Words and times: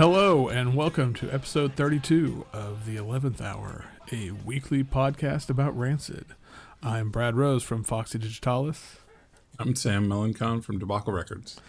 Hello, 0.00 0.48
and 0.48 0.74
welcome 0.74 1.12
to 1.12 1.30
episode 1.30 1.74
32 1.74 2.46
of 2.54 2.86
The 2.86 2.96
11th 2.96 3.42
Hour, 3.42 3.84
a 4.10 4.30
weekly 4.30 4.82
podcast 4.82 5.50
about 5.50 5.76
Rancid. 5.76 6.24
I'm 6.82 7.10
Brad 7.10 7.36
Rose 7.36 7.62
from 7.62 7.84
Foxy 7.84 8.18
Digitalis. 8.18 9.00
I'm 9.58 9.76
Sam 9.76 10.08
Melancon 10.08 10.64
from 10.64 10.78
Debacle 10.78 11.12
Records. 11.12 11.60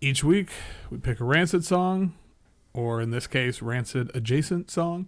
Each 0.00 0.24
week, 0.24 0.48
we 0.88 0.96
pick 0.96 1.20
a 1.20 1.24
Rancid 1.24 1.62
song, 1.62 2.14
or 2.72 3.02
in 3.02 3.10
this 3.10 3.26
case, 3.26 3.60
Rancid 3.60 4.10
adjacent 4.14 4.70
song, 4.70 5.06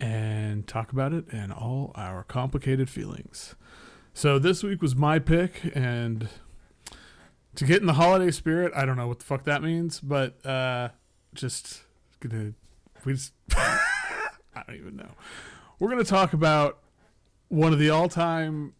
and 0.00 0.66
talk 0.66 0.90
about 0.90 1.12
it 1.12 1.26
and 1.30 1.52
all 1.52 1.92
our 1.94 2.24
complicated 2.24 2.90
feelings. 2.90 3.54
So 4.12 4.40
this 4.40 4.64
week 4.64 4.82
was 4.82 4.96
my 4.96 5.20
pick, 5.20 5.70
and 5.76 6.28
to 7.54 7.64
get 7.64 7.82
in 7.82 7.86
the 7.86 7.92
holiday 7.92 8.32
spirit, 8.32 8.72
I 8.74 8.84
don't 8.84 8.96
know 8.96 9.06
what 9.06 9.20
the 9.20 9.24
fuck 9.24 9.44
that 9.44 9.62
means, 9.62 10.00
but 10.00 10.44
uh, 10.44 10.88
just 11.34 11.83
gonna 12.28 12.52
we 13.04 13.14
just 13.14 13.32
I 13.52 14.62
don't 14.66 14.76
even 14.76 14.96
know. 14.96 15.10
We're 15.78 15.90
gonna 15.90 16.04
talk 16.04 16.32
about 16.32 16.78
one 17.48 17.72
of 17.72 17.78
the 17.78 17.90
all-time, 17.90 18.72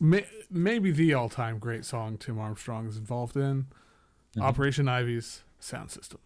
may, 0.00 0.26
maybe 0.50 0.90
the 0.90 1.14
all-time 1.14 1.58
great 1.58 1.84
song 1.84 2.16
Tim 2.18 2.38
Armstrong 2.38 2.88
is 2.88 2.96
involved 2.96 3.36
in, 3.36 3.62
mm-hmm. 3.62 4.42
Operation 4.42 4.88
Ivy's 4.88 5.44
sound 5.60 5.90
system. 5.90 6.20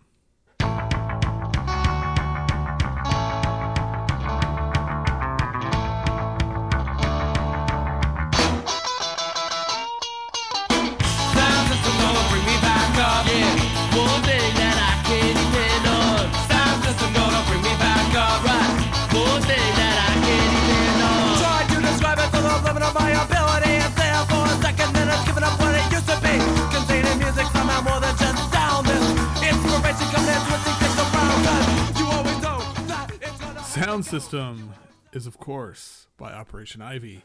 Sound 33.90 34.06
system 34.06 34.74
is 35.12 35.26
of 35.26 35.38
course 35.38 36.06
by 36.16 36.32
Operation 36.32 36.80
Ivy. 36.80 37.24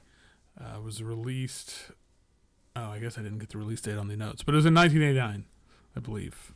Uh, 0.59 0.81
was 0.81 1.03
released. 1.03 1.91
Oh, 2.75 2.85
I 2.85 2.97
guess 2.99 3.17
I 3.19 3.21
didn't 3.21 3.37
get 3.39 3.49
the 3.49 3.57
release 3.59 3.81
date 3.81 3.97
on 3.97 4.07
the 4.07 4.15
notes, 4.17 4.41
but 4.41 4.53
it 4.53 4.57
was 4.57 4.65
in 4.65 4.73
1989, 4.73 5.45
I 5.95 5.99
believe. 5.99 6.53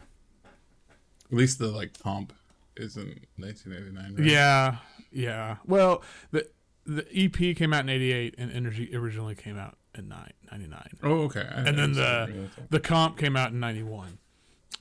At 1.32 1.38
least 1.38 1.60
the 1.60 1.68
like 1.68 2.00
comp 2.02 2.34
is 2.76 2.98
in 2.98 3.20
1989. 3.38 4.16
Right? 4.16 4.26
Yeah, 4.26 4.78
yeah. 5.12 5.58
Well, 5.68 6.02
the 6.32 6.48
the 6.88 7.06
EP 7.14 7.56
came 7.56 7.72
out 7.72 7.82
in 7.82 7.90
'88, 7.90 8.34
and 8.40 8.52
Energy 8.52 8.96
originally 8.96 9.36
came 9.36 9.60
out 9.60 9.78
in 9.96 10.08
nine, 10.08 10.34
99. 10.52 10.90
Oh, 11.04 11.12
okay. 11.26 11.42
I- 11.42 11.62
And 11.68 11.78
then 11.78 11.94
the 11.94 12.48
the 12.72 12.80
comp 12.80 13.16
came 13.18 13.36
out 13.36 13.52
in 13.52 13.60
'91. 13.60 14.18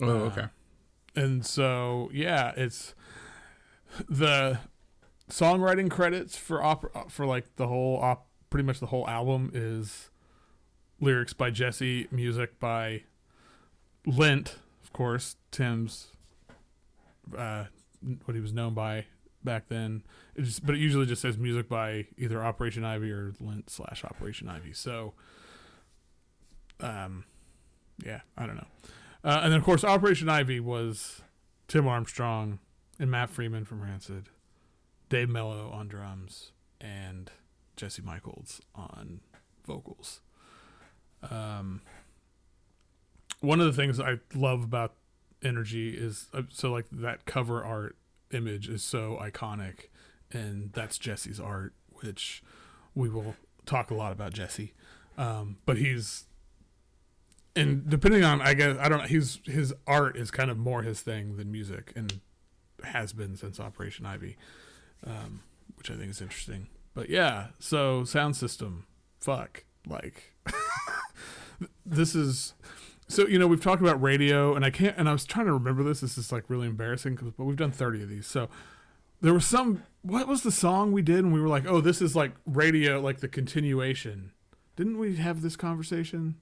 Oh, 0.01 0.06
okay. 0.06 0.47
And 1.15 1.45
so, 1.45 2.09
yeah, 2.15 2.53
it's 2.56 2.95
the 4.09 4.61
songwriting 5.29 5.91
credits 5.91 6.37
for 6.37 6.62
opera 6.62 7.05
for 7.09 7.27
like 7.27 7.57
the 7.57 7.69
whole 7.69 7.98
op, 8.03 8.27
pretty 8.51 8.65
much 8.65 8.81
the 8.81 8.87
whole 8.87 9.09
album 9.09 9.51
is 9.55 10.11
lyrics 11.01 11.33
by 11.33 11.51
Jesse, 11.51 12.09
music 12.11 12.59
by 12.59 13.03
Lint, 14.06 14.56
of 14.83 14.93
course, 14.93 15.37
Tim's 15.50 16.09
uh 17.37 17.65
what 18.25 18.34
he 18.34 18.41
was 18.41 18.53
known 18.53 18.75
by 18.75 19.06
back 19.44 19.69
then. 19.69 20.03
It 20.34 20.43
just, 20.43 20.65
but 20.65 20.75
it 20.75 20.78
usually 20.78 21.06
just 21.06 21.22
says 21.22 21.37
music 21.38 21.69
by 21.69 22.06
either 22.17 22.43
Operation 22.43 22.84
Ivy 22.84 23.11
or 23.11 23.34
Lint 23.41 23.71
slash 23.71 24.05
Operation 24.05 24.49
Ivy. 24.49 24.72
So, 24.72 25.15
um, 26.81 27.25
yeah, 28.05 28.21
I 28.37 28.47
don't 28.47 28.56
know. 28.56 28.67
Uh, 29.25 29.41
and 29.43 29.53
then, 29.53 29.59
of 29.59 29.65
course, 29.65 29.84
Operation 29.84 30.28
Ivy 30.28 30.61
was 30.61 31.22
Tim 31.67 31.88
Armstrong 31.88 32.61
and 32.99 33.11
Matt 33.11 33.31
Freeman 33.31 33.65
from 33.65 33.83
Rancid, 33.83 34.28
Dave 35.08 35.28
Mello 35.28 35.70
on 35.70 35.88
drums, 35.88 36.52
and 36.80 37.30
Jesse 37.76 38.02
Michaels 38.02 38.60
on 38.74 39.20
vocals. 39.66 40.20
Um, 41.30 41.82
one 43.41 43.60
of 43.60 43.66
the 43.66 43.72
things 43.72 44.00
I 44.00 44.19
love 44.34 44.64
about 44.64 44.94
Energy 45.41 45.91
is 45.91 46.26
uh, 46.34 46.42
so 46.48 46.72
like 46.72 46.86
that 46.91 47.24
cover 47.24 47.64
art 47.64 47.96
image 48.32 48.69
is 48.69 48.82
so 48.82 49.16
iconic, 49.22 49.86
and 50.32 50.72
that's 50.72 50.98
Jesse's 50.98 51.38
art, 51.38 51.75
which 52.00 52.42
we 52.94 53.08
will 53.08 53.36
talk 53.64 53.92
a 53.92 53.94
lot 53.94 54.10
about 54.10 54.32
Jesse. 54.32 54.75
Um, 55.16 55.58
but 55.64 55.76
he's 55.76 56.26
and 57.54 57.88
depending 57.88 58.25
on 58.25 58.40
I 58.40 58.54
guess 58.54 58.76
I 58.80 58.88
don't 58.88 58.98
know 58.98 59.06
his 59.06 59.38
his 59.44 59.72
art 59.86 60.16
is 60.16 60.32
kind 60.32 60.50
of 60.50 60.58
more 60.58 60.82
his 60.82 61.00
thing 61.02 61.36
than 61.36 61.52
music 61.52 61.92
and 61.94 62.20
has 62.82 63.12
been 63.12 63.36
since 63.36 63.60
Operation 63.60 64.06
Ivy, 64.06 64.36
um, 65.06 65.42
which 65.76 65.91
I 65.91 65.94
think 65.94 66.10
is 66.10 66.20
interesting. 66.20 66.69
But 66.94 67.09
yeah, 67.10 67.48
so 67.59 68.04
sound 68.04 68.36
system, 68.36 68.86
fuck, 69.20 69.64
like 69.86 70.34
this 71.86 72.14
is 72.14 72.54
so 73.08 73.26
you 73.26 73.38
know 73.38 73.47
we've 73.47 73.62
talked 73.62 73.81
about 73.82 74.00
radio 74.03 74.54
and 74.54 74.64
I 74.64 74.70
can't 74.70 74.97
and 74.97 75.08
I 75.08 75.12
was 75.12 75.25
trying 75.25 75.47
to 75.47 75.53
remember 75.53 75.82
this. 75.82 76.00
This 76.00 76.19
is 76.19 76.31
like 76.32 76.44
really 76.48 76.66
embarrassing 76.66 77.16
'cause- 77.16 77.32
but 77.37 77.44
we've 77.44 77.56
done 77.56 77.72
thirty 77.72 78.03
of 78.03 78.08
these. 78.08 78.26
So 78.26 78.48
there 79.20 79.32
was 79.34 79.47
some 79.47 79.82
what 80.03 80.28
was 80.28 80.42
the 80.42 80.53
song 80.53 80.92
we 80.92 81.03
did 81.03 81.19
and 81.20 81.32
we 81.32 81.41
were 81.41 81.48
like, 81.48 81.66
oh, 81.66 81.81
this 81.81 82.00
is 82.00 82.14
like 82.14 82.32
radio, 82.47 83.00
like 83.00 83.20
the 83.20 83.28
continuation. 83.28 84.32
Didn't 84.76 84.98
we 84.98 85.16
have 85.16 85.42
this 85.42 85.56
conversation? 85.56 86.37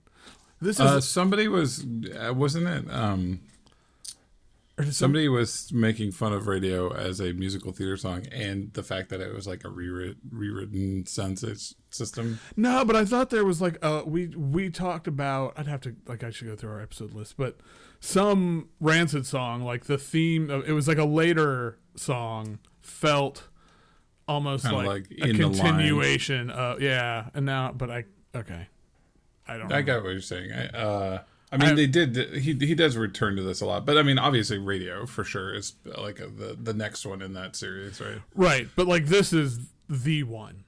This 0.61 0.77
is 0.77 0.87
Uh, 0.87 1.01
somebody 1.01 1.49
was, 1.49 1.87
uh, 2.19 2.33
wasn't 2.35 2.67
it? 2.69 2.91
Um, 2.93 3.41
somebody 4.91 5.29
was 5.29 5.73
making 5.73 6.13
fun 6.13 6.33
of 6.33 6.47
radio 6.47 6.93
as 6.93 7.21
a 7.21 7.33
musical 7.33 7.73
theater 7.73 7.97
song, 7.97 8.27
and 8.31 8.73
the 8.75 8.83
fact 8.83 9.09
that 9.09 9.21
it 9.21 9.35
was 9.35 9.47
like 9.47 9.65
a 9.65 9.69
rewrit- 9.69 10.17
rewritten 10.31 11.07
sound 11.07 11.39
system. 11.91 12.39
No, 12.57 12.85
but 12.85 12.95
I 12.97 13.05
thought 13.05 13.31
there 13.31 13.45
was 13.45 13.61
like 13.61 13.79
uh 13.83 14.03
we 14.05 14.27
we 14.29 14.69
talked 14.71 15.07
about 15.07 15.55
I'd 15.57 15.67
have 15.67 15.81
to 15.83 15.97
like 16.07 16.23
I 16.23 16.31
should 16.31 16.49
go 16.49 16.57
through 16.57 16.71
our 16.71 16.81
episode 16.81 17.13
list, 17.15 17.37
but 17.37 17.57
some 18.01 18.69
rancid 18.81 19.27
song 19.27 19.63
like 19.63 19.87
the 19.87 19.97
theme 19.99 20.51
of, 20.51 20.69
it 20.69 20.73
was 20.73 20.87
like 20.89 20.99
a 20.99 21.05
later 21.07 21.79
song 21.97 22.59
felt 22.81 23.49
almost 24.29 24.65
Kinda 24.65 24.77
like, 24.79 24.87
like 24.87 25.11
a 25.23 25.29
in 25.31 25.37
the 25.39 25.47
lines. 25.47 25.61
continuation 25.61 26.51
of 26.51 26.81
yeah, 26.83 27.31
and 27.35 27.47
now 27.47 27.73
but 27.73 27.91
I 27.91 28.05
okay. 28.35 28.69
I 29.49 29.57
don't 29.59 29.73
I 29.73 29.79
know. 29.81 29.87
got 29.87 30.03
what 30.03 30.11
you're 30.11 30.21
saying. 30.21 30.51
I, 30.53 30.67
uh, 30.77 31.23
I 31.53 31.57
mean, 31.59 31.71
I- 31.71 31.75
they 31.75 31.87
did. 31.87 32.17
He 32.35 32.55
he 32.55 32.75
does 32.75 32.97
return 32.97 33.37
to 33.37 33.43
this 33.43 33.61
a 33.61 33.67
lot, 33.67 33.87
but 33.87 33.97
I 33.97 34.03
mean, 34.03 34.19
obviously, 34.19 34.59
radio 34.59 35.07
for 35.07 35.23
sure 35.25 35.55
is 35.55 35.75
like 35.85 36.19
a, 36.21 36.27
the 36.27 36.57
the 36.61 36.75
next 36.75 37.07
one 37.07 37.23
in 37.23 37.33
that 37.35 37.55
series, 37.57 38.01
right? 38.01 38.21
Right, 38.35 38.69
but 38.77 38.87
like 38.87 39.07
this 39.07 39.33
is 39.33 39.61
the 39.89 40.25
one. 40.25 40.65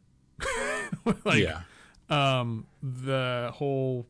like 1.25 1.43
yeah, 1.43 1.62
um 2.09 2.66
the 2.83 3.50
whole 3.55 4.06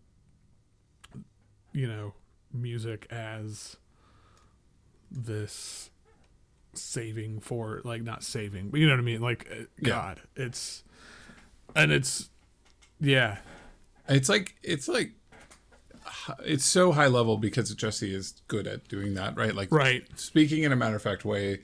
you 1.73 1.87
know 1.87 2.13
music 2.53 3.07
as 3.11 3.77
this 5.11 5.91
saving 6.75 7.41
for 7.41 7.81
like 7.85 8.03
not 8.03 8.23
saving 8.23 8.69
but 8.71 8.79
you 8.79 8.87
know 8.87 8.93
what 8.93 9.01
i 9.01 9.03
mean 9.03 9.21
like 9.21 9.49
uh, 9.51 9.65
Yeah. 9.81 9.89
god 9.89 10.21
it's 10.37 10.85
and 11.75 11.91
it's 11.91 12.31
yeah 13.01 13.39
it's 14.09 14.29
like 14.29 14.55
it's 14.63 14.87
like 14.87 15.13
it's 16.45 16.65
so 16.65 16.93
high 16.93 17.07
level 17.07 17.37
because 17.37 17.75
Jesse 17.75 18.15
is 18.15 18.35
good 18.49 18.67
at 18.67 18.89
doing 18.89 19.15
that, 19.15 19.37
right? 19.37 19.55
Like 19.55 19.71
right 19.73 20.05
speaking 20.17 20.63
in 20.65 20.73
a 20.73 20.77
matter 20.77 20.97
of 20.97 21.03
fact 21.03 21.25
way, 21.25 21.61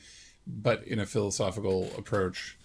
but 0.46 0.84
in 0.84 0.98
a 0.98 1.06
philosophical 1.06 1.90
approach 1.96 2.56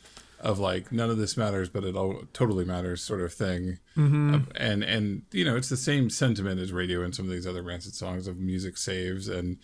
of 0.42 0.58
like 0.58 0.92
none 0.92 1.10
of 1.10 1.18
this 1.18 1.36
matters, 1.36 1.68
but 1.70 1.84
it 1.84 1.96
all 1.96 2.22
totally 2.34 2.64
matters, 2.64 3.02
sort 3.02 3.22
of 3.22 3.34
thing. 3.34 3.80
Uh, 4.36 4.40
and 4.56 4.84
and 4.84 5.24
you 5.32 5.44
know, 5.44 5.56
it's 5.58 5.70
the 5.70 5.78
same 5.78 6.10
sentiment 6.10 6.60
as 6.60 6.72
radio 6.72 7.04
and 7.04 7.14
some 7.14 7.26
of 7.26 7.32
these 7.32 7.48
other 7.48 7.62
rancid 7.64 7.94
songs 7.94 8.28
of 8.28 8.38
music 8.38 8.78
saves 8.78 9.28
and 9.28 9.58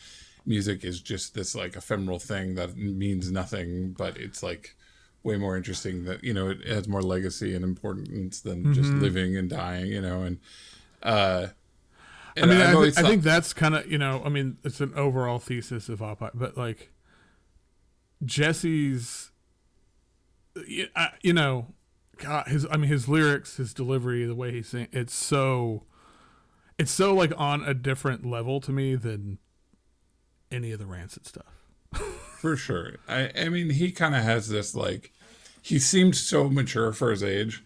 music 0.46 0.84
is 0.84 1.02
just 1.02 1.34
this 1.34 1.56
like 1.56 1.76
ephemeral 1.76 2.20
thing 2.20 2.56
that 2.56 2.76
means 2.78 3.32
nothing, 3.32 3.94
but 3.98 4.18
it's 4.18 4.44
like 4.44 4.76
way 5.24 5.38
more 5.38 5.58
interesting 5.58 6.06
that 6.06 6.24
you 6.24 6.34
know 6.34 6.50
it 6.50 6.68
has 6.68 6.88
more 6.88 7.02
legacy 7.02 7.56
and 7.56 7.64
importance 7.64 8.42
than 8.42 8.74
just 8.74 8.92
living 8.92 9.36
and 9.38 9.50
dying, 9.50 9.88
you 9.88 10.02
know, 10.02 10.24
and 10.24 10.40
uh. 11.04 11.48
I 12.38 12.46
mean 12.46 12.62
I, 12.62 12.74
thi- 12.74 12.94
I 12.98 13.04
think 13.04 13.24
that's 13.24 13.54
kind 13.54 13.76
of 13.76 13.90
you 13.92 13.98
know 13.98 14.22
i 14.26 14.30
mean 14.30 14.58
it's 14.64 14.82
an 14.82 14.94
overall 14.96 15.40
thesis 15.40 15.90
of 15.90 16.02
op 16.02 16.20
but 16.34 16.58
like 16.58 16.92
jesse's 18.24 19.32
I- 20.96 21.12
you 21.22 21.34
know 21.34 21.74
God, 22.18 22.48
his 22.48 22.66
I 22.72 22.78
mean 22.78 22.90
his 22.90 23.10
lyrics, 23.10 23.58
his 23.58 23.74
delivery, 23.74 24.26
the 24.26 24.36
way 24.36 24.50
he 24.52 24.62
sings, 24.64 24.88
it's 24.94 25.14
so 25.14 25.84
it's 26.78 26.92
so 26.92 27.14
like 27.14 27.34
on 27.38 27.64
a 27.66 27.74
different 27.74 28.26
level 28.26 28.62
to 28.62 28.72
me 28.72 28.96
than 28.96 29.38
any 30.50 30.72
of 30.72 30.80
the 30.80 30.86
rancid 30.86 31.26
stuff. 31.28 31.66
for 32.40 32.56
sure. 32.56 32.96
I 33.10 33.32
I 33.38 33.50
mean, 33.50 33.70
he 33.72 33.92
kind 33.92 34.16
of 34.16 34.24
has 34.24 34.48
this 34.48 34.74
like 34.74 35.12
he 35.62 35.78
seemed 35.78 36.16
so 36.16 36.48
mature 36.50 36.94
for 36.94 37.12
his 37.12 37.22
age. 37.22 37.64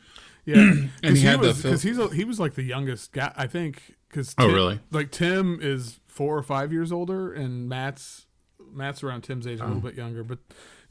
Yeah, 0.55 0.73
And 1.03 1.17
he 1.17 1.23
had 1.23 1.39
was, 1.39 1.61
because 1.61 1.81
he's 1.83 1.97
a, 1.97 2.07
he 2.13 2.23
was 2.23 2.39
like 2.39 2.55
the 2.55 2.63
youngest 2.63 3.11
guy. 3.11 3.31
I 3.35 3.47
think 3.47 3.95
because 4.09 4.33
Oh, 4.37 4.47
really? 4.47 4.79
Like 4.91 5.11
Tim 5.11 5.59
is 5.61 5.99
four 6.07 6.37
or 6.37 6.43
five 6.43 6.71
years 6.73 6.91
older, 6.91 7.31
and 7.31 7.69
Matt's 7.69 8.25
Matt's 8.73 9.03
around 9.03 9.21
Tim's 9.21 9.45
age, 9.47 9.59
a 9.59 9.65
little 9.65 9.81
bit 9.81 9.95
younger. 9.95 10.23
But 10.23 10.39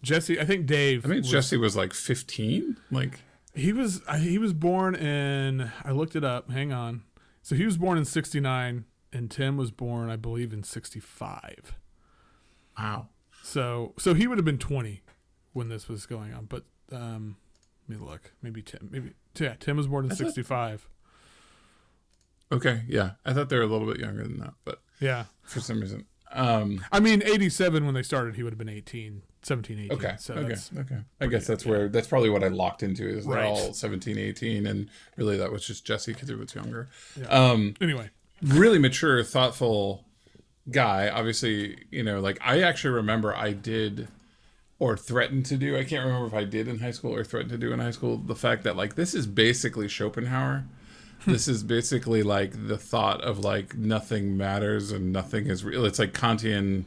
Jesse, 0.02 0.38
I 0.40 0.44
think 0.44 0.66
Dave. 0.66 1.04
Oh. 1.04 1.08
I 1.08 1.10
mean, 1.10 1.20
was- 1.22 1.30
Jesse 1.30 1.56
was 1.56 1.76
like 1.76 1.92
15. 1.92 2.76
Like, 2.90 3.20
He 3.54 3.72
was 3.72 4.00
he 4.20 4.38
was 4.38 4.52
born 4.52 4.94
in 4.94 5.70
I 5.84 5.90
looked 5.92 6.14
it 6.16 6.24
up. 6.24 6.50
Hang 6.50 6.72
on. 6.72 7.02
So 7.42 7.54
he 7.56 7.64
was 7.64 7.76
born 7.78 7.98
in 7.98 8.04
sixty 8.04 8.40
nine, 8.40 8.84
and 9.12 9.30
Tim 9.30 9.56
was 9.56 9.70
born 9.70 10.10
I 10.10 10.16
believe 10.16 10.52
in 10.52 10.62
65. 10.62 11.74
wow. 12.78 13.08
So 13.42 13.94
so 13.98 14.14
he 14.14 14.26
would 14.26 14.38
have 14.38 14.44
been 14.44 14.58
20 14.58 15.02
when 15.52 15.68
this 15.68 15.88
was 15.88 16.06
going 16.06 16.32
on, 16.34 16.44
but 16.46 16.64
um 16.92 17.36
me 17.88 17.96
look. 17.96 18.32
Maybe 18.42 18.62
Tim 18.62 18.88
maybe 18.90 19.12
yeah, 19.38 19.54
Tim 19.60 19.76
was 19.76 19.86
born 19.86 20.04
in 20.06 20.14
65. 20.14 20.88
Okay, 22.50 22.82
yeah. 22.88 23.12
I 23.26 23.32
thought 23.34 23.48
they 23.50 23.56
were 23.56 23.62
a 23.62 23.66
little 23.66 23.86
bit 23.86 24.00
younger 24.00 24.22
than 24.22 24.38
that, 24.38 24.54
but 24.64 24.80
Yeah. 25.00 25.24
for 25.42 25.60
some 25.60 25.80
reason. 25.80 26.06
Um, 26.30 26.84
I 26.92 27.00
mean 27.00 27.22
87 27.22 27.84
when 27.86 27.94
they 27.94 28.02
started 28.02 28.36
he 28.36 28.42
would 28.42 28.52
have 28.52 28.58
been 28.58 28.68
18, 28.68 29.22
17, 29.42 29.78
18. 29.78 29.92
okay, 29.92 30.14
So 30.18 30.34
okay, 30.34 30.56
okay. 30.78 30.98
I 31.22 31.26
guess 31.26 31.46
that's 31.46 31.64
where 31.64 31.88
that's 31.88 32.06
probably 32.06 32.28
what 32.28 32.44
I 32.44 32.48
locked 32.48 32.82
into 32.82 33.08
is 33.08 33.24
they're 33.26 33.44
all 33.44 33.72
17, 33.72 34.18
18, 34.18 34.66
and 34.66 34.90
really 35.16 35.36
that 35.38 35.50
was 35.50 35.66
just 35.66 35.86
Jesse 35.86 36.12
because 36.12 36.28
he 36.28 36.34
was 36.34 36.54
younger. 36.54 36.88
Yeah. 37.18 37.26
Um, 37.28 37.74
anyway. 37.80 38.10
really 38.42 38.78
mature, 38.78 39.22
thoughtful 39.24 40.04
guy. 40.70 41.08
Obviously, 41.08 41.86
you 41.90 42.02
know, 42.02 42.20
like 42.20 42.38
I 42.42 42.60
actually 42.60 42.94
remember 42.94 43.34
I 43.34 43.52
did 43.54 44.08
or 44.78 44.96
threatened 44.96 45.46
to 45.46 45.56
do. 45.56 45.76
I 45.76 45.84
can't 45.84 46.04
remember 46.04 46.26
if 46.26 46.34
I 46.34 46.44
did 46.44 46.68
in 46.68 46.78
high 46.78 46.92
school 46.92 47.14
or 47.14 47.24
threatened 47.24 47.50
to 47.50 47.58
do 47.58 47.72
in 47.72 47.80
high 47.80 47.90
school. 47.90 48.16
The 48.16 48.36
fact 48.36 48.64
that 48.64 48.76
like 48.76 48.94
this 48.94 49.14
is 49.14 49.26
basically 49.26 49.88
Schopenhauer. 49.88 50.64
this 51.26 51.48
is 51.48 51.64
basically 51.64 52.22
like 52.22 52.68
the 52.68 52.78
thought 52.78 53.20
of 53.22 53.40
like 53.40 53.76
nothing 53.76 54.36
matters 54.36 54.92
and 54.92 55.12
nothing 55.12 55.48
is 55.48 55.64
real. 55.64 55.84
It's 55.84 55.98
like 55.98 56.12
Kantian 56.12 56.84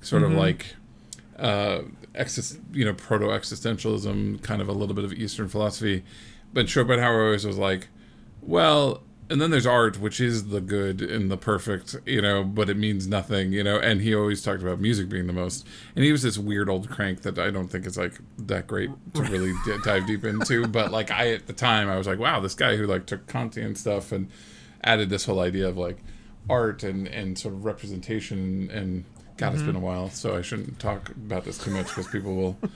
sort 0.00 0.22
of 0.22 0.32
like 0.32 0.76
uh 1.38 1.82
exist, 2.14 2.58
you 2.72 2.84
know 2.84 2.94
proto 2.94 3.26
existentialism 3.26 4.42
kind 4.42 4.62
of 4.62 4.68
a 4.68 4.72
little 4.72 4.94
bit 4.94 5.04
of 5.04 5.12
eastern 5.12 5.48
philosophy 5.48 6.02
but 6.52 6.68
schopenhauer 6.68 7.26
always 7.26 7.46
was 7.46 7.58
like 7.58 7.88
well 8.40 9.02
and 9.28 9.40
then 9.40 9.50
there's 9.50 9.66
art 9.66 9.98
which 9.98 10.20
is 10.20 10.48
the 10.48 10.60
good 10.60 11.00
and 11.02 11.30
the 11.30 11.36
perfect 11.36 11.96
you 12.06 12.22
know 12.22 12.44
but 12.44 12.68
it 12.68 12.76
means 12.76 13.06
nothing 13.06 13.52
you 13.52 13.62
know 13.62 13.78
and 13.78 14.00
he 14.00 14.14
always 14.14 14.42
talked 14.42 14.62
about 14.62 14.80
music 14.80 15.08
being 15.08 15.26
the 15.26 15.32
most 15.32 15.66
and 15.94 16.04
he 16.04 16.12
was 16.12 16.22
this 16.22 16.38
weird 16.38 16.68
old 16.68 16.88
crank 16.88 17.22
that 17.22 17.38
i 17.38 17.50
don't 17.50 17.68
think 17.68 17.86
is 17.86 17.96
like 17.96 18.14
that 18.38 18.66
great 18.66 18.90
to 19.14 19.22
really 19.22 19.52
d- 19.64 19.76
dive 19.84 20.06
deep 20.06 20.24
into 20.24 20.66
but 20.66 20.90
like 20.92 21.10
i 21.10 21.32
at 21.32 21.46
the 21.46 21.52
time 21.52 21.88
i 21.88 21.96
was 21.96 22.06
like 22.06 22.18
wow 22.18 22.40
this 22.40 22.54
guy 22.54 22.76
who 22.76 22.86
like 22.86 23.06
took 23.06 23.26
kantian 23.26 23.76
stuff 23.76 24.12
and 24.12 24.28
added 24.84 25.10
this 25.10 25.24
whole 25.24 25.40
idea 25.40 25.68
of 25.68 25.76
like 25.76 25.98
art 26.48 26.82
and 26.82 27.08
and 27.08 27.38
sort 27.38 27.54
of 27.54 27.64
representation 27.64 28.70
and 28.70 29.04
god 29.36 29.52
it's 29.52 29.62
been 29.62 29.70
a 29.70 29.78
mm-hmm. 29.78 29.86
while 29.86 30.10
so 30.10 30.36
i 30.36 30.42
shouldn't 30.42 30.78
talk 30.78 31.10
about 31.10 31.44
this 31.44 31.58
too 31.58 31.70
much 31.70 31.88
because 31.88 32.06
people 32.06 32.34
will 32.34 32.56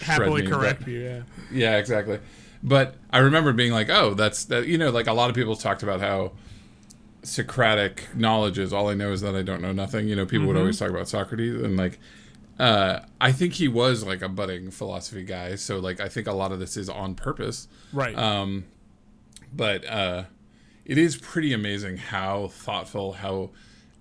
Happily 0.00 0.42
me, 0.42 0.48
but- 0.48 0.58
correct 0.58 0.86
you, 0.86 0.98
yeah. 0.98 1.22
yeah, 1.50 1.76
exactly. 1.76 2.18
But 2.66 2.96
I 3.10 3.18
remember 3.18 3.52
being 3.54 3.72
like, 3.72 3.88
oh, 3.88 4.12
that's 4.14 4.44
that. 4.46 4.66
You 4.66 4.76
know, 4.76 4.90
like 4.90 5.06
a 5.06 5.12
lot 5.14 5.30
of 5.30 5.36
people 5.36 5.56
talked 5.56 5.82
about 5.82 6.00
how 6.00 6.32
Socratic 7.22 8.08
knowledge 8.14 8.58
is 8.58 8.72
all 8.72 8.88
I 8.88 8.94
know 8.94 9.12
is 9.12 9.20
that 9.22 9.34
I 9.34 9.42
don't 9.42 9.62
know 9.62 9.72
nothing. 9.72 10.08
You 10.08 10.16
know, 10.16 10.26
people 10.26 10.40
Mm-hmm. 10.40 10.48
would 10.48 10.56
always 10.60 10.78
talk 10.78 10.90
about 10.90 11.08
Socrates 11.08 11.62
and 11.62 11.76
like. 11.76 11.98
Uh, 12.58 13.00
I 13.20 13.32
think 13.32 13.52
he 13.52 13.68
was 13.68 14.02
like 14.02 14.22
a 14.22 14.30
budding 14.30 14.70
philosophy 14.70 15.22
guy, 15.24 15.56
so 15.56 15.78
like 15.78 16.00
I 16.00 16.08
think 16.08 16.26
a 16.26 16.32
lot 16.32 16.52
of 16.52 16.58
this 16.58 16.78
is 16.78 16.88
on 16.88 17.14
purpose. 17.14 17.68
Right. 17.92 18.16
Um, 18.16 18.64
but 19.52 19.84
uh, 19.86 20.24
it 20.86 20.96
is 20.96 21.18
pretty 21.18 21.52
amazing 21.52 21.98
how 21.98 22.48
thoughtful, 22.48 23.12
how 23.12 23.50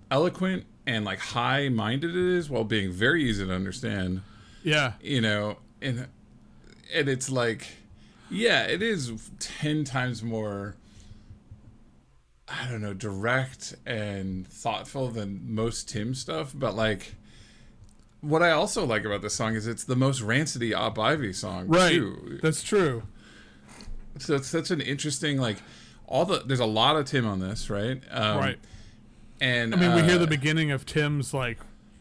eloquent, 0.09 0.63
and 0.87 1.03
like 1.03 1.19
high-minded 1.19 2.11
it 2.11 2.15
is, 2.15 2.49
while 2.49 2.63
being 2.63 2.93
very 2.93 3.25
easy 3.25 3.45
to 3.45 3.53
understand 3.53 4.21
yeah. 4.63 4.93
you 5.01 5.19
know 5.19 5.57
and 5.81 6.07
and 6.93 7.09
it's 7.09 7.29
like 7.29 7.67
yeah 8.29 8.63
it 8.63 8.81
is 8.81 9.11
10 9.39 9.83
times 9.83 10.23
more 10.23 10.75
i 12.47 12.67
don't 12.69 12.81
know 12.81 12.93
direct 12.93 13.75
and 13.85 14.47
thoughtful 14.47 15.09
than 15.09 15.41
most 15.53 15.89
tim 15.89 16.13
stuff 16.13 16.51
but 16.55 16.75
like 16.75 17.15
what 18.21 18.41
i 18.43 18.51
also 18.51 18.85
like 18.85 19.05
about 19.05 19.21
this 19.21 19.33
song 19.33 19.55
is 19.55 19.67
it's 19.67 19.83
the 19.83 19.95
most 19.95 20.21
rancidy 20.21 20.75
op 20.75 20.97
ivy 20.99 21.33
song 21.33 21.67
Right. 21.67 21.91
too 21.91 22.39
That's 22.41 22.63
true. 22.63 23.03
so 24.19 24.35
it's 24.35 24.47
such 24.47 24.71
an 24.71 24.81
interesting 24.81 25.37
like 25.39 25.57
all 26.07 26.25
the 26.25 26.39
there's 26.45 26.59
a 26.59 26.65
lot 26.65 26.95
of 26.95 27.05
tim 27.05 27.25
on 27.25 27.39
this 27.39 27.69
right 27.69 28.01
um, 28.11 28.37
right. 28.37 28.59
and 29.41 29.73
I 29.73 29.77
mean, 29.77 29.95
we 29.95 30.01
hear 30.03 30.15
uh, 30.15 30.19
the 30.19 30.27
beginning 30.27 30.71
of 30.71 30.85
Tim's 30.85 31.33
like 31.33 31.57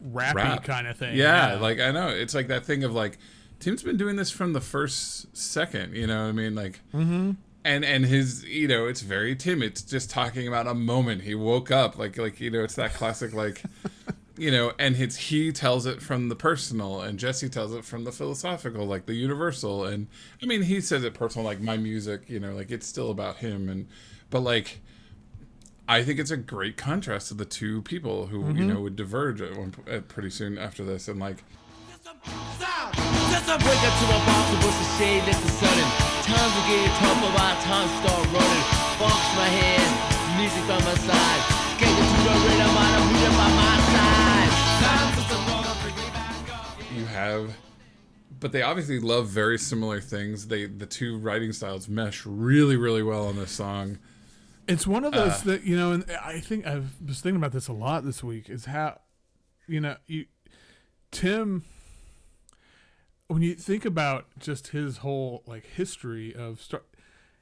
rappy 0.07 0.35
rap. 0.35 0.63
kind 0.63 0.85
of 0.87 0.95
thing. 0.97 1.15
Yeah, 1.17 1.55
like 1.55 1.79
I 1.79 1.89
know 1.91 2.09
it's 2.09 2.35
like 2.35 2.47
that 2.49 2.63
thing 2.65 2.83
of 2.83 2.93
like 2.93 3.17
Tim's 3.65 3.81
been 3.83 3.97
doing 3.97 4.15
this 4.15 4.29
from 4.29 4.53
the 4.53 4.61
first 4.61 5.35
second. 5.35 5.95
You 5.95 6.05
know 6.05 6.21
what 6.23 6.29
I 6.29 6.31
mean? 6.33 6.53
Like, 6.53 6.81
Mm-hmm. 6.93 7.31
and 7.63 7.83
and 7.83 8.05
his 8.05 8.43
you 8.45 8.67
know 8.67 8.85
it's 8.85 9.01
very 9.01 9.35
Tim. 9.35 9.63
It's 9.63 9.81
just 9.81 10.09
talking 10.11 10.47
about 10.47 10.67
a 10.67 10.75
moment 10.75 11.23
he 11.23 11.33
woke 11.33 11.71
up. 11.71 11.97
Like 11.97 12.15
like 12.17 12.39
you 12.39 12.51
know 12.51 12.63
it's 12.63 12.75
that 12.75 12.93
classic 12.93 13.33
like. 13.33 13.61
You 14.37 14.51
know, 14.51 14.73
and 14.77 14.97
it's 14.97 15.15
he 15.15 15.53
tells 15.53 15.85
it 15.85 16.01
from 16.01 16.27
the 16.27 16.35
personal, 16.35 16.99
and 16.99 17.17
Jesse 17.17 17.47
tells 17.47 17.73
it 17.73 17.85
from 17.85 18.03
the 18.03 18.11
philosophical, 18.11 18.85
like 18.85 19.05
the 19.05 19.13
universal. 19.13 19.85
And 19.85 20.07
I 20.43 20.45
mean, 20.45 20.63
he 20.63 20.81
says 20.81 21.05
it 21.05 21.13
personal, 21.13 21.45
like 21.45 21.61
my 21.61 21.77
music. 21.77 22.23
You 22.29 22.41
know, 22.41 22.51
like 22.53 22.69
it's 22.69 22.85
still 22.85 23.11
about 23.11 23.37
him, 23.37 23.69
and 23.69 23.87
but 24.29 24.41
like 24.41 24.81
I 25.87 26.03
think 26.03 26.19
it's 26.19 26.31
a 26.31 26.35
great 26.37 26.75
contrast 26.75 27.29
to 27.29 27.33
the 27.33 27.45
two 27.45 27.81
people 27.83 28.27
who 28.27 28.43
Mm-hmm. 28.43 28.57
you 28.57 28.65
know 28.65 28.81
would 28.81 28.97
diverge 28.97 29.39
at 29.41 29.55
one 29.57 29.73
at 29.87 30.09
pretty 30.09 30.29
soon 30.31 30.57
after 30.57 30.83
this, 30.83 31.07
and 31.07 31.17
like 31.17 31.45
Sound. 32.05 32.93
Just 33.33 33.49
a 33.49 33.57
break 33.65 33.81
up 33.81 33.95
to 33.97 34.05
my 34.05 34.21
boss 34.29 34.45
who 34.53 34.57
was 34.61 34.77
a 34.77 34.87
shade 35.01 35.23
that's 35.25 35.41
the 35.41 35.49
sudden. 35.49 35.89
Times 36.21 36.53
are 36.53 36.67
getting 36.69 36.93
tougher 37.01 37.33
by 37.33 37.49
the 37.49 37.61
time 37.65 37.89
start 37.97 38.25
running. 38.29 38.65
Funks 39.01 39.29
my 39.33 39.49
hand, 39.49 39.89
music 40.37 40.61
by 40.69 40.77
my 40.85 40.93
side. 41.01 41.41
Get 41.81 41.89
to 41.89 42.05
the 42.05 42.29
rhythm, 42.45 42.77
I'm 42.77 43.09
music 43.09 43.33
by 43.33 43.49
my 43.57 43.75
side. 43.89 44.51
Sound 44.85 45.15
system 45.17 45.41
gonna 45.49 45.73
bring 45.81 45.95
me 45.95 46.07
back 46.13 46.45
up. 46.53 46.77
you 46.93 47.05
have 47.05 47.57
but 48.39 48.51
they 48.51 48.61
obviously 48.61 48.99
love 48.99 49.27
very 49.27 49.57
similar 49.57 49.99
things 49.99 50.47
they 50.47 50.65
the 50.67 50.85
two 50.85 51.17
writing 51.17 51.51
styles 51.53 51.89
mesh 51.89 52.23
really 52.25 52.75
really 52.75 53.01
well 53.01 53.25
on 53.27 53.35
this 53.35 53.49
song 53.49 53.97
It's 54.67 54.85
one 54.85 55.05
of 55.05 55.13
those 55.13 55.41
Uh, 55.41 55.45
that 55.45 55.63
you 55.63 55.75
know, 55.75 55.91
and 55.93 56.05
I 56.23 56.39
think 56.39 56.67
I 56.67 56.83
was 57.03 57.21
thinking 57.21 57.37
about 57.37 57.51
this 57.53 57.67
a 57.67 57.73
lot 57.73 58.05
this 58.05 58.23
week. 58.23 58.47
Is 58.49 58.65
how, 58.65 58.99
you 59.67 59.79
know, 59.79 59.95
you 60.05 60.25
Tim. 61.11 61.63
When 63.27 63.41
you 63.41 63.55
think 63.55 63.85
about 63.85 64.27
just 64.37 64.67
his 64.67 64.97
whole 64.97 65.43
like 65.45 65.65
history 65.65 66.33
of 66.35 66.61
start, 66.61 66.85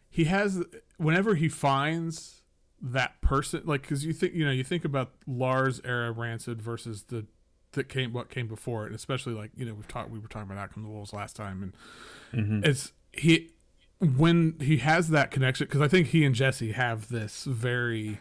he 0.10 0.26
has 0.26 0.64
whenever 0.98 1.36
he 1.36 1.50
finds 1.50 2.42
that 2.82 3.20
person, 3.22 3.64
like 3.66 3.82
because 3.82 4.06
you 4.06 4.14
think 4.14 4.34
you 4.34 4.46
know 4.46 4.52
you 4.52 4.64
think 4.64 4.86
about 4.86 5.12
Lars 5.28 5.82
era 5.84 6.12
Rancid 6.12 6.62
versus 6.62 7.04
the 7.04 7.26
that 7.74 7.90
came 7.90 8.14
what 8.14 8.30
came 8.30 8.48
before 8.48 8.84
it, 8.84 8.88
and 8.88 8.96
especially 8.96 9.34
like 9.34 9.52
you 9.56 9.66
know 9.66 9.74
we've 9.74 9.88
talked 9.88 10.10
we 10.10 10.20
were 10.20 10.28
talking 10.28 10.50
about 10.50 10.62
Out 10.62 10.74
Come 10.74 10.84
the 10.84 10.90
Wolves 10.90 11.12
last 11.14 11.36
time, 11.36 11.64
and 11.64 12.44
mm-hmm. 12.46 12.64
it's 12.64 12.94
he 13.12 13.52
when 14.00 14.56
he 14.60 14.78
has 14.78 15.10
that 15.10 15.32
connection 15.32 15.66
because 15.68 15.82
I 15.82 15.88
think 15.88 16.08
he 16.08 16.26
and 16.26 16.36
Jesse 16.36 16.74
have 16.74 17.10
this 17.10 17.46
very 17.46 18.20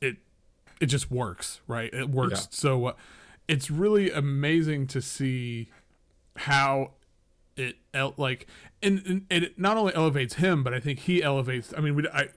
it 0.00 0.16
it 0.80 0.86
just 0.86 1.10
works 1.10 1.60
right 1.66 1.92
it 1.92 2.08
works 2.08 2.48
Yeah. 2.50 2.56
so 2.56 2.78
well. 2.78 2.96
it's 3.46 3.70
really 3.70 4.10
amazing 4.10 4.86
to 4.88 5.02
see 5.02 5.68
how 6.36 6.92
it 7.56 7.76
like 8.16 8.46
and, 8.82 9.00
and 9.06 9.26
and 9.30 9.44
it 9.44 9.58
not 9.58 9.76
only 9.76 9.94
elevates 9.94 10.34
him 10.34 10.64
but 10.64 10.74
I 10.74 10.80
think 10.80 11.00
he 11.00 11.22
elevates 11.22 11.72
I 11.76 11.80
mean 11.80 11.94
we 11.94 12.06
I 12.08 12.28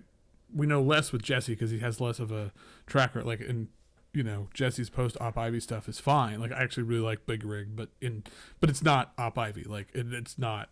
we 0.53 0.67
know 0.67 0.81
less 0.81 1.11
with 1.11 1.23
Jesse 1.23 1.53
because 1.53 1.71
he 1.71 1.79
has 1.79 1.99
less 1.99 2.19
of 2.19 2.31
a 2.31 2.51
tracker 2.85 3.23
like 3.23 3.41
in 3.41 3.69
you 4.13 4.23
know 4.23 4.47
Jesse's 4.53 4.89
post 4.89 5.17
op 5.19 5.37
Ivy 5.37 5.59
stuff 5.59 5.89
is 5.89 5.99
fine. 5.99 6.39
Like 6.39 6.51
I 6.51 6.61
actually 6.61 6.83
really 6.83 7.01
like 7.01 7.25
Big 7.25 7.43
Rig 7.43 7.75
but 7.75 7.89
in 7.99 8.23
but 8.59 8.69
it's 8.69 8.83
not 8.83 9.13
op 9.17 9.37
Ivy 9.37 9.63
like 9.63 9.87
it, 9.93 10.13
it's 10.13 10.37
not 10.37 10.69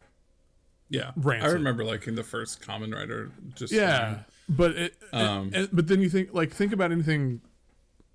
yeah 0.89 1.12
Rancid. 1.17 1.50
i 1.50 1.53
remember 1.53 1.84
liking 1.84 2.13
the 2.13 2.24
first 2.24 2.62
Common 2.62 2.91
Rider 2.91 3.32
just 3.55 3.74
yeah 3.74 4.20
but 4.48 4.72
it, 4.72 4.96
it- 5.12 5.15
Um, 5.15 5.50
and- 5.53 5.70
but 5.74 5.88
then 5.88 6.01
you 6.01 6.10
think 6.12 6.32
like 6.34 6.51
think 6.53 6.72
about 6.72 6.91
anything 6.91 7.41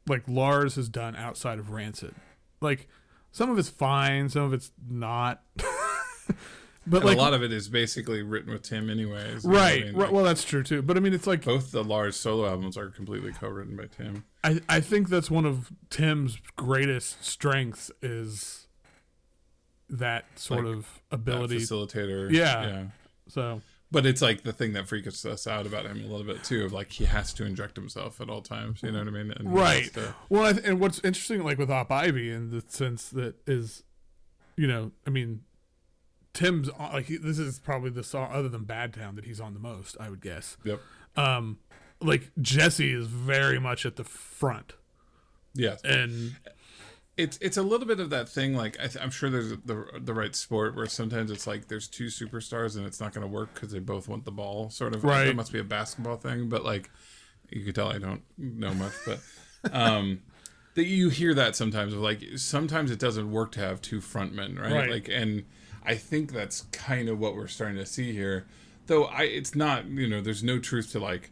like 0.09 0.23
lars 0.29 0.77
has 0.77 0.89
done 0.89 1.17
outside 1.17 1.59
of 1.59 1.71
rancid. 1.71 2.15
Like 2.61 2.89
some 3.33 3.51
of 3.51 3.59
it's 3.59 3.69
fine 3.69 4.29
some 4.29 4.43
of 4.43 4.53
it's 4.53 4.71
not 4.89 5.43
but 6.87 6.97
And 6.99 7.05
like 7.05 7.17
a 7.17 7.21
lot 7.21 7.35
of 7.35 7.43
it 7.43 7.53
is 7.53 7.69
basically 7.69 8.23
written 8.23 8.53
with 8.53 8.63
Tim, 8.63 8.89
anyways. 8.91 9.45
what 9.45 9.57
I 9.57 9.61
right, 9.61 9.85
mean? 9.85 9.95
right. 9.95 10.03
Like, 10.05 10.13
Well, 10.13 10.25
that's 10.25 10.43
true 10.45 10.63
too. 10.63 10.83
But 10.83 10.97
I 10.97 11.01
mean, 11.01 11.13
it's 11.13 11.27
like 11.27 11.45
both 11.45 11.71
the 11.73 11.85
Lars 11.85 12.17
solo 12.17 12.49
albums 12.49 12.77
are 12.77 12.89
completely 12.89 13.33
co-written 13.33 13.77
by 13.77 13.85
Tim. 13.87 14.25
I 14.43 14.61
I 14.69 14.81
think 14.81 15.09
that's 15.09 15.31
one 15.31 15.45
of 15.45 15.71
Tim's 15.91 16.39
greatest 16.57 17.23
strengths 17.25 17.91
is 18.03 18.67
that 19.91 20.25
sort 20.37 20.65
Like, 20.65 20.77
of 20.77 21.01
ability. 21.11 21.59
facilitator. 21.59 22.31
Yeah. 22.31 22.67
yeah. 22.67 22.83
So 23.29 23.61
But 23.93 24.07
it's 24.07 24.23
like 24.23 24.45
the 24.45 24.53
thing 24.53 24.73
that 24.75 24.87
freaks 24.87 25.25
us 25.27 25.47
out 25.49 25.67
about 25.67 25.85
him 25.85 25.99
a 26.05 26.07
little 26.07 26.25
bit 26.25 26.45
too, 26.45 26.65
of 26.65 26.73
like 26.73 26.93
he 26.93 27.07
has 27.07 27.33
to 27.35 27.45
inject 27.45 27.75
himself 27.77 28.21
at 28.21 28.31
all 28.31 28.41
times. 28.41 28.83
You 28.85 28.93
know 28.93 29.01
what 29.01 29.09
I 29.09 29.11
mean? 29.11 29.33
And 29.33 29.53
right. 29.53 29.93
to- 29.95 30.15
Well, 30.29 30.45
I 30.45 30.53
th- 30.53 30.65
and 30.65 30.79
what's 30.79 30.99
interesting, 31.01 31.43
like 31.43 31.59
with 31.59 31.71
Op 31.71 31.91
Ivy, 31.91 32.31
in 32.31 32.51
the 32.51 32.63
sense 32.69 33.09
that 33.11 33.35
is, 33.49 33.83
you 34.57 34.69
know, 34.69 34.93
I 35.07 35.11
mean, 35.11 35.41
Tim's 36.33 36.69
on- 36.69 36.93
like 36.93 37.07
he, 37.07 37.17
this 37.17 37.41
is 37.41 37.59
probably 37.59 37.91
the 37.91 38.05
song 38.05 38.31
other 38.33 38.49
than 38.49 38.63
Bad 38.63 38.95
Town 38.95 39.17
that 39.17 39.25
he's 39.25 39.41
on 39.41 39.55
the 39.55 39.61
most, 39.61 39.97
I 39.99 40.09
would 40.09 40.21
guess. 40.21 40.57
Yep. 40.63 40.81
Um, 41.17 41.59
like 42.01 42.31
Jesse 42.41 42.93
is 42.93 43.09
very 43.09 43.59
much 43.59 43.85
at 43.85 43.97
the 43.97 44.05
front, 44.05 44.75
Yes. 45.53 45.83
and 45.83 46.37
it's 47.23 47.39
it's 47.41 47.57
a 47.57 47.63
little 47.63 47.87
bit 47.87 48.01
of 48.01 48.11
that 48.11 48.29
thing 48.29 48.55
like 48.55 48.77
I 48.79 48.87
th- 48.89 49.03
i'm 49.03 49.11
sure 49.11 49.31
there's 49.31 49.51
the 49.65 49.85
the 49.99 50.15
right 50.15 50.35
sport 50.35 50.75
where 50.77 50.87
sometimes 50.87 51.31
it's 51.31 51.47
like 51.47 51.69
there's 51.69 51.87
two 51.89 52.07
superstars 52.07 52.77
and 52.77 52.87
it's 52.87 53.01
not 53.01 53.13
going 53.13 53.23
to 53.23 53.33
work 53.33 53.55
because 53.55 53.71
they 53.71 53.79
both 53.79 54.09
want 54.09 54.25
the 54.25 54.33
ball 54.33 54.71
sort 54.71 54.95
of 54.95 55.05
Right. 55.05 55.25
that 55.27 55.37
must 55.37 55.53
be 55.53 55.59
a 55.59 55.65
basketball 55.65 56.17
thing 56.17 56.49
but 56.49 56.65
like 56.65 56.91
you 57.51 57.65
could 57.65 57.75
tell 57.75 57.89
i 57.89 57.99
don't 57.99 58.23
know 58.39 58.73
much 58.75 58.93
but 59.07 59.21
um 59.73 60.21
that 60.75 60.87
you 60.87 61.09
hear 61.09 61.35
that 61.35 61.57
sometimes 61.57 61.93
of 61.93 62.01
like 62.01 62.23
sometimes 62.37 62.91
it 62.91 62.99
doesn't 62.99 63.31
work 63.31 63.53
to 63.53 63.61
have 63.61 63.81
two 63.83 64.01
frontmen 64.01 64.59
right? 64.59 64.73
Right. 64.73 64.91
like 64.91 65.09
and 65.09 65.45
i 65.85 65.95
think 65.97 66.33
that's 66.33 66.63
kind 66.73 67.09
of 67.09 67.19
what 67.19 67.35
we're 67.35 67.49
starting 67.49 67.77
to 67.79 67.87
see 67.87 68.13
here 68.13 68.47
though 68.87 69.05
i 69.05 69.23
it's 69.23 69.55
not 69.55 69.87
you 69.87 70.09
know 70.09 70.21
there's 70.21 70.43
no 70.45 70.59
truth 70.59 70.93
to 70.93 70.99
like 71.01 71.31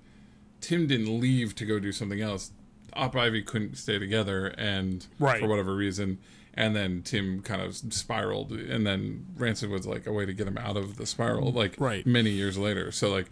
tim 0.60 0.86
didn't 0.86 1.20
leave 1.20 1.54
to 1.54 1.64
go 1.64 1.78
do 1.78 1.92
something 1.92 2.20
else 2.20 2.50
Op 2.98 3.16
Ivy 3.16 3.42
couldn't 3.42 3.76
stay 3.76 3.98
together, 3.98 4.48
and 4.58 5.06
Right. 5.18 5.40
for 5.40 5.48
whatever 5.48 5.74
reason, 5.74 6.18
and 6.54 6.74
then 6.74 7.02
Tim 7.02 7.40
kind 7.42 7.62
of 7.62 7.76
spiraled, 7.76 8.52
and 8.52 8.86
then 8.86 9.26
Rancid 9.36 9.70
was 9.70 9.86
like 9.86 10.06
a 10.06 10.12
way 10.12 10.26
to 10.26 10.32
get 10.32 10.48
him 10.48 10.58
out 10.58 10.76
of 10.76 10.96
the 10.96 11.06
spiral, 11.06 11.52
like 11.52 11.76
Right. 11.78 12.04
many 12.06 12.30
years 12.30 12.58
later. 12.58 12.90
So 12.90 13.10
like, 13.10 13.26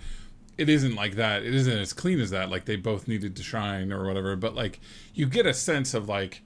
it 0.57 0.69
isn't 0.69 0.95
like 0.95 1.17
that. 1.17 1.43
It 1.43 1.55
isn't 1.55 1.79
as 1.79 1.93
clean 1.93 2.21
as 2.21 2.31
that. 2.31 2.51
Like 2.51 2.65
they 2.65 2.77
both 2.77 3.09
needed 3.09 3.37
to 3.37 3.43
shine 3.43 3.93
or 3.93 4.07
whatever. 4.07 4.37
But 4.37 4.55
like, 4.55 4.81
you 5.15 5.27
get 5.27 5.45
a 5.45 5.53
sense 5.53 5.93
of 5.93 6.09
like, 6.09 6.43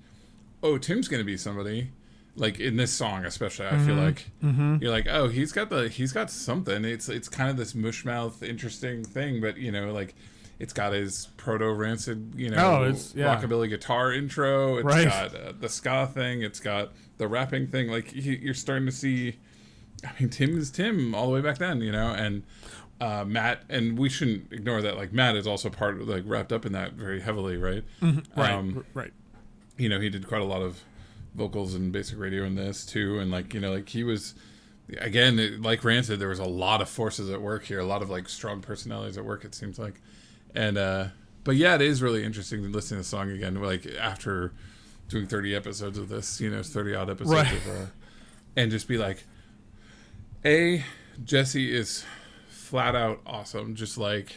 oh, 0.63 0.79
Tim's 0.79 1.09
gonna 1.09 1.25
be 1.25 1.37
somebody. 1.37 1.91
Like 2.37 2.59
in 2.59 2.77
this 2.77 2.93
song, 2.93 3.25
especially, 3.25 3.67
I 3.67 3.71
feel 3.79 3.97
mm-hmm. 3.97 4.05
like 4.05 4.31
mm-hmm. 4.43 4.77
you're 4.81 4.91
like, 4.91 5.07
oh, 5.09 5.29
he's 5.29 5.53
got 5.53 5.69
the 5.69 5.89
he's 5.89 6.13
got 6.13 6.31
something. 6.31 6.85
It's 6.85 7.09
it's 7.09 7.29
kind 7.29 7.51
of 7.51 7.57
this 7.57 7.75
mushmouth, 7.75 8.43
interesting 8.43 9.05
thing, 9.05 9.41
but 9.41 9.59
you 9.59 9.71
know, 9.71 9.93
like 9.93 10.15
it's 10.61 10.73
got 10.73 10.93
his 10.93 11.27
proto 11.37 11.73
rancid, 11.73 12.35
you 12.37 12.51
know, 12.51 12.81
Oh, 12.81 12.85
it's- 12.85 13.15
yeah. 13.17 13.35
rockabilly 13.35 13.69
guitar 13.69 14.13
intro. 14.13 14.77
It's 14.77 14.85
Right. 14.85 15.09
got 15.09 15.35
uh, 15.35 15.53
the 15.59 15.69
ska 15.69 16.07
thing. 16.13 16.43
It's 16.43 16.61
got 16.61 16.93
the 17.19 17.27
rapping 17.27 17.67
thing. 17.67 17.89
Like 17.91 18.09
he, 18.11 18.37
you're 18.37 18.55
starting 18.55 18.87
to 18.87 18.93
see. 18.93 19.39
I 20.05 20.11
mean, 20.21 20.31
Tim 20.31 20.57
is 20.57 20.71
Tim 20.71 21.15
all 21.15 21.27
the 21.27 21.33
way 21.33 21.41
back 21.41 21.59
then, 21.59 21.81
you 21.81 21.91
know, 21.93 22.09
and 22.13 22.43
uh, 23.01 23.25
Matt, 23.27 23.63
and 23.69 23.99
we 23.99 24.09
shouldn't 24.09 24.53
ignore 24.53 24.81
that. 24.83 24.97
Like 24.97 25.13
Matt 25.13 25.35
is 25.37 25.47
also 25.47 25.69
part 25.71 26.01
of 26.01 26.07
like 26.09 26.23
wrapped 26.27 26.53
up 26.53 26.65
in 26.67 26.73
that 26.73 26.93
very 26.93 27.21
heavily, 27.21 27.57
right? 27.57 27.83
right, 28.37 28.53
Um, 28.53 28.85
right, 28.95 29.13
you 29.79 29.89
know, 29.89 29.99
he 30.01 30.09
did 30.11 30.27
quite 30.29 30.43
a 30.43 30.47
lot 30.47 30.63
of 30.63 30.81
vocals 31.35 31.75
and 31.75 31.91
basic 31.93 32.19
radio 32.19 32.45
in 32.45 32.55
this 32.55 32.85
too, 32.85 33.19
and 33.19 33.31
like 33.31 33.55
you 33.55 33.61
know, 33.61 33.73
like 33.73 33.89
he 33.89 34.05
was 34.05 34.35
again 34.99 35.39
it, 35.39 35.63
like 35.63 35.85
Rancid. 35.85 36.19
There 36.19 36.29
was 36.29 36.39
a 36.39 36.45
lot 36.45 36.81
of 36.83 36.89
forces 36.89 37.31
at 37.31 37.41
work 37.41 37.65
here, 37.65 37.79
a 37.81 37.85
lot 37.87 38.03
of 38.03 38.11
like 38.11 38.29
strong 38.29 38.61
personalities 38.61 39.17
at 39.17 39.25
work. 39.25 39.45
It 39.45 39.55
seems 39.55 39.79
like, 39.79 40.01
and 40.55 40.77
uh 40.79 41.07
but 41.45 41.57
yeah, 41.57 41.75
it 41.75 41.81
is 41.83 42.03
really 42.03 42.23
interesting 42.25 42.63
to 42.63 42.69
listen 42.69 42.97
to 42.99 43.03
the 43.03 43.09
song 43.09 43.31
again, 43.31 43.55
like 43.63 43.87
after 43.99 44.53
doing 45.09 45.27
thirty 45.27 45.55
episodes 45.55 45.97
of 45.99 46.09
this, 46.09 46.41
you 46.41 46.51
know, 46.51 46.63
thirty 46.63 46.95
odd 46.95 47.09
episodes 47.11 47.33
Right. 47.35 47.53
of, 47.53 47.69
uh, 47.69 47.87
and 48.57 48.71
just 48.71 48.87
be 48.89 48.99
like, 48.99 49.25
a 50.45 50.85
Jesse 51.25 51.75
is 51.75 52.05
flat 52.49 52.95
out 52.95 53.21
awesome, 53.27 53.75
just 53.75 53.99
like. 53.99 54.33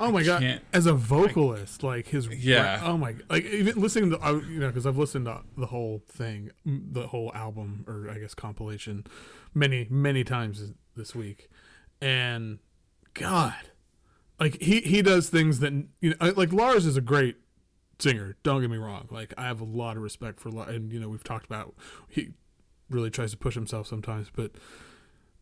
Oh 0.00 0.10
my 0.10 0.24
god! 0.24 0.60
As 0.72 0.86
a 0.86 0.92
vocalist, 0.92 1.84
like 1.84 2.08
his 2.08 2.26
Yeah. 2.26 2.80
Oh 2.82 2.96
my! 2.98 3.14
Like 3.30 3.44
even 3.44 3.80
listening 3.80 4.10
to 4.10 4.18
I- 4.18 4.32
you 4.32 4.58
know 4.58 4.66
because 4.66 4.86
I've 4.86 4.98
listened 4.98 5.26
to 5.26 5.42
the 5.56 5.66
whole 5.66 6.02
thing, 6.08 6.50
the 6.66 7.06
whole 7.06 7.30
album 7.32 7.84
or 7.86 8.10
I 8.10 8.18
guess 8.18 8.34
compilation, 8.34 9.04
many 9.54 9.86
many 9.88 10.24
times 10.24 10.72
this 10.96 11.14
week, 11.14 11.48
and 12.00 12.58
God, 13.14 13.54
like 14.44 14.60
he 14.60 14.82
he 14.82 15.00
does 15.00 15.30
things 15.30 15.60
that 15.60 15.72
you 16.02 16.10
know 16.10 16.32
like 16.36 16.52
Lars 16.52 16.84
is 16.84 16.98
a 16.98 17.00
great 17.00 17.36
singer. 17.98 18.36
Don't 18.42 18.60
get 18.60 18.68
me 18.68 18.76
wrong. 18.76 19.08
Like 19.10 19.32
I 19.38 19.44
have 19.44 19.62
a 19.62 19.64
lot 19.64 19.96
of 19.96 20.02
respect 20.02 20.38
for 20.38 20.50
Lars, 20.50 20.74
and 20.74 20.92
you 20.92 21.00
know 21.00 21.08
we've 21.08 21.24
talked 21.24 21.46
about 21.46 21.74
he 22.08 22.32
really 22.90 23.08
tries 23.08 23.30
to 23.30 23.38
push 23.38 23.54
himself 23.54 23.86
sometimes, 23.86 24.28
but 24.34 24.50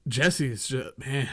Jesse's 0.06 0.68
just 0.68 0.96
man, 1.00 1.28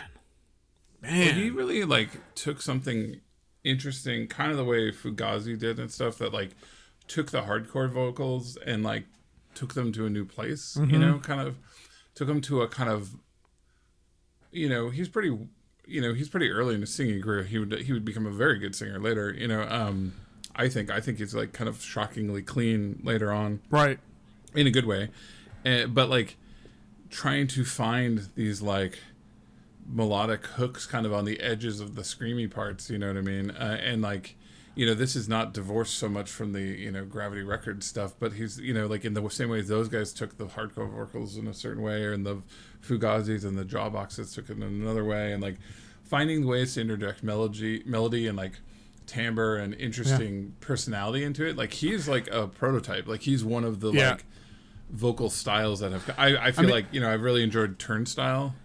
man. 1.00 1.28
Well, 1.28 1.36
he 1.36 1.52
really 1.52 1.84
like 1.84 2.10
took 2.34 2.60
something 2.60 3.22
interesting, 3.64 4.26
kind 4.26 4.50
of 4.50 4.58
the 4.58 4.66
way 4.66 4.92
Fugazi 4.92 5.58
did 5.58 5.80
and 5.80 5.92
stuff. 5.92 6.18
That 6.18 6.34
like 6.34 6.56
took 7.08 7.30
the 7.30 7.44
hardcore 7.44 7.88
vocals 7.88 8.58
and 8.66 8.84
like 8.84 9.06
took 9.54 9.76
them 9.76 9.92
to 9.92 10.08
a 10.08 10.10
new 10.10 10.26
place. 10.26 10.76
You 10.76 10.88
mm-hmm. 10.88 11.00
know, 11.00 11.20
kind 11.20 11.42
of 11.48 11.58
took 12.16 12.28
them 12.28 12.42
to 12.42 12.64
a 12.64 12.68
kind 12.68 12.90
of, 12.90 13.16
you 14.52 14.68
know, 14.68 14.90
he's 14.90 15.08
pretty, 15.08 15.38
you 15.90 16.02
know, 16.02 16.14
he's 16.14 16.30
pretty 16.30 16.50
early 16.50 16.76
in 16.76 16.82
his 16.82 16.94
singing 16.94 17.22
career. 17.22 17.44
He 17.44 17.60
would 17.60 17.74
he 17.82 17.94
would 17.94 18.06
become 18.06 18.26
a 18.26 18.32
very 18.32 18.60
good 18.60 18.76
singer 18.76 19.00
later. 19.00 19.34
You 19.34 19.48
know, 19.48 19.64
um, 19.70 20.14
I 20.56 20.70
think 20.70 20.90
I 20.90 21.02
think 21.02 21.18
he's 21.18 21.36
like 21.36 21.54
kind 21.54 21.68
of 21.68 21.82
shockingly 21.82 22.42
clean 22.42 23.00
later 23.04 23.32
on 23.32 23.62
right. 23.70 24.00
in 24.54 24.68
a 24.68 24.72
good 24.72 24.86
way, 24.86 25.10
and, 25.64 25.94
but 25.94 26.10
like 26.10 26.38
trying 27.10 27.48
to 27.48 27.66
find 27.66 28.30
these 28.36 28.62
like 28.62 29.00
melodic 29.92 30.46
hooks 30.46 30.86
kind 30.86 31.06
of 31.06 31.14
on 31.14 31.26
the 31.26 31.40
edges 31.40 31.80
of 31.80 31.96
the 31.96 32.04
screamy 32.04 32.50
parts 32.50 32.92
you 32.92 33.00
know 33.00 33.08
what 33.08 33.18
i 33.18 33.22
mean 33.22 33.50
uh, 33.52 33.80
and 33.84 34.04
like 34.04 34.36
you 34.76 34.86
know 34.86 34.94
this 34.94 35.16
is 35.16 35.28
not 35.28 35.52
divorced 35.52 35.96
so 35.96 36.08
much 36.08 36.30
from 36.30 36.54
the 36.54 36.62
you 36.62 36.92
know 36.92 37.04
gravity 37.04 37.42
record 37.42 37.84
stuff 37.84 38.14
but 38.20 38.34
he's 38.34 38.60
you 38.60 38.74
know 38.74 38.86
like 38.86 39.04
in 39.04 39.16
the 39.16 39.30
same 39.30 39.50
way 39.50 39.60
as 39.60 39.68
those 39.68 39.88
guys 39.88 40.14
took 40.14 40.38
the 40.38 40.46
hardcore 40.46 40.90
vocals 40.90 41.38
in 41.38 41.48
a 41.48 41.54
certain 41.54 41.82
way 41.82 42.04
or 42.04 42.14
in 42.14 42.24
the 42.24 42.38
fugazis 42.86 43.46
and 43.46 43.58
the 43.58 43.66
jawboxes 43.66 44.34
took 44.34 44.50
it 44.50 44.58
in 44.58 44.64
another 44.64 45.04
way 45.06 45.32
and 45.34 45.42
like 45.44 45.56
finding 46.04 46.46
ways 46.48 46.74
to 46.74 46.82
interject 46.82 47.24
melody 47.24 47.84
melody 47.86 48.26
and 48.28 48.38
like 48.38 48.54
timbre 49.06 49.58
and 49.58 49.74
interesting 49.76 50.54
personality 50.60 51.24
into 51.24 51.46
it 51.46 51.56
like 51.58 51.74
he's 51.74 52.08
like 52.08 52.28
a 52.32 52.48
prototype 52.48 53.08
like 53.08 53.22
he's 53.22 53.44
one 53.44 53.64
of 53.64 53.80
the 53.80 53.92
Yeah. 53.92 54.12
like 54.12 54.26
vocal 54.92 55.30
styles 55.30 55.80
that 55.82 55.92
have 55.92 56.10
I, 56.18 56.38
I 56.38 56.52
feel 56.52 56.64
mean- 56.66 56.72
like 56.74 56.86
you 56.92 57.00
know 57.00 57.12
I've 57.12 57.22
really 57.22 57.44
enjoyed 57.44 57.78
Turnstile 57.80 58.56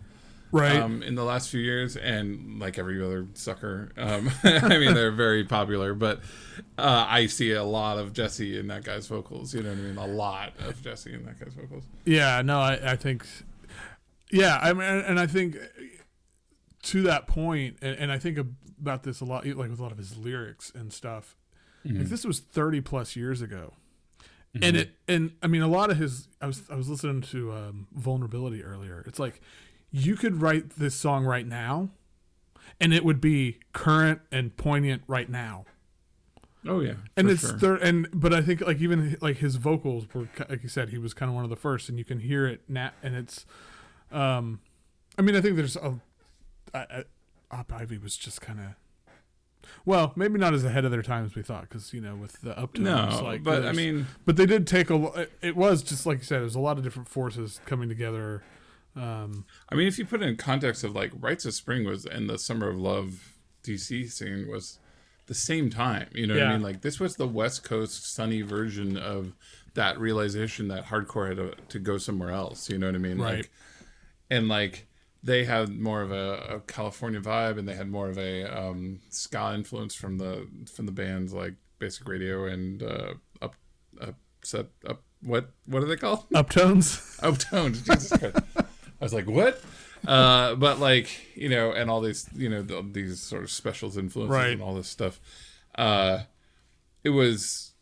Right. 0.52 0.76
um, 0.76 1.02
in 1.02 1.16
the 1.16 1.24
last 1.24 1.48
few 1.48 1.58
years, 1.58 1.96
and 1.96 2.60
like 2.60 2.78
every 2.78 3.02
other 3.04 3.26
sucker, 3.34 3.90
um, 3.96 4.30
I 4.44 4.78
mean 4.78 4.94
they're 4.94 5.10
very 5.10 5.42
popular, 5.42 5.94
but 5.94 6.20
uh, 6.78 7.06
I 7.08 7.26
see 7.26 7.50
a 7.50 7.64
lot 7.64 7.98
of 7.98 8.12
Jesse 8.12 8.56
in 8.56 8.68
that 8.68 8.84
guy's 8.84 9.08
vocals. 9.08 9.52
You 9.52 9.64
know 9.64 9.70
what 9.70 9.78
I 9.78 9.82
mean? 9.82 9.96
A 9.98 10.06
lot 10.06 10.52
of 10.60 10.80
Jesse 10.80 11.12
in 11.12 11.24
that 11.24 11.40
guy's 11.40 11.54
vocals. 11.54 11.82
Yeah, 12.04 12.40
no, 12.42 12.60
I, 12.60 12.92
I 12.92 12.94
think, 12.94 13.26
yeah, 14.34 14.58
I 14.60 14.72
mean, 14.72 14.82
and 14.82 15.18
I 15.18 15.26
think 15.26 15.56
uh, 15.56 15.60
to 16.84 17.02
that 17.02 17.26
point, 17.26 17.78
and, 17.82 17.96
and 17.96 18.12
I 18.12 18.18
think 18.18 18.38
about 18.38 19.02
this 19.02 19.20
a 19.20 19.24
lot, 19.24 19.46
like 19.46 19.70
with 19.70 19.78
a 19.78 19.82
lot 19.82 19.92
of 19.92 19.98
his 19.98 20.16
lyrics 20.16 20.72
and 20.74 20.92
stuff. 20.92 21.36
Like 21.84 21.94
mm-hmm. 21.94 22.08
this 22.08 22.24
was 22.24 22.40
thirty 22.40 22.80
plus 22.80 23.14
years 23.14 23.42
ago, 23.42 23.74
mm-hmm. 24.20 24.64
and 24.64 24.76
it, 24.76 24.90
and 25.06 25.32
I 25.42 25.46
mean, 25.46 25.62
a 25.62 25.68
lot 25.68 25.90
of 25.90 25.98
his. 25.98 26.28
I 26.40 26.46
was 26.46 26.62
I 26.70 26.76
was 26.76 26.88
listening 26.88 27.20
to 27.22 27.52
um, 27.52 27.86
Vulnerability 27.92 28.62
earlier. 28.62 29.04
It's 29.06 29.18
like 29.18 29.40
you 29.90 30.16
could 30.16 30.40
write 30.40 30.70
this 30.70 30.94
song 30.94 31.26
right 31.26 31.46
now, 31.46 31.90
and 32.80 32.94
it 32.94 33.04
would 33.04 33.20
be 33.20 33.58
current 33.72 34.20
and 34.32 34.56
poignant 34.56 35.02
right 35.06 35.28
now 35.28 35.66
Oh 36.66 36.80
yeah, 36.80 36.94
and 37.16 37.28
it's 37.28 37.42
sure. 37.42 37.58
thir- 37.58 37.76
and 37.76 38.08
but 38.12 38.32
I 38.32 38.40
think 38.40 38.62
like 38.62 38.80
even 38.80 39.16
like 39.20 39.38
his 39.38 39.56
vocals 39.56 40.06
were 40.14 40.28
like 40.48 40.62
you 40.62 40.68
said 40.68 40.88
he 40.88 40.98
was 40.98 41.12
kind 41.12 41.28
of 41.28 41.34
one 41.34 41.44
of 41.44 41.50
the 41.50 41.56
first 41.56 41.88
and 41.88 41.98
you 41.98 42.04
can 42.04 42.20
hear 42.20 42.46
it 42.46 42.62
now 42.68 42.92
and 43.02 43.14
it's 43.14 43.44
um 44.14 44.60
I 45.18 45.22
mean 45.22 45.36
I 45.36 45.40
think 45.40 45.56
there's 45.56 45.76
a 45.76 46.00
I, 46.72 46.78
I, 46.78 47.04
Op 47.50 47.72
Ivy 47.72 47.98
was 47.98 48.16
just 48.16 48.40
kind 48.40 48.60
of 48.60 48.66
well 49.84 50.12
maybe 50.16 50.38
not 50.38 50.54
as 50.54 50.64
ahead 50.64 50.84
of 50.84 50.90
their 50.90 51.02
time 51.02 51.24
as 51.24 51.34
we 51.34 51.42
thought 51.42 51.62
because 51.62 51.92
you 51.92 52.00
know 52.00 52.14
with 52.14 52.40
the 52.42 52.54
uptones 52.54 52.80
no, 53.20 53.24
like 53.24 53.42
but 53.42 53.64
I 53.64 53.72
mean, 53.72 54.06
but 54.24 54.36
they 54.36 54.46
did 54.46 54.66
take 54.66 54.90
a 54.90 55.28
it- 55.42 55.56
was 55.56 55.82
just 55.82 56.06
like 56.06 56.18
you 56.18 56.24
said 56.24 56.40
it 56.40 56.44
was 56.44 56.54
a 56.54 56.60
lot 56.60 56.78
of 56.78 56.84
different 56.84 57.08
forces 57.08 57.60
coming 57.66 57.88
together 57.88 58.42
um 58.96 59.44
I 59.68 59.74
mean, 59.74 59.88
if 59.88 59.98
you 59.98 60.06
put 60.06 60.22
it 60.22 60.28
in 60.28 60.36
context 60.36 60.84
of 60.84 60.94
like 60.94 61.12
Rites 61.18 61.44
of 61.44 61.54
Spring 61.54 61.84
was 61.84 62.06
and 62.06 62.30
the 62.30 62.38
Summer 62.38 62.68
of 62.68 62.78
Love 62.78 63.34
DC 63.64 64.10
scene 64.10 64.46
was 64.48 64.78
the 65.26 65.34
same 65.34 65.70
time. 65.70 66.08
You 66.12 66.26
know 66.26 66.34
what 66.34 66.42
I 66.42 66.52
mean? 66.52 66.62
Like 66.62 66.82
this 66.82 67.00
was 67.00 67.16
the 67.16 67.26
West 67.26 67.64
Coast 67.64 68.12
sunny 68.14 68.42
version 68.42 68.96
of 68.96 69.32
that 69.74 69.98
realization 69.98 70.68
that 70.68 70.86
hardcore 70.86 71.28
had 71.28 71.36
to, 71.38 71.54
to 71.70 71.78
go 71.78 71.98
somewhere 71.98 72.30
else. 72.30 72.68
You 72.70 72.78
know 72.78 72.86
what 72.86 72.94
I 72.94 72.98
mean? 72.98 73.18
Right. 73.18 73.36
Like, 73.38 73.50
and 74.30 74.48
like 74.48 74.86
they 75.22 75.44
had 75.44 75.70
more 75.78 76.02
of 76.02 76.12
a, 76.12 76.56
a 76.56 76.60
California 76.60 77.20
vibe, 77.20 77.58
and 77.58 77.66
they 77.68 77.74
had 77.74 77.88
more 77.88 78.08
of 78.08 78.18
a 78.18 78.44
um, 78.44 79.00
ska 79.08 79.52
influence 79.54 79.94
from 79.94 80.18
the 80.18 80.46
from 80.74 80.86
the 80.86 80.92
bands 80.92 81.32
like 81.32 81.54
Basic 81.78 82.06
Radio 82.08 82.46
and 82.46 82.82
uh, 82.82 83.14
Up 83.42 83.54
Upset 84.00 84.66
Up. 84.86 85.02
What 85.22 85.50
what 85.66 85.82
are 85.82 85.86
they 85.86 85.96
called? 85.96 86.28
Uptones. 86.34 87.18
Uptones. 87.20 87.84
Jesus 87.84 88.16
Christ. 88.18 88.36
I 88.56 88.64
was 89.04 89.14
like, 89.14 89.26
what? 89.26 89.60
Uh, 90.06 90.54
but 90.56 90.78
like 90.80 91.08
you 91.34 91.48
know, 91.48 91.72
and 91.72 91.90
all 91.90 92.00
these 92.02 92.28
you 92.34 92.48
know 92.50 92.62
the, 92.62 92.86
these 92.92 93.20
sort 93.22 93.42
of 93.42 93.50
specials 93.50 93.96
influences 93.96 94.30
Right. 94.34 94.50
and 94.52 94.60
all 94.62 94.74
this 94.74 94.88
stuff. 94.88 95.18
Uh, 95.74 96.20
it 97.02 97.10
was 97.10 97.72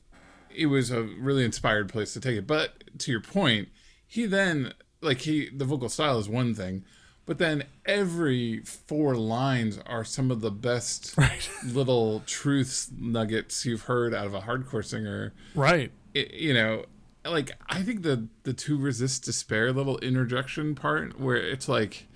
it 0.54 0.66
was 0.66 0.90
a 0.92 1.02
really 1.02 1.44
inspired 1.44 1.88
place 1.88 2.12
to 2.12 2.20
take 2.20 2.36
it. 2.36 2.46
But 2.46 2.84
to 3.00 3.10
your 3.10 3.20
point, 3.20 3.68
he 4.06 4.26
then 4.26 4.72
like 5.02 5.18
he 5.18 5.48
the 5.50 5.64
vocal 5.64 5.88
style 5.88 6.18
is 6.18 6.28
one 6.28 6.54
thing, 6.54 6.84
but 7.26 7.38
then 7.38 7.64
every 7.84 8.60
four 8.60 9.14
lines 9.16 9.78
are 9.86 10.04
some 10.04 10.30
of 10.30 10.40
the 10.40 10.50
best 10.50 11.14
Right. 11.18 11.50
little 11.66 12.22
truths 12.26 12.90
nuggets 12.96 13.66
you've 13.66 13.82
heard 13.82 14.14
out 14.14 14.26
of 14.26 14.34
a 14.34 14.40
hardcore 14.40 14.84
singer 14.84 15.32
Right. 15.54 15.90
it, 16.14 16.32
you 16.34 16.54
know 16.54 16.84
like 17.24 17.52
i 17.68 17.82
think 17.82 18.02
the 18.02 18.26
the 18.42 18.52
to 18.52 18.76
resist 18.76 19.24
despair 19.24 19.72
little 19.72 19.98
interjection 19.98 20.74
part 20.74 21.20
where 21.20 21.36
it's 21.36 21.68
like 21.68 22.08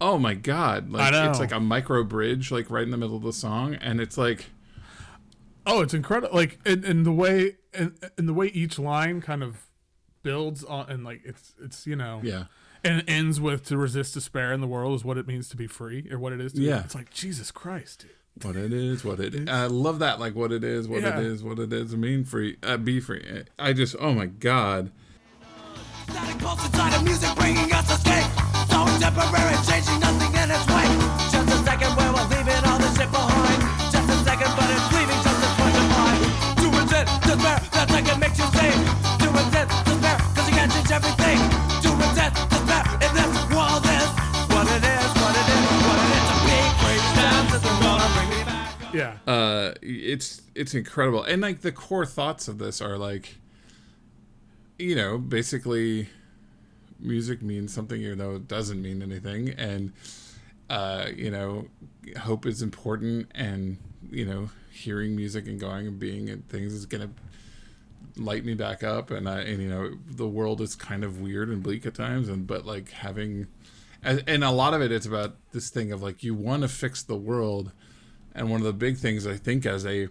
oh 0.00 0.18
my 0.18 0.34
god 0.34 0.90
like 0.90 1.12
I 1.12 1.24
know. 1.24 1.30
it's 1.30 1.40
like 1.40 1.50
a 1.52 1.58
micro 1.60 2.04
bridge 2.04 2.50
like 2.52 2.70
right 2.70 2.84
in 2.84 2.90
the 2.90 2.96
middle 2.96 3.16
of 3.16 3.22
the 3.24 3.32
song 3.32 3.74
and 3.74 4.00
it's 4.00 4.16
like 4.18 4.46
Oh, 5.66 5.80
it's 5.80 5.94
incredible! 5.94 6.36
Like 6.36 6.58
in, 6.66 6.84
in 6.84 7.04
the 7.04 7.10
way 7.12 7.56
in, 7.72 7.94
in 8.18 8.26
the 8.26 8.34
way 8.34 8.48
each 8.48 8.78
line 8.78 9.22
kind 9.22 9.42
of 9.42 9.62
builds 10.24 10.64
on, 10.64 10.90
and 10.90 11.04
like 11.04 11.20
it's 11.24 11.54
it's 11.62 11.86
you 11.86 11.94
know 11.94 12.20
yeah 12.24 12.44
and 12.82 12.98
it 12.98 13.04
ends 13.08 13.40
with 13.40 13.64
to 13.66 13.76
resist 13.76 14.14
despair 14.14 14.52
in 14.52 14.60
the 14.60 14.66
world 14.66 14.94
is 14.96 15.04
what 15.04 15.16
it 15.16 15.26
means 15.28 15.48
to 15.50 15.56
be 15.56 15.66
free 15.66 16.06
or 16.10 16.18
what 16.18 16.32
it 16.34 16.40
is. 16.40 16.52
To 16.54 16.58
be- 16.58 16.64
Yeah. 16.66 16.80
it's 16.84 16.94
like 16.96 17.10
Jesus 17.10 17.50
Christ, 17.52 18.00
dude. 18.34 18.44
what 18.44 18.56
it 18.56 18.72
is 18.72 19.04
what 19.04 19.20
it 19.20 19.32
is 19.32 19.48
i 19.48 19.66
love 19.66 20.00
that 20.00 20.18
like 20.18 20.34
what 20.34 20.50
it 20.50 20.64
is 20.64 20.88
what 20.88 21.02
Yeah. 21.02 21.18
it 21.20 21.24
is 21.24 21.44
what 21.44 21.58
it 21.60 21.72
is 21.72 21.94
mean 21.96 22.24
free 22.24 22.56
uh, 22.64 22.76
be 22.76 22.98
free 22.98 23.44
i 23.60 23.72
just 23.72 23.94
oh 24.00 24.12
my 24.12 24.26
god 24.26 24.90
Static 26.10 26.38
pulse 26.38 26.64
inside 26.66 26.94
of 26.96 27.02
music, 27.04 27.30
bringing 27.36 27.72
us 27.72 27.88
escape. 27.90 28.28
So 28.68 28.84
temporary, 29.00 29.56
changing 29.64 30.00
nothing 30.04 30.32
in 30.36 30.50
its 30.52 30.66
way. 30.68 30.86
Just 31.32 31.48
a 31.48 31.58
second, 31.64 31.90
where 31.96 32.12
we're 32.12 32.28
leaving 32.28 32.60
all 32.68 32.78
this 32.78 32.92
shit 32.98 33.10
behind. 33.10 33.60
Just 33.90 34.10
a 34.12 34.16
second, 34.28 34.50
but 34.52 34.68
it's 34.68 34.88
leaving 34.92 35.20
just 35.24 35.40
as 35.48 35.54
much 35.58 35.76
of 35.80 35.88
mine. 35.96 36.20
To 36.60 36.66
resist 36.76 37.08
despair, 37.24 37.58
that 37.72 37.86
second 37.88 38.20
makes 38.20 38.38
you 38.38 38.44
sing. 38.52 39.03
To 40.64 40.70
resist 40.70 40.72
despair, 40.72 40.72
cause 40.72 40.72
you 40.72 40.72
can't 40.72 40.72
change 40.72 40.90
everything. 40.92 41.40
To 41.82 41.90
resist 41.92 42.34
despair, 42.48 42.84
in 42.94 43.10
this 43.14 43.34
world 43.52 43.84
is 43.84 44.08
what 44.48 44.66
it 44.66 44.84
is, 44.84 45.08
what 45.20 45.34
it 45.36 45.48
is, 45.52 45.64
what 45.84 45.98
it 46.00 46.10
is. 46.16 46.24
A 46.30 46.38
big 46.48 46.68
great 46.80 47.04
sound 47.14 47.48
that's 47.50 47.64
gonna 47.64 48.08
bring 48.14 48.30
me 48.30 48.44
back. 48.44 48.94
Yeah, 48.94 49.32
uh 49.32 49.74
it's 49.82 50.42
it's 50.54 50.74
incredible 50.74 51.22
and 51.22 51.42
like 51.42 51.60
the 51.60 51.72
core 51.72 52.06
thoughts 52.06 52.48
of 52.48 52.58
this 52.58 52.80
are 52.80 52.96
like 52.96 53.36
you 54.78 54.94
know 54.94 55.18
basically 55.18 56.08
music 56.98 57.42
means 57.42 57.72
something 57.74 58.00
even 58.00 58.18
though 58.18 58.36
it 58.36 58.48
doesn't 58.48 58.80
mean 58.80 59.02
anything 59.02 59.50
and 59.50 59.92
uh 60.70 61.06
you 61.14 61.30
know 61.30 61.66
hope 62.20 62.46
is 62.46 62.62
important 62.62 63.30
and 63.34 63.76
you 64.10 64.24
know 64.24 64.48
hearing 64.70 65.14
music 65.14 65.46
and 65.46 65.60
going 65.60 65.86
and 65.86 65.98
being 65.98 66.30
at 66.30 66.44
things 66.48 66.72
is 66.72 66.86
gonna 66.86 67.10
light 68.16 68.44
me 68.44 68.54
back 68.54 68.84
up 68.84 69.10
and 69.10 69.28
i 69.28 69.40
and 69.40 69.60
you 69.60 69.68
know 69.68 69.92
the 70.06 70.28
world 70.28 70.60
is 70.60 70.76
kind 70.76 71.02
of 71.02 71.20
weird 71.20 71.48
and 71.48 71.62
bleak 71.62 71.84
at 71.84 71.94
times 71.94 72.28
and 72.28 72.46
but 72.46 72.64
like 72.64 72.90
having 72.90 73.46
and, 74.04 74.22
and 74.26 74.44
a 74.44 74.50
lot 74.50 74.72
of 74.72 74.80
it 74.80 74.92
it's 74.92 75.06
about 75.06 75.34
this 75.52 75.68
thing 75.68 75.90
of 75.90 76.02
like 76.02 76.22
you 76.22 76.34
want 76.34 76.62
to 76.62 76.68
fix 76.68 77.02
the 77.02 77.16
world 77.16 77.72
and 78.34 78.50
one 78.50 78.60
of 78.60 78.66
the 78.66 78.72
big 78.72 78.98
things 78.98 79.26
I 79.26 79.36
think 79.36 79.64
as 79.64 79.86
a 79.86 80.08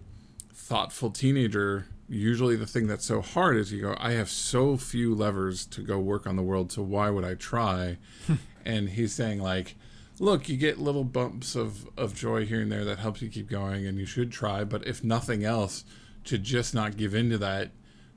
thoughtful 0.54 1.12
teenager, 1.12 1.88
usually 2.08 2.56
the 2.56 2.66
thing 2.66 2.88
that's 2.88 3.06
so 3.06 3.22
hard 3.22 3.58
is 3.58 3.74
you 3.74 3.82
go, 3.82 3.96
I 4.00 4.12
have 4.12 4.30
so 4.30 4.78
few 4.78 5.14
levers 5.14 5.66
to 5.68 5.82
go 5.82 6.00
work 6.00 6.26
on 6.26 6.38
the 6.38 6.42
world, 6.42 6.72
so 6.72 6.82
why 6.82 7.10
would 7.10 7.26
I 7.26 7.36
try? 7.36 7.98
and 8.66 8.90
he's 8.90 9.14
saying 9.14 9.40
like, 9.40 9.76
look, 10.20 10.48
you 10.48 10.56
get 10.56 10.80
little 10.80 11.04
bumps 11.04 11.56
of, 11.56 11.90
of 11.98 12.16
joy 12.16 12.46
here 12.46 12.62
and 12.62 12.72
there 12.72 12.86
that 12.86 13.00
helps 13.00 13.22
you 13.22 13.30
keep 13.30 13.50
going 13.50 13.86
and 13.86 13.98
you 13.98 14.06
should 14.06 14.32
try, 14.32 14.64
but 14.64 14.88
if 14.88 15.04
nothing 15.04 15.44
else, 15.44 15.84
to 16.24 16.38
just 16.38 16.74
not 16.74 16.96
give 16.96 17.14
into 17.14 17.38
that 17.38 17.72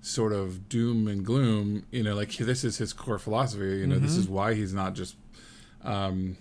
sort 0.06 0.32
of 0.32 0.68
doom 0.68 1.08
and 1.08 1.24
gloom, 1.24 1.84
you 1.90 2.02
know, 2.02 2.14
like 2.14 2.32
this 2.36 2.62
is 2.62 2.78
his 2.78 2.92
core 2.92 3.18
philosophy, 3.18 3.78
you 3.78 3.86
know, 3.88 3.98
this 3.98 4.16
is 4.16 4.28
why 4.28 4.54
he's 4.54 4.72
not 4.72 4.94
just 4.94 5.16
um, 5.82 6.36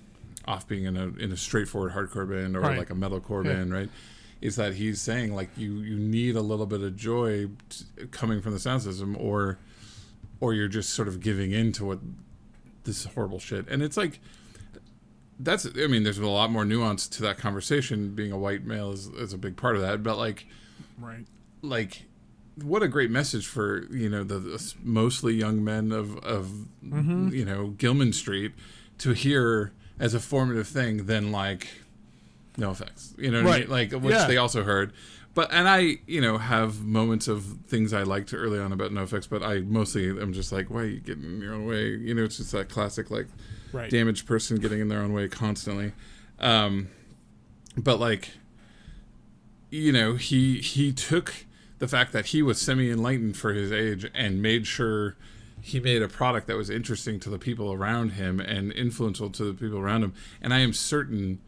off 0.46 0.68
being 0.68 0.84
in 0.86 0.96
a 0.96 1.08
in 1.24 1.32
a 1.32 1.38
straightforward 1.38 1.92
hardcore 1.94 2.30
band 2.30 2.56
or 2.56 2.62
Right. 2.62 2.78
like 2.78 2.92
a 2.92 2.94
metalcore 2.94 3.44
Yeah. 3.44 3.54
band, 3.54 3.74
right? 3.74 3.90
Is 4.42 4.56
that 4.58 4.76
he's 4.76 5.02
saying 5.02 5.34
like 5.34 5.50
you 5.58 5.80
you 5.80 5.98
need 5.98 6.36
a 6.36 6.42
little 6.42 6.68
bit 6.68 6.82
of 6.82 6.96
joy 6.96 7.48
t- 7.70 7.86
coming 8.12 8.40
from 8.42 8.52
the 8.54 8.60
sound 8.60 8.84
system, 8.84 9.18
or 9.20 9.58
or 10.40 10.54
you're 10.54 10.68
just 10.68 10.92
sort 10.92 11.08
of 11.08 11.20
giving 11.20 11.52
in 11.52 11.72
to 11.74 11.86
what 11.86 12.00
this 12.84 13.06
horrible 13.06 13.40
shit. 13.40 13.68
And 13.68 13.82
it's 13.82 13.98
like 13.98 14.20
that's 15.40 15.66
I 15.66 15.88
mean, 15.88 16.04
there's 16.04 16.20
a 16.20 16.28
lot 16.28 16.52
more 16.52 16.66
nuance 16.66 17.08
to 17.08 17.22
that 17.24 17.40
conversation. 17.40 18.14
Being 18.14 18.32
a 18.32 18.38
white 18.38 18.64
male 18.64 18.92
is, 18.92 19.08
is 19.08 19.34
a 19.34 19.38
big 19.40 19.58
part 19.58 19.76
of 19.76 19.82
that, 19.82 20.04
but 20.04 20.18
like 20.18 20.46
right. 21.00 21.26
like 21.64 22.04
what 22.64 22.82
a 22.84 22.88
great 22.88 23.12
message 23.12 23.48
for 23.48 23.86
you 23.92 24.10
know 24.10 24.24
the, 24.24 24.40
the 24.40 24.74
mostly 24.84 25.34
young 25.34 25.64
men 25.64 25.92
of 25.92 26.18
of 26.20 26.52
you 27.34 27.44
know 27.46 27.68
Gilman 27.78 28.14
Street 28.14 28.54
to 29.00 29.12
hear 29.12 29.72
as 30.00 30.14
a 30.14 30.20
formative 30.20 30.68
thing 30.68 31.06
than 31.06 31.32
like 31.32 31.68
NOFX 32.58 33.18
you 33.18 33.32
know 33.32 33.44
what 33.44 33.48
I 33.48 33.52
Right. 33.52 33.62
mean? 33.62 33.70
like 33.70 33.92
which 34.04 34.16
Yeah. 34.16 34.28
they 34.28 34.38
also 34.38 34.64
heard 34.64 34.94
but 35.34 35.52
and 35.52 35.68
I 35.68 35.98
you 36.08 36.22
know 36.22 36.38
have 36.38 36.82
moments 36.84 37.28
of 37.28 37.44
things 37.68 37.92
I 37.92 38.04
liked 38.04 38.34
early 38.34 38.58
on 38.60 38.72
about 38.72 38.92
NOFX 38.92 39.28
but 39.30 39.44
I 39.44 39.60
mostly 39.60 40.08
am 40.08 40.32
just 40.32 40.52
like 40.54 40.70
why 40.70 40.82
are 40.82 40.86
you 40.86 41.00
getting 41.02 41.26
in 41.26 41.42
your 41.42 41.54
own 41.54 41.66
way 41.66 41.90
you 41.90 42.14
know 42.14 42.24
it's 42.24 42.38
just 42.38 42.52
that 42.54 42.70
classic 42.70 43.12
like 43.12 43.28
Right. 43.74 43.90
damaged 43.90 44.26
person 44.26 44.56
getting 44.58 44.80
in 44.80 44.88
their 44.88 45.02
own 45.02 45.12
way 45.12 45.28
constantly 45.28 45.92
um 46.40 46.88
but 47.76 48.00
like 48.00 48.30
you 49.70 49.92
know 49.92 50.16
he 50.16 50.62
he 50.62 50.94
took 50.94 51.45
the 51.80 51.88
fact 51.88 52.14
that 52.14 52.28
he 52.28 52.42
was 52.42 52.60
semi 52.60 52.90
enlightened 52.90 53.38
for 53.38 53.54
his 53.54 53.72
age 53.72 54.10
and 54.14 54.42
made 54.42 54.66
sure 54.68 55.16
he 55.62 55.80
made 55.80 56.02
a 56.02 56.08
product 56.08 56.48
that 56.48 56.56
was 56.56 56.70
interesting 56.70 57.20
to 57.20 57.30
the 57.30 57.40
people 57.40 57.74
around 57.74 58.12
him 58.12 58.40
and 58.40 58.72
influential 58.72 59.30
to 59.32 59.44
the 59.46 59.54
people 59.54 59.80
around 59.80 60.04
him. 60.04 60.14
And 60.42 60.54
i 60.54 60.60
am 60.60 60.74
certain 60.74 61.42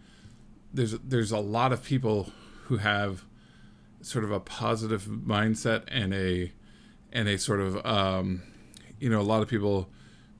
there's 0.73 0.93
there's 0.99 1.31
a 1.31 1.39
lot 1.39 1.71
of 1.71 1.83
people 1.83 2.31
who 2.65 2.77
have 2.77 3.23
sort 4.01 4.23
of 4.23 4.31
a 4.31 4.39
positive 4.39 5.03
mindset 5.03 5.83
and 5.87 6.13
a 6.13 6.51
and 7.11 7.27
a 7.27 7.37
sort 7.37 7.59
of 7.59 7.85
um 7.85 8.43
you 8.99 9.09
know 9.09 9.19
a 9.19 9.23
lot 9.23 9.41
of 9.41 9.47
people 9.47 9.89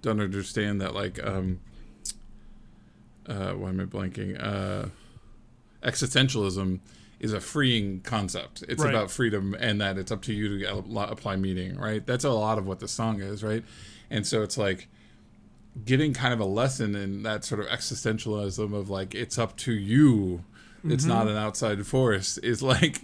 don't 0.01 0.21
understand 0.21 0.81
that 0.81 0.93
like 0.93 1.23
um 1.25 1.59
uh 3.27 3.51
why 3.51 3.69
am 3.69 3.79
i 3.79 3.85
blanking? 3.85 4.41
Uh 4.41 4.89
existentialism 5.83 6.79
is 7.19 7.33
a 7.33 7.39
freeing 7.41 8.01
concept. 8.01 8.63
It's 8.69 8.83
Right. 8.83 8.93
about 8.93 9.09
freedom 9.11 9.55
and 9.59 9.81
that 9.81 9.97
it's 9.97 10.11
up 10.11 10.21
to 10.23 10.33
you 10.33 10.59
to 10.59 10.75
apply 11.09 11.35
meaning, 11.35 11.77
right? 11.77 12.05
That's 12.05 12.23
a 12.23 12.29
lot 12.29 12.57
of 12.57 12.67
what 12.67 12.79
the 12.79 12.87
song 12.87 13.21
is, 13.21 13.43
right? 13.43 13.63
And 14.09 14.25
so 14.25 14.43
it's 14.43 14.57
like 14.57 14.87
getting 15.85 16.13
kind 16.13 16.33
of 16.33 16.39
a 16.39 16.45
lesson 16.45 16.95
in 16.95 17.23
that 17.23 17.43
sort 17.43 17.59
of 17.61 17.67
existentialism 17.67 18.73
of 18.73 18.89
like 18.89 19.13
it's 19.15 19.37
up 19.37 19.55
to 19.57 19.73
you. 19.73 20.43
It's 20.83 21.03
Mm-hmm. 21.05 21.09
not 21.13 21.27
an 21.27 21.37
outside 21.37 21.85
force 21.87 22.37
is 22.37 22.61
like 22.61 23.01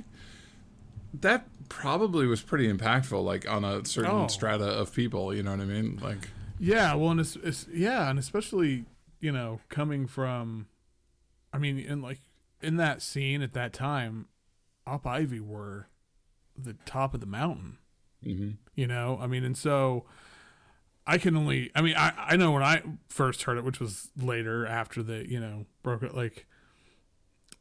that 1.14 1.48
probably 1.70 2.26
was 2.28 2.42
pretty 2.42 2.72
impactful 2.72 3.24
like 3.24 3.50
on 3.50 3.64
a 3.66 3.84
certain 3.86 4.12
Oh. 4.12 4.28
strata 4.28 4.66
of 4.66 4.94
people, 4.94 5.34
you 5.34 5.44
know 5.44 5.52
what 5.52 5.60
I 5.62 5.66
mean? 5.66 6.00
Like 6.02 6.30
Yeah, 6.60 6.94
well, 6.96 7.12
and 7.12 7.20
it's, 7.20 7.36
it's 7.38 7.68
yeah, 7.74 8.10
and 8.10 8.18
especially 8.20 8.86
you 9.20 9.32
know 9.32 9.60
coming 9.70 10.06
from, 10.08 10.68
I 11.52 11.58
mean, 11.58 11.78
in 11.80 12.02
like 12.02 12.20
in 12.64 12.78
that 12.78 13.02
scene 13.02 13.42
at 13.42 13.54
that 13.54 13.74
time, 13.74 14.28
Op 14.88 15.06
Ivy 15.06 15.40
were 15.40 15.88
the 16.58 16.74
top 16.86 17.14
of 17.14 17.20
the 17.20 17.26
mountain. 17.26 17.78
mhm. 18.24 18.58
You 18.76 18.88
know, 18.88 19.20
I 19.22 19.28
mean, 19.28 19.44
and 19.44 19.58
so 19.58 20.06
I 21.06 21.18
can 21.18 21.36
only, 21.36 21.72
I 21.76 21.82
mean, 21.82 21.96
I 21.96 22.14
I 22.18 22.36
know 22.38 22.52
when 22.52 22.64
I 22.64 22.82
first 23.10 23.44
heard 23.44 23.58
it, 23.58 23.64
which 23.64 23.80
was 23.80 24.10
later 24.18 24.66
after 24.66 25.04
the 25.04 25.30
you 25.30 25.40
know 25.40 25.66
broke 25.84 26.04
it, 26.04 26.16
like 26.16 26.46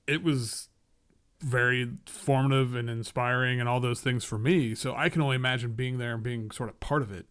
it 0.07 0.23
was 0.23 0.69
very 1.41 1.91
formative 2.07 2.75
and 2.77 2.88
inspiring 2.88 3.59
and 3.59 3.69
all 3.69 3.81
those 3.81 4.01
things 4.01 4.25
for 4.25 4.38
me. 4.38 4.75
So 4.77 4.95
I 4.95 5.09
can 5.09 5.21
only 5.23 5.37
imagine 5.37 5.73
being 5.73 5.99
there 5.99 6.15
and 6.15 6.23
being 6.23 6.51
sort 6.53 6.69
of 6.71 6.79
part 6.81 7.03
of 7.03 7.11
it. 7.12 7.27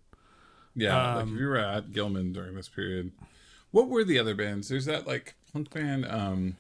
Yeah, 0.76 0.96
like 1.16 1.24
Um, 1.24 1.34
if 1.36 1.40
you 1.40 1.48
were 1.48 1.58
at 1.58 1.92
Gilman 1.94 2.34
during 2.34 2.56
this 2.56 2.70
period, 2.70 3.12
what 3.72 3.88
were 3.88 4.04
the 4.04 4.20
other 4.20 4.36
bands? 4.36 4.68
There's 4.70 4.86
that 4.86 5.08
like 5.08 5.36
punk 5.54 5.70
band. 5.70 6.06
Um, 6.06 6.58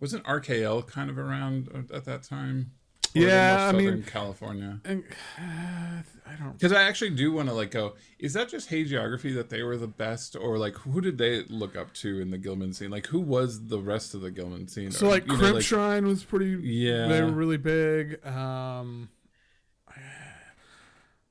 wasn't 0.00 0.24
RKL 0.24 0.86
kind 0.86 1.10
of 1.10 1.18
around 1.18 1.88
at 1.92 2.04
that 2.04 2.22
time? 2.22 2.72
Yeah, 3.14 3.68
I 3.68 3.72
mean- 3.72 3.86
Southern 3.86 4.02
California. 4.04 4.80
And, 4.84 5.02
uh, 5.38 6.02
I 6.26 6.34
don't. 6.38 6.52
Because 6.52 6.72
I 6.72 6.82
actually 6.82 7.10
do 7.10 7.32
want 7.32 7.48
to 7.48 7.54
like 7.54 7.70
go. 7.70 7.94
Is 8.18 8.34
that 8.34 8.50
just 8.50 8.68
hagiography 8.70 9.34
that 9.34 9.48
they 9.48 9.62
were 9.62 9.78
the 9.78 9.86
best, 9.86 10.36
or 10.36 10.58
like 10.58 10.74
who 10.76 11.00
did 11.00 11.16
they 11.16 11.42
look 11.44 11.74
up 11.74 11.94
to 11.94 12.20
in 12.20 12.30
the 12.30 12.36
Gilman 12.38 12.74
scene? 12.74 12.90
Like 12.90 13.06
who 13.06 13.18
was 13.18 13.68
the 13.68 13.78
rest 13.78 14.14
of 14.14 14.20
the 14.20 14.30
Gilman 14.30 14.68
scene? 14.68 14.90
So 14.90 15.06
Or, 15.06 15.10
like 15.10 15.26
know, 15.26 15.34
Crimpshrine 15.36 16.04
was 16.04 16.22
pretty. 16.22 16.50
Yeah. 16.62 17.08
they 17.08 17.22
were 17.22 17.30
really 17.30 17.56
big. 17.56 18.24
Um, 18.26 19.08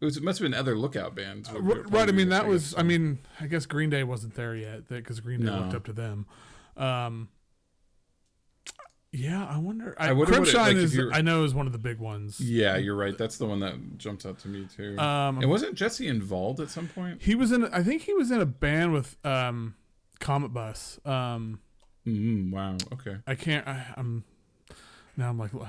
it, 0.01 0.05
was, 0.05 0.17
it 0.17 0.23
must 0.23 0.39
have 0.39 0.45
been 0.49 0.57
other 0.57 0.75
lookout 0.75 1.15
bands. 1.15 1.49
probably 1.49 1.81
right. 1.81 2.09
I 2.09 2.11
mean, 2.11 2.29
that 2.29 2.47
was. 2.47 2.73
I 2.77 2.83
mean, 2.83 3.19
I 3.39 3.47
guess 3.47 3.65
Green 3.65 3.89
Day 3.89 4.03
wasn't 4.03 4.35
there 4.35 4.55
yet 4.55 4.87
because 4.87 5.19
Green 5.19 5.39
Day 5.41 5.45
No. 5.47 5.59
looked 5.59 5.73
up 5.75 5.85
to 5.85 5.93
them. 5.93 6.25
Um, 6.75 7.29
yeah, 9.11 9.45
I 9.45 9.57
wonder. 9.57 9.95
I, 9.97 10.09
I 10.09 10.11
wonder 10.13 10.41
it- 10.43 10.53
like, 10.53 10.75
is 10.75 10.99
I 11.13 11.21
know 11.21 11.43
is 11.43 11.53
one 11.53 11.65
of 11.65 11.71
the 11.73 11.79
big 11.79 11.99
ones. 11.99 12.39
Yeah, 12.39 12.77
you're 12.77 12.95
right. 12.95 13.17
That's 13.17 13.37
the 13.37 13.45
one 13.45 13.59
that 13.61 13.97
jumps 13.97 14.25
out 14.25 14.39
to 14.39 14.47
me 14.47 14.67
too. 14.75 14.97
Um, 14.99 15.39
and 15.39 15.49
wasn't 15.49 15.75
Jesse 15.75 16.07
involved 16.07 16.59
at 16.59 16.69
some 16.69 16.87
point? 16.87 17.21
he 17.21 17.33
was 17.35 17.51
in. 17.51 17.65
I 17.65 17.83
think 17.83 18.03
he 18.03 18.13
was 18.13 18.31
in 18.31 18.41
a 18.41 18.45
band 18.45 18.93
with 18.93 19.15
um, 19.25 19.75
Cometbus. 20.19 21.05
Um, 21.07 21.59
Mm, 22.05 22.51
wow. 22.53 22.77
Okay. 22.93 23.17
I 23.27 23.35
can't. 23.35 23.67
I, 23.67 23.85
I'm 23.97 24.23
now. 25.17 25.29
I'm 25.29 25.37
like, 25.37 25.53
look, 25.53 25.67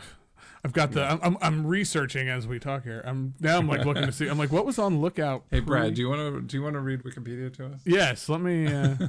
I've 0.65 0.73
got 0.73 0.93
the. 0.93 1.03
I'm, 1.05 1.19
I'm 1.21 1.37
I'm 1.41 1.67
researching 1.67 2.29
as 2.29 2.47
we 2.47 2.61
talk 2.61 2.85
here. 2.85 3.03
I'm 3.05 3.35
now. 3.41 3.59
I'm 3.59 3.67
like 3.67 3.85
looking 3.85 4.07
to 4.07 4.13
see. 4.13 4.29
I'm 4.29 4.39
like, 4.39 4.53
what 4.53 4.65
was 4.65 4.79
on 4.79 5.01
lookout? 5.01 5.43
Hey, 5.51 5.61
pre- 5.61 5.67
Brad, 5.67 5.95
do 5.95 6.01
you 6.01 6.09
want 6.09 6.35
to 6.35 6.41
do 6.41 6.57
you 6.57 6.63
want 6.63 6.75
to 6.75 6.81
read 6.81 7.03
Wikipedia 7.03 7.53
to 7.57 7.67
us? 7.67 7.81
Yes. 7.85 8.29
Let 8.29 8.41
me. 8.41 8.67
Uh, 8.73 8.95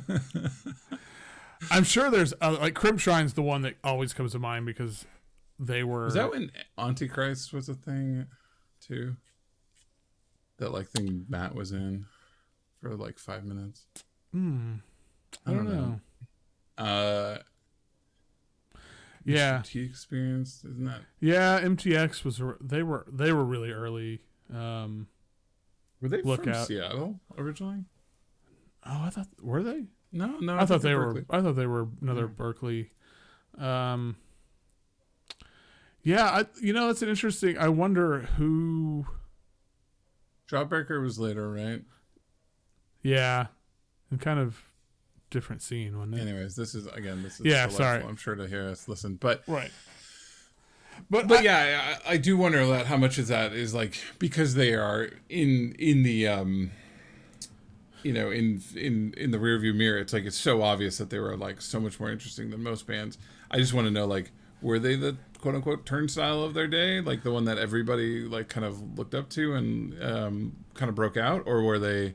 I'm 1.72 1.84
sure 1.84 2.10
there's 2.10 2.34
uh, 2.42 2.58
like 2.60 2.74
Crimpshrine's 2.74 3.34
the 3.34 3.42
one 3.42 3.62
that 3.64 3.76
always 3.84 4.14
comes 4.14 4.32
to 4.34 4.40
mind 4.40 4.66
because 4.66 5.06
they 5.60 5.84
were. 5.84 6.06
Was 6.06 6.14
that 6.14 6.32
when 6.32 6.52
Auntie 6.78 7.08
Christ 7.08 7.52
was 7.54 7.68
a 7.70 7.74
thing 7.74 8.28
too? 8.82 9.16
That 10.58 10.72
like 10.72 10.90
thing 10.90 11.26
Matt 11.30 11.56
was 11.56 11.72
in 11.72 12.06
for 12.82 12.96
like 12.96 13.20
five 13.20 13.44
minutes. 13.46 13.86
Hmm, 14.32 14.76
I 15.46 15.52
don't 15.54 15.68
know. 15.70 16.00
Uh, 16.78 17.38
Yeah. 19.26 19.62
T 19.66 19.82
experience 19.84 20.64
isn't 20.64 20.86
that? 20.86 21.02
Yeah. 21.20 21.60
MTX 21.62 22.24
was. 22.24 22.42
They 22.62 22.84
were. 22.84 23.06
They 23.12 23.32
were 23.34 23.44
really 23.46 23.72
early. 23.72 24.22
Um. 24.54 25.08
Were 26.02 26.08
they 26.08 26.22
Look 26.22 26.44
from 26.46 26.54
out. 26.54 26.68
Seattle 26.68 27.20
originally? 27.38 27.84
Oh, 28.86 29.04
I 29.04 29.10
thought 29.10 29.28
were 29.42 29.62
they? 29.62 29.84
No, 30.12 30.38
no. 30.40 30.58
I, 30.58 30.66
thought 30.66 30.82
they 30.82 30.90
they're 30.90 30.98
were. 31.00 31.14
Berkeley. 31.14 31.26
I 31.30 31.42
thought 31.42 31.56
they 31.56 31.68
were 31.68 31.88
another 32.02 32.22
Yeah. 32.22 32.28
Berkeley. 32.38 32.92
Um. 33.58 34.16
Yeah, 36.02 36.26
I, 36.26 36.46
you 36.62 36.72
know 36.74 36.88
that's 36.88 37.02
an 37.02 37.10
interesting. 37.10 37.58
I 37.58 37.70
wonder 37.70 38.22
who. 38.38 39.06
Jawbreaker 40.50 41.02
was 41.02 41.20
later, 41.20 41.52
right? 41.52 41.84
Yeah, 43.04 43.48
and 44.10 44.20
kind 44.20 44.40
of 44.40 44.64
different 45.30 45.62
scene, 45.62 45.96
wasn't 45.98 46.16
it? 46.16 46.22
Anyways, 46.22 46.56
this 46.56 46.74
is 46.74 46.88
again. 46.88 47.22
This 47.22 47.40
is 47.40 47.46
Yeah, 47.46 47.68
delightful, 47.68 47.78
sorry. 47.78 48.04
I'm 48.04 48.16
sure 48.16 48.36
to 48.36 48.48
hear 48.48 48.68
us 48.70 48.88
listen, 48.88 49.16
but 49.16 49.44
Right. 49.48 49.72
But, 51.10 51.28
but 51.28 51.40
I- 51.40 51.44
yeah, 51.44 51.98
I, 52.06 52.14
I 52.14 52.18
do 52.18 52.36
wonder 52.36 52.66
that 52.68 52.88
how 52.88 52.98
much 52.98 53.18
of 53.20 53.28
that 53.28 53.54
is 53.54 53.74
like 53.74 53.96
because 54.18 54.56
they 54.56 54.74
are 54.74 55.10
in 55.30 55.76
in 55.78 56.04
the 56.04 56.28
um, 56.28 56.72
you 58.04 58.14
know, 58.14 58.32
in 58.32 58.62
in 58.76 59.14
in 59.18 59.32
the 59.32 59.38
rearview 59.38 59.76
mirror. 59.76 59.98
It's 59.98 60.14
like 60.14 60.26
it's 60.26 60.38
so 60.38 60.62
obvious 60.62 60.98
that 60.98 61.10
they 61.10 61.20
were 61.20 61.36
like 61.38 61.62
so 61.62 61.80
much 61.80 62.00
more 62.00 62.12
interesting 62.12 62.50
than 62.50 62.64
most 62.64 62.88
bands. 62.88 63.18
I 63.52 63.58
just 63.58 63.74
want 63.74 63.88
to 63.88 63.92
know 63.92 64.06
like 64.06 64.32
were 64.62 64.80
they 64.80 64.96
the 64.96 65.18
quote 65.40 65.56
unquote 65.56 65.86
turnstile 65.86 66.44
of 66.44 66.54
their 66.54 66.68
day, 66.68 67.02
like 67.02 67.24
the 67.24 67.32
one 67.32 67.46
that 67.46 67.58
everybody 67.58 68.24
like 68.26 68.50
kind 68.50 68.66
of 68.66 68.98
looked 68.98 69.16
up 69.16 69.30
to 69.32 69.54
and 69.56 70.04
um, 70.04 70.56
kind 70.74 70.90
of 70.90 70.96
broke 70.96 71.18
out, 71.18 71.44
or 71.46 71.62
were 71.64 71.80
they? 71.80 72.14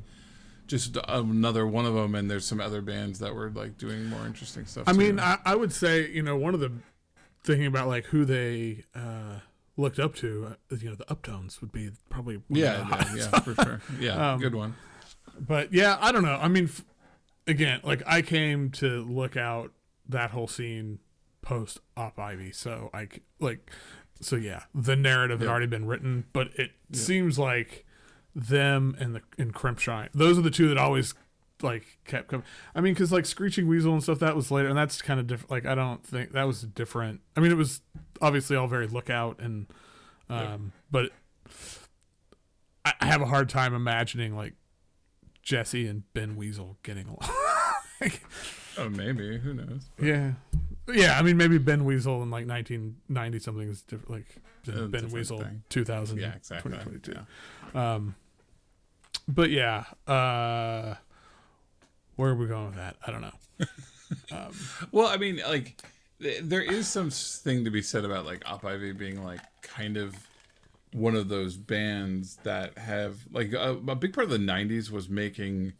Just 0.67 0.97
another 1.09 1.67
one 1.67 1.85
of 1.85 1.93
them, 1.93 2.15
and 2.15 2.31
there's 2.31 2.47
some 2.47 2.59
other 2.59 2.81
bands 2.81 3.19
that 3.19 3.35
were 3.35 3.51
like 3.51 3.77
doing 3.77 4.07
more 4.07 4.25
interesting 4.27 4.65
stuff. 4.65 4.89
I 4.89 4.93
too. 4.93 4.99
mean, 4.99 5.21
I, 5.21 5.37
I 5.45 5.55
would 5.55 5.75
say 5.75 6.09
you 6.11 6.23
know 6.23 6.39
one 6.39 6.55
of 6.55 6.61
the 6.61 6.73
thinking 7.43 7.67
about 7.67 7.87
like 7.87 8.07
who 8.07 8.25
they 8.25 8.85
uh, 8.95 9.41
looked 9.77 9.99
up 9.99 10.15
to. 10.17 10.57
Uh, 10.73 10.77
you 10.77 10.89
know, 10.89 10.95
the 10.97 11.05
Uptones 11.05 11.61
would 11.61 11.71
be 11.71 11.91
probably 12.09 12.37
one 12.37 12.45
of 12.49 12.49
the 12.49 12.61
Yeah, 12.61 13.15
yeah, 13.15 13.29
yeah, 13.31 13.41
for 13.41 13.55
sure. 13.55 13.81
Yeah, 14.01 14.33
Um, 14.33 14.41
good 14.41 14.55
one. 14.55 14.75
But 15.39 15.73
yeah, 15.73 15.97
I 16.01 16.13
don't 16.13 16.23
know. 16.25 16.39
I 16.41 16.49
mean, 16.49 16.65
f- 16.65 16.85
again, 17.47 17.81
like 17.85 18.03
I 18.07 18.23
came 18.23 18.71
to 18.73 19.03
look 19.05 19.37
out 19.37 19.73
that 20.09 20.31
whole 20.31 20.47
scene 20.49 20.99
post 21.43 21.79
Op 21.97 22.19
Ivy, 22.19 22.53
so 22.53 22.91
I 22.95 23.07
c- 23.07 23.23
like, 23.41 23.71
so 24.21 24.37
yeah, 24.37 24.65
the 24.75 24.97
narrative 24.97 25.41
had 25.41 25.47
Yeah. 25.47 25.51
already 25.51 25.67
been 25.67 25.87
written, 25.87 26.25
but 26.33 26.49
it 26.59 26.71
seems 26.93 27.39
like 27.39 27.85
them 28.35 28.97
and 28.99 29.15
the 29.15 29.23
and 29.39 29.53
Crimpshine, 29.55 30.09
those 30.13 30.39
are 30.39 30.43
the 30.43 30.51
two 30.51 30.69
that 30.69 30.79
always 30.79 31.15
like 31.63 31.99
kept 32.05 32.29
coming. 32.29 32.45
I 32.75 32.81
mean, 32.81 32.95
because 32.95 33.13
like 33.13 33.27
Screeching 33.27 33.67
Weasel 33.69 33.93
and 33.93 34.03
stuff 34.03 34.19
that 34.21 34.35
was 34.37 34.51
later, 34.51 34.69
and 34.69 34.77
that's 34.77 35.01
kind 35.03 35.21
of 35.21 35.27
different. 35.27 35.51
Like 35.51 35.67
I 35.67 35.75
don't 35.75 36.05
think 36.05 36.33
that 36.33 36.45
was 36.45 36.63
different. 36.63 37.21
I 37.37 37.41
mean, 37.41 37.51
it 37.53 37.57
was 37.57 37.81
obviously 38.21 38.57
all 38.57 38.67
very 38.67 38.87
lookout 38.87 39.39
and, 39.41 39.67
um, 40.31 40.73
but 40.91 41.11
I, 42.85 42.93
I 43.01 43.07
have 43.07 43.21
a 43.23 43.27
hard 43.27 43.49
time 43.49 43.75
imagining 43.75 44.37
like 44.37 44.55
Jesse 45.45 45.87
and 45.87 46.03
Ben 46.15 46.37
Weasel 46.37 46.79
getting 46.83 47.07
along. 47.07 47.31
Oh, 48.77 48.89
maybe. 48.89 49.39
Who 49.39 49.55
knows? 49.55 49.83
yeah, 50.03 50.33
yeah. 50.93 51.17
I 51.17 51.23
mean, 51.23 51.37
maybe 51.37 51.59
Ben 51.59 51.85
Weasel 51.85 52.23
in 52.25 52.31
like 52.31 52.47
1990 52.47 53.39
something 53.39 53.69
is 53.69 53.83
different. 53.83 54.11
Like 54.11 54.27
A 54.77 54.89
Ben 54.89 55.11
Weasel 55.11 55.39
thing. 55.39 55.63
2000. 55.69 56.19
Yeah, 56.19 56.35
exactly. 56.35 56.73
2022. 56.73 57.25
Yeah. 57.73 57.95
Um, 57.95 58.17
but 59.29 59.51
yeah, 59.51 59.85
uh, 60.09 60.97
where 62.17 62.31
are 62.31 62.35
we 62.35 62.47
going 62.47 62.67
with 62.67 62.75
that? 62.75 62.97
I 63.07 63.13
don't 63.13 63.23
know. 63.23 63.67
um, 64.37 64.53
Well, 64.91 65.07
I 65.07 65.19
mean, 65.19 65.41
like, 65.47 65.81
th- 66.21 66.41
there 66.43 66.63
is 66.63 66.89
some 66.89 67.11
thing 67.11 67.65
to 67.65 67.71
be 67.71 67.81
said 67.81 68.05
about 68.05 68.27
like 68.27 68.43
Op 68.45 68.65
Ivy 68.65 68.93
being 68.93 69.23
like 69.25 69.41
kind 69.63 69.97
of 69.97 70.15
one 70.95 71.17
of 71.17 71.29
those 71.29 71.57
bands 71.57 72.37
that 72.45 72.79
have 72.79 73.27
like 73.33 73.53
a, 73.53 73.73
a 73.89 73.97
big 73.97 74.13
part 74.15 74.25
of 74.25 74.31
the 74.31 74.39
'90s 74.39 74.91
was 74.91 75.09
making 75.09 75.73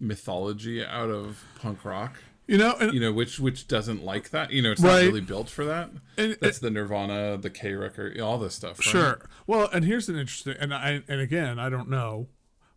mythology 0.00 0.84
out 0.84 1.08
of 1.08 1.42
punk 1.60 1.84
rock. 1.84 2.16
you 2.48 2.58
know, 2.58 2.74
and, 2.80 2.92
You 2.92 3.00
know, 3.00 3.12
which 3.12 3.38
which 3.40 3.66
doesn't 3.68 4.04
like 4.04 4.30
that. 4.30 4.50
You 4.50 4.62
know, 4.62 4.72
it's 4.72 4.80
not 4.82 5.00
really 5.02 5.20
built 5.20 5.48
for 5.48 5.64
that. 5.66 5.90
and- 6.18 6.36
That's 6.40 6.58
the 6.58 6.70
Nirvana, 6.70 7.38
the 7.38 7.48
K 7.50 7.74
record, 7.74 8.18
all 8.20 8.38
this 8.38 8.54
stuff. 8.54 8.78
Right? 8.80 8.86
Sure. 8.86 9.28
Well, 9.46 9.68
and 9.72 9.84
here's 9.84 10.08
an 10.08 10.16
interesting, 10.18 10.56
and 10.58 10.74
I 10.74 11.02
and 11.08 11.20
again, 11.20 11.58
I 11.58 11.68
don't 11.70 11.88
know, 11.88 12.28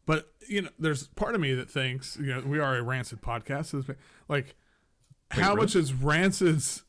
but 0.05 0.31
you 0.47 0.61
know, 0.63 0.69
there's 0.79 1.07
part 1.09 1.35
of 1.35 1.41
me 1.41 1.53
that 1.55 1.69
thinks, 1.69 2.17
you 2.19 2.27
know, 2.27 2.41
we 2.41 2.59
are 2.59 2.77
a 2.77 2.81
rancid 2.83 3.21
podcast, 3.21 3.95
like, 4.27 4.55
how 5.31 5.49
really? 5.49 5.61
much 5.61 5.75
is 5.75 5.93
rancid's 5.93 6.83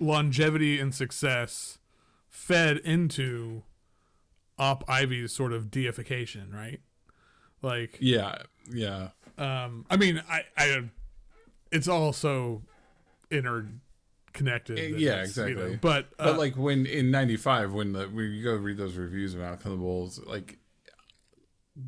longevity 0.00 0.78
and 0.80 0.94
success 0.94 1.78
fed 2.28 2.78
into 2.78 3.62
Op 4.58 4.84
Ivy's 4.88 5.32
sort 5.32 5.52
of 5.52 5.70
deification, 5.70 6.50
right? 6.54 6.80
Like, 7.62 7.98
Yeah. 8.00 8.36
Yeah. 8.72 9.08
um, 9.38 9.84
I 9.90 9.96
mean, 9.96 10.22
I, 10.28 10.42
I, 10.56 10.84
it's 11.70 11.88
also 11.88 12.62
interconnected. 13.30 14.78
Eh, 14.78 14.86
and 14.86 15.00
yeah, 15.00 15.22
it's, 15.22 15.36
you 15.36 15.42
know, 15.44 15.48
exactly. 15.50 15.78
but 15.80 16.06
uh, 16.18 16.24
But 16.32 16.38
like 16.38 16.56
when 16.56 16.86
in 16.86 17.10
'95, 17.10 17.72
when 17.72 17.92
the 17.92 18.06
when 18.06 18.32
you 18.32 18.42
go 18.44 18.54
read 18.54 18.76
those 18.76 18.96
reviews 18.96 19.34
of 19.34 19.40
Out 19.42 19.60
Come 19.60 19.72
the 19.72 19.78
Wolves, 19.82 20.20
like 20.24 20.58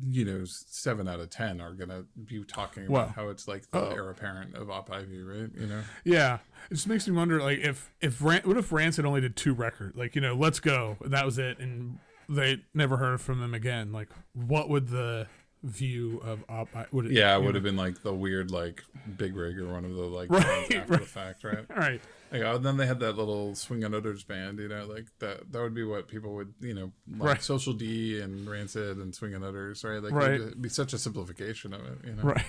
you 0.07 0.23
know, 0.23 0.43
seven 0.45 1.07
out 1.07 1.19
of 1.19 1.31
ten 1.31 1.59
are 1.59 1.73
gonna 1.73 2.05
be 2.25 2.43
talking 2.43 2.83
about 2.83 2.93
Well, 2.93 3.07
how 3.15 3.29
it's 3.29 3.47
like 3.47 3.69
the 3.71 3.79
oh. 3.79 3.89
heir 3.89 4.09
apparent 4.11 4.53
of 4.55 4.69
Op 4.69 4.91
Ivy, 4.91 5.23
right? 5.23 5.49
You 5.59 5.65
know, 5.65 5.81
Yeah, 6.03 6.37
it 6.69 6.75
just 6.75 6.87
makes 6.87 7.07
me 7.07 7.15
wonder, 7.15 7.41
like, 7.41 7.57
if 7.59 7.91
if 7.99 8.21
Ran- 8.21 8.43
what 8.43 8.57
if 8.57 8.71
Rancid 8.71 9.05
only 9.05 9.21
did 9.21 9.35
two 9.35 9.53
records, 9.53 9.97
like, 9.97 10.13
you 10.13 10.21
know, 10.21 10.35
Let's 10.35 10.59
Go, 10.59 10.97
and 11.03 11.11
that 11.11 11.25
was 11.25 11.39
it, 11.39 11.57
and 11.57 11.97
they 12.29 12.57
never 12.73 12.97
heard 12.97 13.19
from 13.21 13.39
them 13.41 13.53
again. 13.53 13.91
Like, 13.91 14.09
what 14.33 14.69
would 14.69 14.87
the 14.87 15.27
view 15.63 16.21
of 16.23 16.43
Op? 16.47 16.69
Would 16.93 17.07
it? 17.07 17.11
yeah, 17.11 17.35
it 17.35 17.39
would 17.39 17.47
know- 17.47 17.53
have 17.55 17.63
been 17.63 17.75
like 17.75 18.01
the 18.03 18.13
weird 18.13 18.51
like 18.51 18.81
Big 19.17 19.35
Rig 19.35 19.59
or 19.59 19.67
one 19.73 19.83
of 19.83 19.93
the 19.93 20.03
like 20.03 20.29
Right, 20.29 20.45
after 20.75 20.77
right. 20.93 20.99
the 21.01 21.05
fact, 21.05 21.43
right? 21.43 21.65
All 21.69 21.75
right. 21.77 22.01
Like, 22.31 22.43
oh, 22.43 22.59
then 22.59 22.77
they 22.77 22.85
had 22.85 22.99
that 22.99 23.17
little 23.17 23.55
Swingin' 23.55 23.93
Utters 23.95 24.23
band, 24.23 24.59
you 24.59 24.67
know, 24.67 24.85
like 24.85 25.07
that. 25.17 25.51
That 25.51 25.61
would 25.63 25.73
be 25.73 25.83
what 25.83 26.07
people 26.07 26.35
would, 26.35 26.53
you 26.61 26.75
know, 26.75 26.91
like 27.17 27.29
Right. 27.29 27.41
Social 27.43 27.73
D 27.73 28.21
and 28.21 28.47
Rancid 28.47 28.97
and 28.97 29.13
Swingin' 29.15 29.43
Utters, 29.43 29.83
right? 29.83 30.01
Like, 30.01 30.13
Right. 30.13 30.33
it'd 30.39 30.61
be 30.61 30.69
such 30.69 30.93
a 30.93 30.99
simplification 30.99 31.73
of 31.73 31.81
it, 31.85 31.97
you 32.05 32.13
know. 32.13 32.21
Right. 32.23 32.45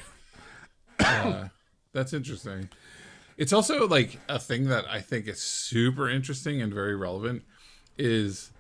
uh, 1.01 1.49
that's 1.95 2.12
interesting. 2.12 2.69
It's 3.38 3.55
also 3.55 3.88
like 3.88 4.19
a 4.29 4.38
thing 4.38 4.66
that 4.69 4.85
I 4.88 5.01
think 5.01 5.27
is 5.27 5.40
super 5.40 6.11
interesting 6.11 6.61
and 6.61 6.73
very 6.75 6.95
relevant 6.95 7.43
is 7.97 8.51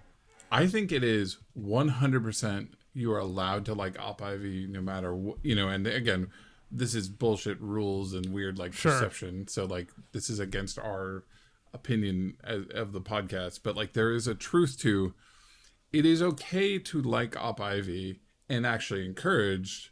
I 0.50 0.66
think 0.66 0.90
it 0.92 1.04
is 1.04 1.38
100% 1.58 2.68
you 2.92 3.12
are 3.12 3.18
allowed 3.18 3.64
to 3.66 3.74
like 3.74 3.98
Op 4.00 4.20
Ivy 4.20 4.66
no 4.66 4.80
matter 4.80 5.14
what, 5.14 5.38
you 5.42 5.54
know, 5.54 5.68
and 5.68 5.86
again, 5.86 6.28
this 6.72 6.94
is 6.94 7.08
bullshit 7.08 7.60
rules 7.60 8.12
and 8.12 8.26
weird 8.32 8.58
like 8.58 8.72
Sure. 8.72 8.92
perception. 8.92 9.46
So 9.48 9.64
like 9.64 9.88
this 10.12 10.28
is 10.30 10.38
against 10.40 10.78
our 10.78 11.24
opinion 11.72 12.36
as, 12.42 12.64
of 12.74 12.92
the 12.92 13.00
podcast, 13.00 13.60
but 13.62 13.76
like 13.76 13.92
there 13.92 14.12
is 14.12 14.26
a 14.26 14.34
truth 14.34 14.76
to 14.80 15.14
it 15.92 16.04
is 16.06 16.22
okay 16.22 16.78
to 16.78 17.00
like 17.02 17.36
Op 17.36 17.60
Ivy 17.60 18.20
and 18.48 18.64
actually 18.66 19.04
encouraged, 19.04 19.90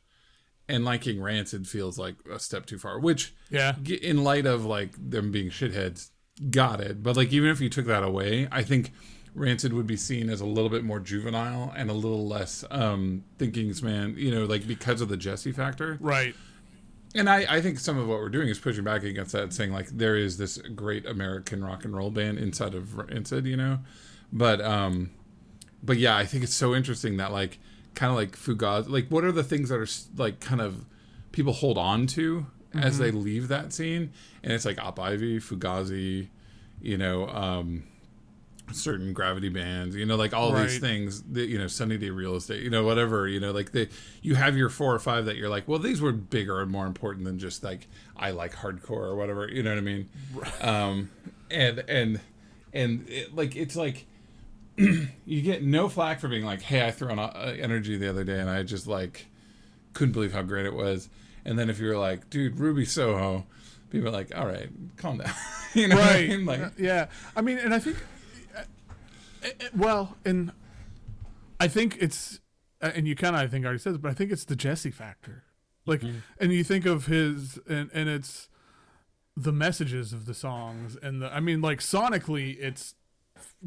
and 0.69 0.85
liking 0.85 1.21
Rancid 1.21 1.67
feels 1.67 1.99
like 1.99 2.15
a 2.31 2.39
step 2.39 2.67
too 2.67 2.79
far. 2.79 3.01
Which, 3.01 3.35
Yeah. 3.51 3.77
in 4.03 4.23
light 4.23 4.47
of 4.47 4.65
like 4.65 4.95
them 4.99 5.31
being 5.33 5.51
shitheads, 5.51 6.11
got 6.51 6.81
it. 6.81 7.03
But 7.03 7.17
like 7.17 7.33
even 7.33 7.49
if 7.51 7.61
you 7.61 7.69
took 7.69 7.87
that 7.87 8.03
away, 8.05 8.47
I 8.53 8.63
think 8.63 8.93
Rancid 9.39 9.73
would 9.73 9.87
be 9.87 9.97
seen 9.97 10.29
as 10.29 10.41
a 10.41 10.47
little 10.47 10.71
bit 10.71 10.85
more 10.85 11.01
juvenile 11.01 11.73
and 11.77 11.91
a 11.91 11.95
little 11.95 12.27
less 12.27 12.65
um 12.71 13.25
thinking's 13.39 13.83
man. 13.83 14.15
You 14.19 14.31
know, 14.35 14.45
like 14.45 14.67
because 14.67 15.01
of 15.01 15.09
the 15.09 15.17
Jesse 15.17 15.53
factor. 15.53 15.99
Right. 16.01 16.35
And 17.15 17.29
I, 17.29 17.47
I 17.49 17.61
think 17.63 17.79
some 17.79 17.97
of 17.97 18.07
what 18.07 18.19
we're 18.19 18.29
doing 18.29 18.49
is 18.49 18.59
pushing 18.59 18.85
back 18.85 19.03
against 19.03 19.33
that, 19.33 19.53
saying 19.53 19.73
like 19.73 19.89
there 19.89 20.17
is 20.17 20.37
this 20.37 20.59
great 20.59 21.07
American 21.07 21.65
rock 21.65 21.85
and 21.85 21.97
roll 21.97 22.11
band 22.11 22.39
inside 22.39 22.75
of 22.75 22.99
Rancid, 22.99 23.47
you 23.47 23.57
know, 23.57 23.79
but 24.33 24.61
um, 24.61 25.11
but 25.83 25.97
yeah, 25.97 26.17
I 26.17 26.27
think 26.27 26.45
it's 26.45 26.55
so 26.55 26.75
interesting 26.75 27.17
that 27.17 27.33
like 27.33 27.59
kind 27.95 28.11
of 28.11 28.17
like 28.17 28.37
Fugazi, 28.37 28.89
like 28.89 29.09
what 29.09 29.25
are 29.25 29.33
the 29.33 29.43
things 29.43 29.71
that 29.71 29.79
are 29.79 30.21
like 30.21 30.41
kind 30.41 30.61
of 30.61 30.85
people 31.33 31.53
hold 31.53 31.79
on 31.79 32.07
to 32.09 32.47
as 32.75 32.99
they 32.99 33.11
leave 33.11 33.49
that 33.49 33.73
scene, 33.73 34.13
and 34.43 34.53
it's 34.53 34.65
like 34.65 34.79
Op 34.79 35.01
Ivy, 35.01 35.41
Fugazi, 35.41 36.29
you 36.81 36.99
know, 36.99 37.29
um, 37.29 37.85
certain 38.73 39.13
gravity 39.13 39.49
bands, 39.49 39.97
you 39.97 40.07
know, 40.07 40.17
like 40.17 40.35
all 40.35 40.53
these 40.53 40.79
things 40.79 41.23
that, 41.23 41.49
you 41.49 41.59
know, 41.59 41.67
Sunny 41.67 41.97
Day 41.97 42.11
Real 42.11 42.37
Estate, 42.37 42.63
you 42.63 42.71
know, 42.71 42.85
whatever, 42.85 43.27
you 43.27 43.41
know, 43.41 43.53
like 43.53 43.73
they, 43.73 43.89
you 44.23 44.35
have 44.35 44.57
your 44.57 44.69
four 44.69 44.95
or 44.95 44.99
five 44.99 45.27
that 45.27 45.37
you're 45.37 45.49
like, 45.49 45.67
well, 45.67 45.79
these 45.79 46.01
were 46.01 46.13
bigger 46.13 46.61
and 46.61 46.71
more 46.71 46.87
important 46.87 47.25
than 47.25 47.39
just 47.39 47.63
like, 47.63 47.89
I 48.17 48.31
like 48.31 48.55
hardcore 48.55 48.91
or 48.91 49.17
whatever, 49.17 49.49
you 49.49 49.63
know 49.63 49.71
what 49.71 49.79
I 49.79 49.83
mean? 49.83 50.09
Um, 50.61 51.11
and, 51.51 51.79
and, 51.89 52.21
and 52.73 53.09
it, 53.09 53.35
like, 53.35 53.57
it's 53.57 53.77
like, 53.77 54.07
you 54.77 55.43
get 55.43 55.63
no 55.63 55.89
flack 55.89 56.21
for 56.21 56.29
being 56.29 56.45
like, 56.45 56.63
hey, 56.63 56.87
I 56.87 56.91
threw 56.91 57.11
on 57.11 57.19
uh, 57.19 57.57
energy 57.61 57.97
the 57.97 58.09
other 58.09 58.25
day 58.25 58.39
and 58.39 58.49
I 58.49 58.63
just 58.63 58.87
like 58.87 59.27
couldn't 59.93 60.13
believe 60.13 60.33
how 60.33 60.43
great 60.43 60.67
it 60.67 60.75
was. 60.75 61.09
And 61.45 61.59
then 61.59 61.69
if 61.71 61.79
you're 61.79 61.99
like, 61.99 62.31
dude, 62.31 62.59
Ruby 62.59 62.85
Soho, 62.85 63.47
people 63.91 64.09
are 64.09 64.13
like, 64.13 64.37
all 64.37 64.47
right, 64.47 64.69
calm 64.97 65.19
down. 65.19 65.33
you 65.75 65.89
know 65.89 65.97
what 65.97 66.05
I 66.05 66.13
right 66.13 66.29
mean? 66.29 66.47
Like, 66.47 66.73
yeah 66.79 67.07
i 67.37 67.41
mean 67.41 67.59
and 67.59 67.75
i 67.75 67.79
think 67.79 67.97
well 69.77 70.17
and 70.25 70.53
i 71.61 71.69
think 71.69 71.97
it's 72.01 72.41
uh, 72.81 72.91
and 72.95 73.07
you 73.07 73.15
kind 73.15 73.35
of 73.37 73.43
i 73.43 73.47
think 73.47 73.65
already 73.65 73.79
said 73.79 73.95
this 73.95 74.01
but 74.01 74.11
i 74.11 74.15
think 74.15 74.31
it's 74.31 74.45
the 74.45 74.57
jesse 74.57 74.91
factor. 74.91 75.45
Like 75.87 76.03
and 76.39 76.53
you 76.53 76.65
think 76.65 76.85
of 76.85 77.07
his 77.07 77.59
and 77.67 77.91
and 77.95 78.11
it's 78.11 78.51
the 79.35 79.53
messages 79.53 80.13
of 80.13 80.27
the 80.27 80.35
songs 80.35 80.99
and 81.03 81.23
the 81.23 81.33
i 81.35 81.41
mean 81.41 81.63
like 81.63 81.79
sonically 81.79 82.59
it's 82.61 82.95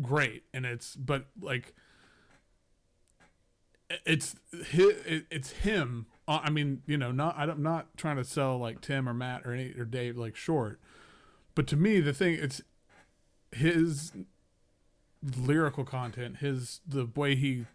great 0.02 0.44
and 0.54 0.66
it's 0.66 0.96
but 0.96 1.26
like 1.42 1.74
it's 4.06 4.36
it's 4.54 5.52
him 5.52 6.06
uh, 6.28 6.42
i 6.44 6.50
mean 6.50 6.82
you 6.86 6.98
know 6.98 7.12
not 7.12 7.36
i'm 7.38 7.64
not 7.64 7.88
trying 7.98 8.18
to 8.18 8.24
sell 8.24 8.58
like 8.58 8.82
tim 8.82 9.08
or 9.08 9.14
matt 9.14 9.46
or 9.46 9.54
any 9.54 9.74
or 9.78 9.86
dave 9.86 10.18
like 10.18 10.36
short 10.36 10.80
but 11.56 11.68
to 11.68 11.76
me 11.76 12.00
the 12.00 12.14
thing 12.14 12.38
it's 12.40 12.62
his 13.52 14.12
lyrical 15.38 15.84
content 15.84 16.38
his 16.38 16.82
the 16.88 17.08
way 17.16 17.36
he 17.36 17.66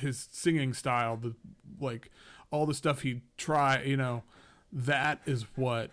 his 0.00 0.28
singing 0.30 0.72
style 0.72 1.16
the 1.16 1.34
like 1.80 2.10
all 2.50 2.66
the 2.66 2.74
stuff 2.74 3.02
he 3.02 3.22
try 3.36 3.82
you 3.82 3.96
know 3.96 4.22
that 4.72 5.20
is 5.26 5.46
what 5.56 5.90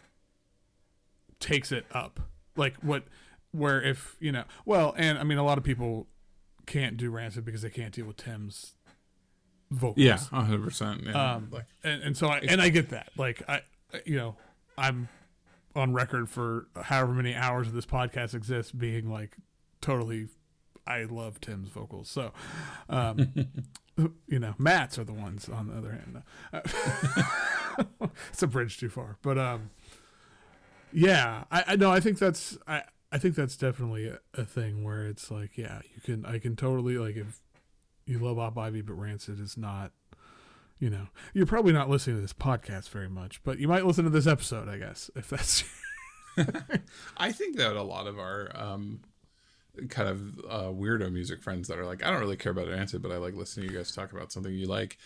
takes 1.40 1.72
it 1.72 1.86
up 1.92 2.20
like 2.56 2.76
what 2.78 3.04
where 3.52 3.82
if 3.82 4.16
you 4.20 4.32
know 4.32 4.44
well 4.66 4.94
and 4.98 5.18
i 5.18 5.24
mean 5.24 5.38
a 5.38 5.44
lot 5.44 5.58
of 5.58 5.64
people 5.64 6.08
can't 6.66 6.96
do 6.98 7.10
rancid 7.10 7.44
because 7.44 7.62
they 7.62 7.70
can't 7.70 7.94
deal 7.94 8.06
with 8.06 8.18
tim's 8.18 8.76
vocals 9.74 10.06
yeah, 10.06 10.18
hundred 10.18 10.64
percent. 10.64 11.04
Yeah. 11.04 11.34
um, 11.36 11.50
like, 11.52 11.66
and, 11.84 12.04
and 12.04 12.18
so 12.18 12.28
I 12.28 12.40
and 12.48 12.62
I 12.62 12.70
get 12.70 12.90
that. 12.90 13.10
Like 13.18 13.44
I, 13.50 13.62
you 14.06 14.16
know, 14.16 14.36
I'm 14.78 15.10
on 15.76 15.94
record 15.94 16.30
for 16.30 16.68
however 16.82 17.14
many 17.14 17.34
hours 17.34 17.68
of 17.68 17.74
this 17.74 17.86
podcast 17.86 18.34
exists 18.34 18.72
being 18.72 19.10
like 19.10 19.36
totally. 19.84 20.28
I 20.86 21.04
love 21.04 21.40
Tim's 21.40 21.70
vocals, 21.70 22.10
so 22.10 22.34
um, 22.90 23.32
you 24.28 24.40
know, 24.40 24.56
Matt's 24.58 24.98
are 24.98 25.04
the 25.04 25.14
ones. 25.14 25.48
On 25.48 25.68
the 25.68 25.78
other 25.78 25.92
hand, 25.92 26.24
it's 28.32 28.44
a 28.44 28.48
bridge 28.48 28.78
too 28.80 28.90
far, 28.90 29.18
but 29.22 29.38
um, 29.38 29.70
yeah, 30.92 31.46
I, 31.52 31.78
I. 31.80 31.86
I 31.86 32.00
think 32.00 32.18
that's 32.18 32.58
I. 32.68 32.84
I 33.12 33.20
think 33.20 33.36
that's 33.36 33.56
definitely 33.56 34.08
a, 34.08 34.20
a 34.34 34.44
thing 34.44 34.84
where 34.84 35.06
it's 35.06 35.30
like, 35.30 35.58
yeah, 35.58 35.82
you 35.94 36.02
can. 36.02 36.26
I 36.26 36.40
can 36.40 36.56
totally 36.56 36.98
like 36.98 37.16
if 37.16 37.40
you 38.06 38.20
love 38.20 38.40
Op 38.40 38.58
Ivy, 38.58 38.82
but 38.82 38.94
Rancid 38.94 39.40
is 39.40 39.56
not 39.58 39.92
you 40.80 40.90
know, 40.90 41.08
you're 41.34 41.46
probably 41.46 41.72
not 41.72 41.90
listening 41.90 42.18
to 42.18 42.22
this 42.22 42.34
podcast 42.34 42.90
very 42.90 43.08
much, 43.08 43.42
but 43.44 43.58
you 43.58 43.70
might 43.70 43.86
listen 43.86 44.04
to 44.04 44.10
this 44.10 44.28
episode, 44.28 44.68
I 44.68 44.78
guess, 44.78 45.10
if 45.16 45.30
that's 45.30 45.64
I 47.18 47.32
think 47.32 47.56
that 47.58 47.78
a 47.78 47.84
lot 47.84 48.08
of 48.08 48.20
our 48.20 48.52
um, 48.54 49.00
kind 49.90 50.08
of 50.10 50.22
uh, 50.50 50.64
weirdo 50.72 51.12
music 51.12 51.42
friends 51.42 51.68
that 51.68 51.80
are 51.80 51.86
like, 51.86 52.04
I 52.06 52.12
don't 52.12 52.20
really 52.20 52.38
care 52.38 52.52
about 52.52 52.68
Rancid, 52.68 53.02
but 53.02 53.12
I 53.12 53.18
like 53.18 53.34
listening 53.34 53.68
to 53.68 53.74
you 53.74 53.80
guys 53.80 53.92
talk 53.92 54.12
about 54.14 54.32
something 54.32 54.54
you 54.54 54.68
like. 54.68 54.98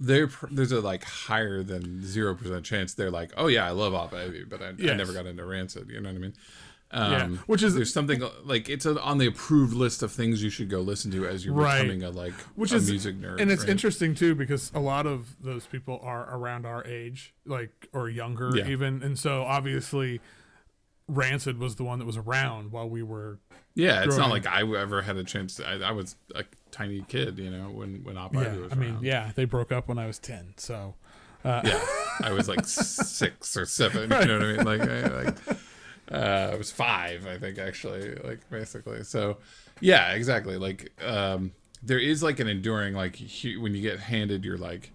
There, 0.00 0.28
there's 0.50 0.72
a 0.72 0.80
like 0.80 1.04
higher 1.04 1.62
than 1.62 2.04
zero 2.04 2.34
percent 2.34 2.64
chance 2.64 2.94
they're 2.94 3.10
like, 3.10 3.32
oh 3.36 3.46
yeah, 3.46 3.66
I 3.66 3.70
love 3.70 3.94
Op 3.94 4.12
Ivy, 4.12 4.44
but 4.44 4.60
I, 4.60 4.68
I 4.68 4.94
never 4.94 5.12
got 5.12 5.26
into 5.26 5.44
Rancid. 5.44 5.88
You 5.88 6.00
know 6.00 6.08
what 6.10 6.16
I 6.16 6.18
mean? 6.18 6.34
Yeah, 6.92 7.22
Um, 7.24 7.38
which 7.46 7.62
is- 7.62 7.74
there's 7.74 7.92
something 7.92 8.22
like 8.44 8.68
it's 8.68 8.86
a, 8.86 9.00
on 9.00 9.18
the 9.18 9.26
approved 9.26 9.72
list 9.72 10.02
of 10.02 10.12
things 10.12 10.42
you 10.42 10.50
should 10.50 10.68
go 10.68 10.80
listen 10.80 11.10
to 11.12 11.26
as 11.26 11.44
you're 11.44 11.54
Right. 11.54 11.80
becoming 11.82 12.02
a 12.04 12.10
like 12.10 12.34
which 12.56 12.72
a 12.72 12.76
is 12.76 12.88
music 12.90 13.16
nerd. 13.16 13.40
and 13.40 13.50
it's 13.50 13.62
right? 13.62 13.70
interesting 13.70 14.14
too 14.14 14.34
because 14.34 14.70
a 14.74 14.80
lot 14.80 15.06
of 15.06 15.34
those 15.42 15.66
people 15.66 15.98
are 16.02 16.28
around 16.36 16.66
our 16.66 16.84
age, 16.86 17.32
like 17.46 17.88
or 17.92 18.08
younger 18.10 18.50
Yeah. 18.54 18.66
even, 18.68 19.02
and 19.02 19.18
so 19.18 19.42
obviously, 19.44 20.20
Rancid 21.08 21.58
was 21.58 21.76
the 21.76 21.84
one 21.84 21.98
that 21.98 22.06
was 22.06 22.16
around 22.16 22.72
while 22.72 22.88
we 22.88 23.02
were. 23.02 23.38
Yeah, 23.74 24.02
it's 24.04 24.16
not 24.16 24.28
growing. 24.28 24.30
like 24.44 24.46
I 24.46 24.60
ever 24.80 25.02
had 25.02 25.16
a 25.16 25.24
chance. 25.24 25.56
To, 25.56 25.68
I, 25.68 25.88
I 25.88 25.92
was 25.92 26.16
a 26.34 26.44
tiny 26.70 27.02
kid, 27.08 27.38
you 27.38 27.50
know, 27.50 27.70
when 27.70 28.04
when 28.04 28.16
Op 28.16 28.34
Yeah, 28.34 28.56
was 28.56 28.72
I 28.72 28.76
mean, 28.76 28.94
around. 28.94 29.04
yeah, 29.04 29.32
they 29.34 29.44
broke 29.44 29.72
up 29.72 29.88
when 29.88 29.98
I 29.98 30.06
was 30.06 30.18
ten, 30.18 30.54
so 30.56 30.94
yeah, 31.44 31.84
I 32.22 32.32
was 32.32 32.48
like 32.48 32.64
six 32.66 33.56
or 33.56 33.66
seven. 33.66 34.10
You 34.10 34.26
know 34.26 34.38
what 34.38 34.42
I 34.42 34.52
mean? 34.56 34.64
Like, 34.64 34.80
I, 34.80 35.24
like 35.24 35.38
uh, 36.10 36.50
I 36.52 36.56
was 36.56 36.70
five, 36.70 37.26
I 37.26 37.38
think, 37.38 37.58
actually, 37.58 38.14
like 38.16 38.48
basically. 38.50 39.02
So, 39.04 39.38
yeah, 39.80 40.12
exactly. 40.12 40.56
Like, 40.56 40.92
um, 41.04 41.52
there 41.82 41.98
is 41.98 42.22
like 42.22 42.40
an 42.40 42.48
enduring 42.48 42.94
like 42.94 43.16
hu- 43.16 43.60
when 43.60 43.74
you 43.74 43.82
get 43.82 43.98
handed 44.00 44.44
your 44.44 44.56
like 44.56 44.92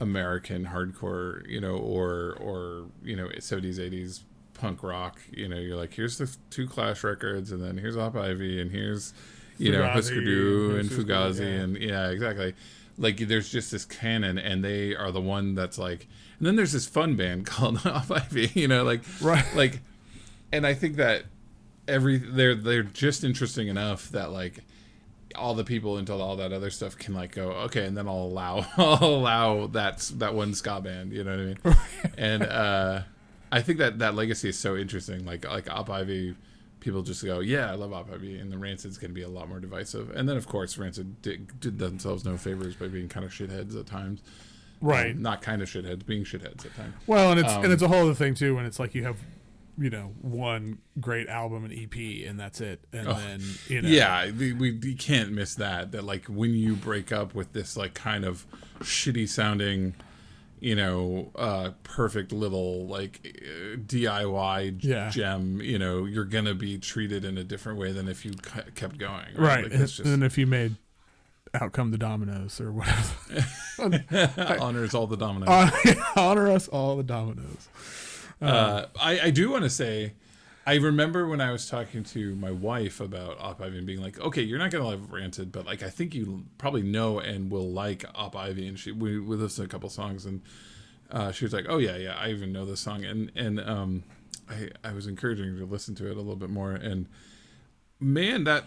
American 0.00 0.66
hardcore, 0.66 1.46
you 1.48 1.60
know, 1.60 1.76
or 1.76 2.36
or 2.40 2.86
you 3.02 3.16
know, 3.16 3.30
seventies, 3.38 3.78
eighties 3.78 4.24
punk 4.62 4.84
rock. 4.84 5.20
You 5.32 5.48
know, 5.48 5.56
you're 5.58 5.76
like, 5.76 5.92
here's 5.92 6.18
the 6.18 6.34
two 6.50 6.68
Clash 6.68 7.02
records, 7.02 7.50
and 7.50 7.60
then 7.60 7.76
here's 7.76 7.96
Op 7.96 8.14
Ivy, 8.14 8.60
and 8.60 8.70
here's 8.70 9.12
you 9.58 9.72
know 9.72 9.84
Husker 9.86 10.20
Du 10.20 10.76
and 10.76 10.88
Fugazi, 10.88 11.04
Fugazi, 11.04 11.40
yeah. 11.40 11.62
and 11.62 11.76
yeah, 11.76 12.10
exactly. 12.10 12.54
Like 12.96 13.16
there's 13.16 13.50
just 13.50 13.72
this 13.72 13.84
canon, 13.84 14.38
and 14.38 14.64
they 14.64 14.94
are 14.94 15.10
the 15.10 15.20
one 15.20 15.56
that's 15.56 15.78
like. 15.78 16.06
And 16.38 16.46
then 16.46 16.54
there's 16.56 16.72
this 16.72 16.86
fun 16.86 17.16
band 17.16 17.46
called 17.52 17.84
Off 17.84 18.10
Ivy, 18.10 18.52
you 18.54 18.68
know, 18.68 18.84
like 18.84 19.02
Right. 19.20 19.44
like, 19.56 19.80
and 20.52 20.64
I 20.64 20.74
think 20.74 20.94
that 20.96 21.24
every 21.88 22.18
they're 22.18 22.54
they're 22.54 22.84
just 22.84 23.24
interesting 23.24 23.66
enough 23.66 24.10
that 24.10 24.30
like 24.30 24.60
all 25.34 25.54
the 25.54 25.64
people 25.64 25.98
into 25.98 26.12
all 26.12 26.36
that 26.36 26.52
other 26.52 26.70
stuff 26.70 26.96
can 26.96 27.14
like 27.14 27.32
go 27.32 27.50
okay, 27.66 27.84
and 27.84 27.96
then 27.96 28.06
I'll 28.06 28.14
allow 28.22 28.64
I'll 28.76 29.02
allow 29.02 29.66
that 29.68 29.98
that 30.18 30.34
one 30.34 30.54
ska 30.54 30.80
band, 30.80 31.12
you 31.12 31.24
know 31.24 31.32
what 31.32 31.40
I 31.40 31.74
mean? 31.74 32.12
and 32.16 32.42
uh, 32.44 33.00
I 33.52 33.60
think 33.60 33.78
that 33.78 33.98
that 34.00 34.14
legacy 34.14 34.48
is 34.48 34.58
so 34.58 34.76
interesting. 34.76 35.24
Like 35.24 35.46
like 35.48 35.70
Op 35.70 35.90
Ivy, 35.90 36.34
people 36.80 37.02
just 37.02 37.24
go, 37.24 37.40
yeah, 37.40 37.70
I 37.70 37.74
love 37.74 37.92
Op 37.92 38.10
Ivy, 38.12 38.38
and 38.38 38.50
the 38.50 38.58
Rancid's 38.58 38.98
going 38.98 39.10
to 39.10 39.14
be 39.14 39.22
a 39.22 39.28
lot 39.28 39.48
more 39.48 39.60
divisive. 39.60 40.10
And 40.10 40.28
then 40.28 40.36
of 40.36 40.48
course 40.48 40.76
Rancid 40.78 41.22
did, 41.22 41.60
did 41.60 41.78
themselves 41.78 42.24
no 42.24 42.36
favors 42.36 42.74
by 42.74 42.88
being 42.88 43.08
kind 43.08 43.24
of 43.24 43.30
shitheads 43.30 43.78
at 43.78 43.86
times. 43.86 44.22
right. 44.80 45.12
Um, 45.12 45.22
not 45.22 45.42
kind 45.42 45.62
of 45.62 45.68
shitheads, 45.68 46.04
being 46.04 46.24
shitheads 46.24 46.64
at 46.66 46.74
times. 46.74 46.94
Well, 47.06 47.30
and 47.30 47.38
it's 47.40 47.52
Um, 47.52 47.64
and 47.64 47.72
it's 47.72 47.82
a 47.82 47.88
whole 47.88 48.02
other 48.02 48.14
thing 48.14 48.34
too 48.34 48.56
when 48.56 48.64
it's 48.64 48.80
like 48.80 48.94
you 48.94 49.04
have, 49.04 49.18
you 49.78 49.90
know, 49.90 50.12
one 50.20 50.78
great 51.00 51.28
album 51.28 51.64
and 51.64 51.72
EP 51.72 52.28
and 52.28 52.40
that's 52.40 52.60
it, 52.60 52.84
and 52.92 53.06
then 53.06 53.40
you 53.68 53.80
know, 53.82 53.88
Oh, 53.88 53.92
Yeah, 53.92 54.30
we, 54.30 54.52
we 54.52 54.94
can't 54.94 55.30
miss 55.32 55.54
that. 55.56 55.92
That 55.92 56.04
like 56.04 56.24
when 56.24 56.52
you 56.54 56.74
break 56.74 57.12
up 57.12 57.34
with 57.34 57.52
this 57.52 57.76
like 57.76 57.94
kind 57.94 58.24
of 58.24 58.46
shitty 58.80 59.28
sounding, 59.28 59.94
you 60.62 60.76
know, 60.76 61.32
uh, 61.34 61.70
perfect 61.82 62.30
little 62.30 62.86
like 62.86 63.20
uh, 63.42 63.76
DIY 63.78 64.78
Yeah. 64.84 65.10
gem, 65.10 65.60
you 65.60 65.76
know, 65.78 66.04
you're 66.04 66.24
gonna 66.24 66.54
be 66.54 66.78
treated 66.78 67.24
in 67.24 67.36
a 67.36 67.42
different 67.42 67.78
way 67.80 67.90
than 67.90 68.06
if 68.08 68.24
you 68.24 68.32
ke- 68.34 68.72
kept 68.76 68.96
going. 68.96 69.26
right. 69.36 69.64
Like, 69.64 69.72
and, 69.72 69.80
just 69.80 69.98
and 70.00 70.22
if 70.22 70.38
you 70.38 70.46
made 70.46 70.76
outcome 71.52 71.90
the 71.90 71.98
dominoes 71.98 72.60
or 72.60 72.70
whatever, 72.72 73.44
honors 74.60 74.94
all 74.94 75.06
the 75.08 75.16
dominoes. 75.16 75.72
honor 76.16 76.50
us 76.50 76.68
all 76.68 76.96
the 76.96 77.02
dominoes. 77.02 77.68
Uh, 78.40 78.86
I, 79.00 79.20
I 79.20 79.30
do 79.30 79.50
want 79.50 79.64
to 79.64 79.70
say 79.70 80.14
I 80.64 80.76
remember 80.76 81.26
when 81.26 81.40
I 81.40 81.50
was 81.50 81.68
talking 81.68 82.04
to 82.04 82.36
my 82.36 82.52
wife 82.52 83.00
about 83.00 83.40
Op 83.40 83.60
Ivy 83.60 83.78
and 83.78 83.86
being 83.86 84.00
like, 84.00 84.20
"Okay, 84.20 84.42
you're 84.42 84.58
not 84.58 84.70
gonna 84.70 84.86
love 84.86 85.12
Rancid, 85.12 85.50
but 85.50 85.66
like 85.66 85.82
I 85.82 85.90
think 85.90 86.14
you 86.14 86.44
probably 86.58 86.82
know 86.82 87.18
and 87.18 87.50
will 87.50 87.70
like 87.70 88.04
Op 88.14 88.36
Ivy." 88.36 88.68
And 88.68 88.78
she 88.78 88.92
we 88.92 89.18
we 89.18 89.36
listened 89.36 89.68
to 89.68 89.68
a 89.68 89.72
couple 89.72 89.88
songs 89.90 90.24
and 90.24 90.40
uh, 91.10 91.30
she 91.30 91.44
was 91.44 91.52
like, 91.52 91.66
"Oh 91.68 91.78
yeah, 91.78 91.96
yeah, 91.96 92.16
I 92.18 92.30
even 92.30 92.52
know 92.52 92.64
this 92.64 92.80
song." 92.80 93.04
And 93.04 93.30
and 93.36 93.60
um, 93.60 94.04
I 94.48 94.70
I 94.82 94.92
was 94.92 95.06
encouraging 95.06 95.46
her 95.52 95.58
to 95.58 95.66
listen 95.66 95.94
to 95.96 96.06
it 96.06 96.12
a 96.12 96.20
little 96.20 96.36
bit 96.36 96.50
more. 96.50 96.72
And 96.72 97.06
man, 98.00 98.44
that 98.44 98.64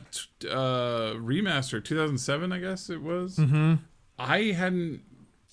uh, 0.49 1.13
remaster 1.15 1.83
2007, 1.83 2.51
I 2.51 2.59
guess 2.59 2.89
it 2.89 3.01
was. 3.01 3.37
Mm-hmm. 3.37 3.75
I 4.19 4.39
hadn't. 4.51 5.01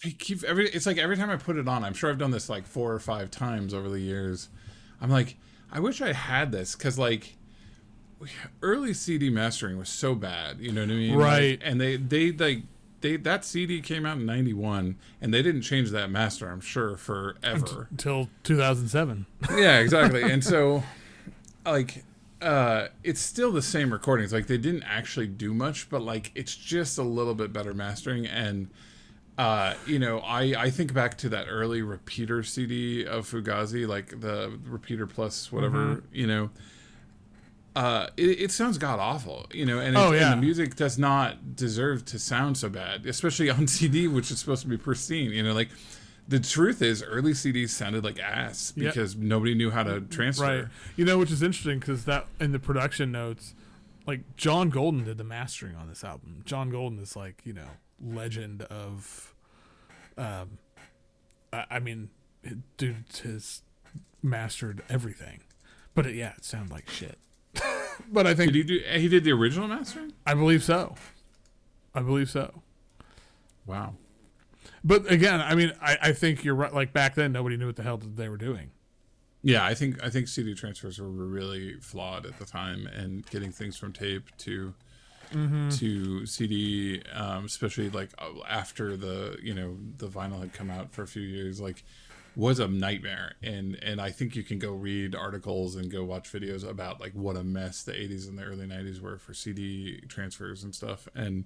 I 0.05 0.15
keep 0.19 0.43
every. 0.45 0.69
It's 0.69 0.87
like 0.87 0.99
every 0.99 1.17
time 1.17 1.31
I 1.31 1.37
put 1.37 1.57
it 1.57 1.67
on, 1.67 1.85
I'm 1.85 1.95
sure 1.95 2.11
I've 2.11 2.19
done 2.19 2.31
this 2.31 2.49
like 2.49 2.67
four 2.67 2.93
or 2.93 3.01
five 3.01 3.31
times 3.31 3.73
over 3.73 3.89
the 3.89 4.01
years. 4.01 4.49
I'm 5.01 5.11
like, 5.11 5.37
I 5.73 5.81
wish 5.81 6.03
I 6.03 6.13
had 6.13 6.53
this 6.53 6.77
because 6.77 6.99
like 6.99 7.37
early 8.61 8.95
CD 8.95 9.31
mastering 9.31 9.79
was 9.79 9.89
so 9.89 10.15
bad. 10.15 10.61
You 10.61 10.73
know 10.73 10.83
what 10.83 10.91
I 10.91 10.95
mean? 10.95 11.17
Right. 11.17 11.51
Like, 11.51 11.61
and 11.63 11.81
they 11.81 11.97
they 11.97 12.33
like 12.33 12.63
they 13.01 13.17
that 13.17 13.45
CD 13.45 13.81
came 13.81 14.07
out 14.07 14.19
in 14.19 14.27
'91, 14.27 14.97
and 15.21 15.35
they 15.35 15.43
didn't 15.43 15.63
change 15.63 15.91
that 15.91 16.11
master. 16.11 16.49
I'm 16.49 16.61
sure 16.61 16.97
forever. 16.97 17.89
Until 17.91 18.29
2007. 18.45 19.27
yeah, 19.57 19.79
exactly. 19.81 20.23
And 20.23 20.43
so, 20.43 20.83
like, 21.67 22.05
uh, 22.41 22.89
it's 23.05 23.21
still 23.21 23.53
the 23.53 23.63
same 23.63 23.93
recordings. 23.93 24.33
Like, 24.33 24.47
they 24.47 24.59
didn't 24.59 24.85
actually 24.85 25.27
do 25.27 25.53
much, 25.53 25.91
but 25.91 26.03
like, 26.03 26.31
it's 26.35 26.55
just 26.55 26.97
a 26.97 27.03
little 27.03 27.35
bit 27.35 27.53
better 27.53 27.75
mastering. 27.75 28.27
And, 28.27 28.71
uh, 29.38 29.75
you 29.87 29.99
know, 29.99 30.18
I 30.21 30.55
I 30.64 30.71
think 30.71 30.92
back 30.92 31.16
to 31.18 31.29
that 31.31 31.47
early 31.49 31.83
repeater 31.83 32.42
CD 32.42 33.05
of 33.07 33.29
Fugazi, 33.31 33.87
like 33.88 34.21
the 34.21 34.59
repeater 34.66 35.07
plus 35.07 35.51
whatever, 35.51 36.03
you 36.12 36.27
know. 36.27 36.51
Uh, 37.75 38.09
it, 38.18 38.38
it 38.42 38.51
sounds 38.51 38.77
god 38.77 39.01
awful, 39.01 39.47
you 39.51 39.64
know, 39.64 39.79
and, 39.79 39.97
Oh, 39.97 40.12
yeah. 40.12 40.31
and 40.31 40.33
the 40.42 40.45
music 40.45 40.77
does 40.77 40.99
not 40.99 41.57
deserve 41.57 42.05
to 42.07 42.18
sound 42.18 42.59
so 42.59 42.68
bad, 42.68 43.07
especially 43.07 43.49
on 43.49 43.66
CD, 43.66 44.07
which 44.09 44.31
is 44.31 44.38
supposed 44.38 44.61
to 44.62 44.68
be 44.68 44.77
pristine. 44.77 45.31
You 45.31 45.42
know, 45.42 45.55
like 45.55 45.71
the 46.29 46.38
truth 46.38 46.83
is, 46.83 47.03
early 47.03 47.33
CDs 47.33 47.71
sounded 47.71 48.05
like 48.05 48.21
ass 48.21 48.75
Yep. 48.77 48.92
because 48.92 49.16
nobody 49.16 49.55
knew 49.55 49.71
how 49.71 49.85
to 49.85 50.03
transfer. 50.03 50.45
Right. 50.45 50.64
You 50.97 51.07
know, 51.07 51.18
which 51.18 51.31
is 51.31 51.42
interesting 51.42 51.79
because 51.79 52.05
that 52.05 52.27
in 52.38 52.53
the 52.53 52.59
production 52.59 53.11
notes, 53.11 53.55
like 54.07 54.37
John 54.37 54.68
Golden 54.68 55.05
did 55.05 55.16
the 55.16 55.25
mastering 55.25 55.75
on 55.75 55.88
this 55.88 56.05
album. 56.05 56.42
John 56.45 56.68
Golden 56.68 56.99
is 56.99 57.16
like 57.16 57.40
you 57.45 57.55
know 57.55 57.68
legend 58.03 58.62
of, 58.62 59.35
um, 60.19 60.59
I, 61.53 61.65
I 61.71 61.79
mean, 61.79 62.11
dude 62.77 63.05
has 63.23 63.62
mastered 64.23 64.83
everything, 64.88 65.41
but 65.95 66.07
it, 66.07 66.15
yeah, 66.15 66.33
it 66.37 66.45
sounded 66.45 66.73
like 66.73 66.88
shit. 66.88 67.19
but 68.11 68.27
I 68.27 68.35
think 68.35 68.53
Did 68.53 68.69
he 68.69 68.79
do? 68.79 68.85
He 68.99 69.09
did 69.09 69.25
the 69.25 69.33
original 69.33 69.69
mastering. 69.69 70.12
I 70.27 70.35
believe 70.35 70.62
so. 70.62 70.95
I 71.95 72.01
believe 72.01 72.31
so. 72.31 72.62
Wow. 73.67 73.95
But 74.85 75.11
again, 75.11 75.41
I 75.41 75.55
mean, 75.55 75.73
I, 75.81 75.99
I 76.03 76.12
think 76.12 76.45
you're 76.45 76.55
right. 76.55 76.73
Like 76.73 76.93
back 76.93 77.15
then, 77.15 77.33
nobody 77.33 77.57
knew 77.57 77.67
what 77.67 77.77
the 77.77 77.83
hell 77.83 77.99
that 77.99 78.17
they 78.17 78.29
were 78.29 78.37
doing. 78.37 78.71
Yeah, 79.43 79.65
I 79.65 79.75
think 79.75 80.03
I 80.03 80.09
think 80.09 80.29
CD 80.29 80.55
transfers 80.55 81.01
were 81.01 81.09
really 81.09 81.75
flawed 81.81 82.27
at 82.27 82.38
the 82.38 82.45
time, 82.45 82.87
and 82.87 83.29
getting 83.31 83.51
things 83.53 83.77
from 83.77 83.93
tape 83.93 84.37
to 84.38 84.75
to 85.33 86.27
CD, 86.27 87.03
um, 87.14 87.45
especially 87.47 87.90
like 87.90 88.11
uh, 88.18 88.31
after 88.49 88.97
the 88.97 89.38
you 89.42 89.55
know 89.55 89.77
the 89.99 90.09
vinyl 90.09 90.40
had 90.40 90.53
come 90.53 90.71
out 90.71 90.92
for 90.92 91.03
a 91.03 91.07
few 91.07 91.23
years, 91.23 91.61
like 91.61 91.83
was 92.37 92.59
a 92.61 92.68
nightmare. 92.68 93.35
And 93.42 93.75
and 93.83 94.01
I 94.01 94.11
think 94.11 94.35
you 94.37 94.42
can 94.42 94.59
go 94.59 94.71
read 94.73 95.14
articles 95.14 95.77
and 95.77 95.90
go 95.90 96.03
watch 96.05 96.33
videos 96.33 96.66
about 96.68 97.01
like 97.01 97.12
what 97.12 97.37
a 97.37 97.45
mess 97.45 97.83
the 97.83 97.92
80s 97.92 98.27
and 98.29 98.38
the 98.38 98.45
early 98.45 98.66
90s 98.66 99.01
were 99.01 99.18
for 99.18 99.35
CD 99.35 100.01
transfers 100.09 100.62
and 100.64 100.75
stuff. 100.75 101.09
And 101.14 101.45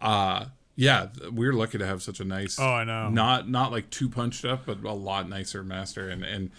uh 0.00 0.46
yeah, 0.74 1.08
we're 1.32 1.52
lucky 1.52 1.78
to 1.78 1.86
have 1.86 2.02
such 2.02 2.20
a 2.20 2.24
nice 2.24 2.58
Oh, 2.60 2.68
I 2.72 2.84
know. 2.84 3.10
not 3.10 3.48
not 3.48 3.72
like 3.72 3.90
too 3.90 4.08
punched 4.08 4.44
up, 4.44 4.64
but 4.66 4.82
a 4.84 4.92
lot 4.92 5.28
nicer 5.28 5.62
master. 5.64 6.08
And 6.08 6.22
and 6.24 6.50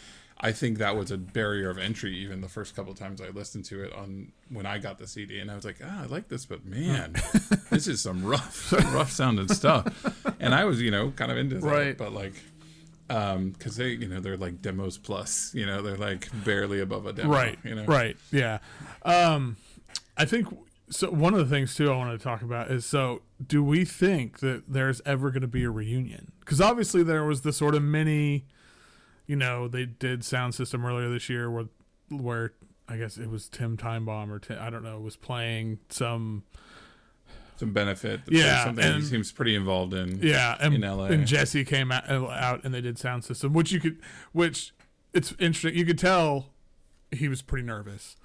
I 0.41 0.51
think 0.53 0.77
that 0.77 0.95
was 0.95 1.11
a 1.11 1.17
barrier 1.17 1.69
of 1.69 1.77
entry 1.77 2.15
even 2.17 2.39
the 2.41 2.47
first 2.47 2.75
couple 2.75 2.93
times 2.93 3.19
I 3.21 3.27
listened 3.29 3.65
to 3.65 3.83
it 3.83 3.93
on 3.93 4.31
when 4.49 4.65
I 4.65 4.77
got 4.77 4.97
the 4.97 5.05
CD, 5.07 5.39
and 5.39 5.51
I 5.51 5.55
was 5.55 5.65
like, 5.65 5.77
ah, 5.83 6.03
I 6.03 6.05
like 6.05 6.29
this, 6.29 6.45
but 6.45 6.65
man, 6.65 7.15
this 7.69 7.87
is 7.87 8.01
some 8.01 8.23
rough, 8.23 8.71
rough 8.93 9.11
sounding 9.11 9.47
stuff. 9.49 9.85
And 10.41 10.55
I 10.55 10.63
was, 10.63 10.81
you 10.81 10.89
know, 10.89 11.11
kind 11.11 11.31
of 11.33 11.37
into 11.37 11.55
that, 11.59 11.67
Right. 11.67 11.97
but 11.97 12.13
like. 12.13 12.33
Um, 13.11 13.49
because 13.49 13.75
they, 13.75 13.89
you 13.89 14.07
know, 14.07 14.19
they're 14.19 14.37
like 14.37 14.61
demos 14.61 14.97
plus, 14.99 15.51
you 15.55 15.65
know, 15.65 15.81
they're 15.81 15.97
like 15.97 16.29
barely 16.45 16.79
above 16.79 17.07
a 17.07 17.11
demo, 17.13 17.29
right 17.33 17.57
You 17.63 17.73
know, 17.73 17.85
right 17.85 18.15
yeah 18.31 18.59
um 19.03 19.57
i 20.15 20.25
think 20.25 20.45
so 20.91 21.09
one 21.09 21.33
of 21.33 21.39
the 21.39 21.47
things 21.55 21.73
too 21.75 21.91
i 21.91 21.97
wanted 21.97 22.19
to 22.19 22.23
talk 22.23 22.43
about 22.43 22.69
is 22.69 22.85
so 22.85 23.23
do 23.43 23.63
we 23.63 23.83
think 23.83 24.39
that 24.41 24.63
there's 24.67 25.01
ever 25.07 25.31
going 25.31 25.41
to 25.41 25.47
be 25.47 25.63
a 25.63 25.71
reunion 25.71 26.31
because 26.41 26.61
obviously 26.61 27.01
there 27.01 27.23
was 27.23 27.41
the 27.41 27.51
sort 27.51 27.73
of 27.73 27.81
mini 27.81 28.45
you 29.29 29.35
know 29.35 29.67
they 29.67 29.85
did 29.85 30.25
sound 30.25 30.55
system 30.55 30.83
earlier 30.83 31.07
this 31.07 31.29
year 31.29 31.51
where 31.51 31.65
where 32.09 32.51
i 32.87 32.97
guess 32.97 33.15
it 33.17 33.29
was 33.29 33.47
tim 33.47 33.77
timebomb 33.77 34.31
or 34.31 34.39
Tim, 34.39 34.57
i 34.59 34.71
don't 34.71 34.83
know 34.83 34.99
was 34.99 35.15
playing 35.15 35.77
some 35.89 36.43
some 37.57 37.73
benefit. 37.73 38.21
Yeah, 38.29 38.63
something 38.63 38.93
he 38.95 39.01
seems 39.01 39.33
pretty 39.33 39.53
involved 39.53 39.93
in. 39.93 40.19
yeah 40.23 40.55
and, 40.61 40.73
In 40.73 40.81
LA. 40.81 41.05
and 41.05 41.27
jesse 41.27 41.63
came 41.65 41.91
out, 41.91 42.09
out 42.09 42.63
and 42.63 42.73
they 42.73 42.79
did 42.81 42.97
sound 42.97 43.23
system 43.23 43.53
which 43.53 43.71
you 43.71 43.79
could 43.79 43.99
which 44.31 44.73
it's 45.13 45.33
interesting 45.39 45.77
you 45.77 45.85
could 45.85 45.99
tell 45.99 46.47
he 47.11 47.27
was 47.27 47.41
pretty 47.41 47.65
nervous 47.65 48.15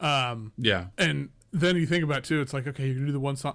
um 0.00 0.52
yeah, 0.56 0.86
and 0.96 1.28
then 1.52 1.76
you 1.76 1.84
think 1.86 2.04
about 2.04 2.18
it 2.18 2.24
too 2.24 2.40
it's 2.40 2.54
like 2.54 2.66
okay 2.66 2.86
you 2.86 2.94
can 2.94 3.04
do 3.06 3.12
the 3.12 3.20
one 3.20 3.34
song 3.36 3.54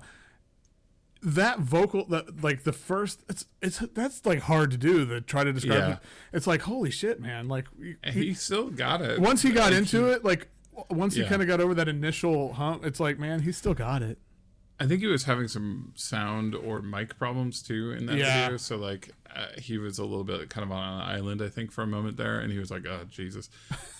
that 1.24 1.60
vocal 1.60 2.06
that 2.06 2.42
like 2.44 2.64
the 2.64 2.74
first 2.74 3.24
it's 3.30 3.46
it's 3.62 3.80
that's 3.94 4.26
like 4.26 4.40
hard 4.40 4.72
to 4.72 4.78
do 4.78 5.06
to 5.06 5.22
try 5.22 5.44
to 5.44 5.54
describe 5.54 5.78
Yeah. 5.80 5.92
it. 5.94 6.00
it's 6.34 6.48
like 6.48 6.62
holy 6.64 6.90
shit 6.90 7.20
man 7.22 7.48
like 7.48 7.66
he, 7.80 7.96
he 8.12 8.34
still 8.34 8.70
got 8.72 9.02
it. 9.02 9.20
once 9.20 9.42
he 9.44 9.52
got 9.52 9.72
into 9.72 10.08
it 10.08 10.26
like 10.26 10.48
once 10.90 11.14
he 11.16 11.24
kind 11.26 11.42
of 11.44 11.48
got 11.48 11.62
over 11.62 11.76
that 11.76 11.88
initial 11.88 12.54
hump 12.54 12.84
it's 12.86 13.00
like 13.00 13.20
man 13.20 13.42
he 13.42 13.52
still 13.52 13.74
got 13.76 14.02
it 14.02 14.18
I 14.80 14.88
think 14.88 15.02
he 15.02 15.06
was 15.08 15.26
having 15.26 15.48
some 15.48 15.94
sound 15.96 16.56
or 16.56 16.82
mic 16.82 17.20
problems 17.20 17.62
too 17.62 17.92
in 17.92 18.08
that 18.08 18.18
Yeah. 18.18 18.46
video. 18.46 18.58
So 18.58 18.78
like 18.78 19.12
uh, 19.36 19.46
he 19.60 19.78
was 19.78 20.00
a 20.00 20.04
little 20.04 20.24
bit 20.24 20.50
kind 20.50 20.64
of 20.66 20.72
on 20.72 20.94
an 20.96 21.08
island, 21.08 21.40
I 21.44 21.50
think, 21.50 21.72
for 21.72 21.84
a 21.84 21.88
moment 21.88 22.18
there, 22.18 22.40
and 22.40 22.52
he 22.52 22.58
was 22.58 22.72
like, 22.72 22.88
"Oh 22.88 23.02
Jesus." 23.08 23.48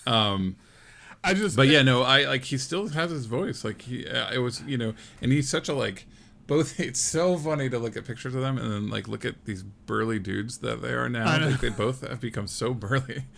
Um, 0.08 0.56
i 1.24 1.34
just 1.34 1.54
but 1.54 1.68
yeah, 1.68 1.82
no, 1.82 2.02
I 2.02 2.24
like 2.24 2.42
he 2.42 2.58
still 2.58 2.88
has 2.88 3.12
his 3.12 3.26
voice. 3.26 3.64
Like 3.64 3.82
he, 3.82 4.08
uh, 4.08 4.32
it 4.34 4.38
was, 4.38 4.60
you 4.66 4.76
know, 4.76 4.92
and 5.20 5.30
he's 5.30 5.48
such 5.48 5.68
a 5.68 5.72
like. 5.72 6.04
Both, 6.46 6.78
it's 6.80 7.00
so 7.00 7.36
funny 7.38 7.68
to 7.70 7.78
look 7.78 7.96
at 7.96 8.04
pictures 8.04 8.34
of 8.34 8.42
them 8.42 8.58
and 8.58 8.70
then 8.72 8.90
like 8.90 9.08
look 9.08 9.24
at 9.24 9.44
these 9.44 9.62
burly 9.62 10.18
dudes 10.18 10.58
that 10.58 10.82
they 10.82 10.90
are 10.92 11.08
now. 11.08 11.26
I. 11.26 11.38
Like 11.38 11.60
they 11.60 11.70
both 11.70 12.06
have 12.06 12.20
become 12.20 12.46
so 12.46 12.74
burly. 12.74 13.24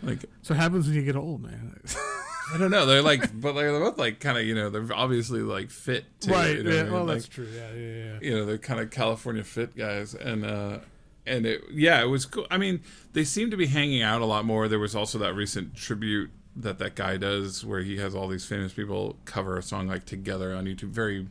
Like 0.00 0.24
so 0.42 0.54
it 0.54 0.58
happens 0.58 0.86
when 0.86 0.94
you 0.94 1.02
get 1.02 1.16
old 1.16 1.42
man 1.42 1.80
I 2.54 2.56
don't 2.56 2.70
know. 2.70 2.86
They're 2.86 3.02
like, 3.02 3.40
but 3.40 3.54
they're 3.54 3.78
both 3.80 3.98
like 3.98 4.20
kind 4.20 4.38
of, 4.38 4.44
you 4.44 4.54
know, 4.54 4.70
they're 4.70 4.86
obviously 4.94 5.40
like 5.40 5.70
fit, 5.70 6.04
too, 6.20 6.30
right 6.30 6.56
You 6.56 6.62
know 6.62 6.70
I 6.70 6.74
yeah 6.74 6.82
mean? 6.84 6.92
well 6.92 7.04
Like, 7.04 7.16
that's 7.16 7.28
true 7.28 7.48
yeah 7.52 7.72
yeah 7.74 8.04
yeah 8.04 8.18
you 8.22 8.30
know, 8.30 8.46
they're 8.46 8.58
kind 8.58 8.78
of 8.78 8.90
California 8.92 9.42
fit 9.42 9.76
guys, 9.76 10.14
and 10.14 10.44
uh, 10.44 10.78
and 11.26 11.46
it, 11.46 11.62
yeah, 11.72 12.00
it 12.00 12.06
was 12.06 12.26
cool. 12.26 12.46
I 12.48 12.58
mean, 12.58 12.80
they 13.12 13.24
seem 13.24 13.50
to 13.50 13.56
be 13.56 13.66
hanging 13.66 14.00
out 14.02 14.22
a 14.22 14.24
lot 14.24 14.44
more. 14.44 14.68
There 14.68 14.78
was 14.78 14.94
also 14.94 15.18
that 15.18 15.34
recent 15.34 15.74
tribute 15.74 16.30
that 16.56 16.78
that 16.78 16.94
guy 16.94 17.16
does, 17.16 17.64
where 17.66 17.80
he 17.80 17.98
has 17.98 18.14
all 18.14 18.28
these 18.28 18.46
famous 18.46 18.72
people 18.72 19.16
cover 19.24 19.58
a 19.58 19.62
song 19.62 19.88
like 19.88 20.04
together 20.06 20.54
on 20.54 20.64
YouTube. 20.66 20.90
Very 20.90 21.26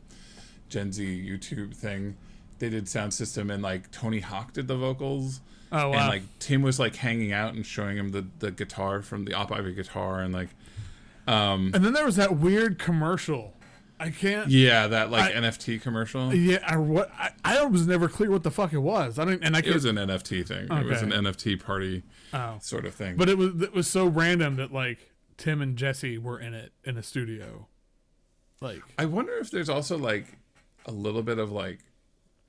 Gen 0.69 0.91
Z 0.91 1.03
YouTube 1.27 1.75
thing. 1.75 2.15
They 2.59 2.69
did 2.69 2.87
sound 2.89 3.13
system, 3.13 3.49
and 3.51 3.61
like 3.61 3.91
Tony 3.91 4.19
Hawk 4.19 4.53
did 4.53 4.67
the 4.67 4.75
vocals. 4.77 5.41
oh 5.71 5.89
wow 5.89 5.97
And 5.99 6.07
like 6.07 6.23
Tim 6.39 6.61
was 6.61 6.79
like 6.79 6.95
hanging 6.95 7.31
out 7.31 7.53
and 7.53 7.65
showing 7.65 7.97
him 7.97 8.09
the, 8.11 8.25
the 8.39 8.51
guitar 8.51 9.01
from 9.01 9.25
the 9.25 9.33
Op 9.33 9.51
Ivy 9.51 9.73
guitar 9.73 10.21
and 10.21 10.33
like 10.33 10.49
Um, 11.27 11.71
and 11.73 11.83
then 11.85 11.93
there 11.93 12.05
was 12.05 12.15
that 12.15 12.37
weird 12.37 12.79
commercial 12.79 13.53
i 13.99 14.11
can't 14.11 14.49
yeah 14.51 14.85
that 14.87 15.09
like 15.09 15.35
I- 15.35 15.39
NFT 15.39 15.81
commercial. 15.81 16.31
yeah 16.33 16.59
I, 16.65 16.77
what 16.77 17.09
I, 17.17 17.31
I 17.43 17.65
was 17.65 17.87
never 17.87 18.07
clear 18.07 18.29
what 18.29 18.43
the 18.43 18.51
fuck 18.51 18.71
it 18.71 18.77
was 18.77 19.17
i 19.17 19.25
don't 19.25 19.43
and 19.43 19.55
i 19.55 19.59
It 19.59 19.73
was 19.73 19.85
an 19.85 19.95
NFT 19.95 20.47
thing. 20.47 20.65
It 20.71 20.85
was 20.85 21.01
an 21.01 21.11
NFT 21.11 21.59
party 21.63 22.03
oh 22.31 22.57
sort 22.61 22.85
of 22.85 22.93
thing. 22.93 23.15
But 23.17 23.27
it 23.27 23.37
was 23.39 23.59
it 23.61 23.73
was 23.73 23.87
so 23.87 24.05
random 24.07 24.55
that 24.57 24.71
like 24.71 25.11
Tim 25.37 25.61
and 25.63 25.75
Jesse 25.75 26.17
were 26.19 26.39
in 26.39 26.53
it 26.53 26.71
in 26.83 26.95
a 26.97 27.01
studio. 27.03 27.67
Like 28.61 28.81
I 28.99 29.05
wonder 29.05 29.33
if 29.37 29.49
there's 29.51 29.67
also 29.69 29.97
like 29.97 30.25
a 30.87 30.91
little 30.91 31.21
bit 31.21 31.37
of 31.37 31.51
like, 31.51 31.79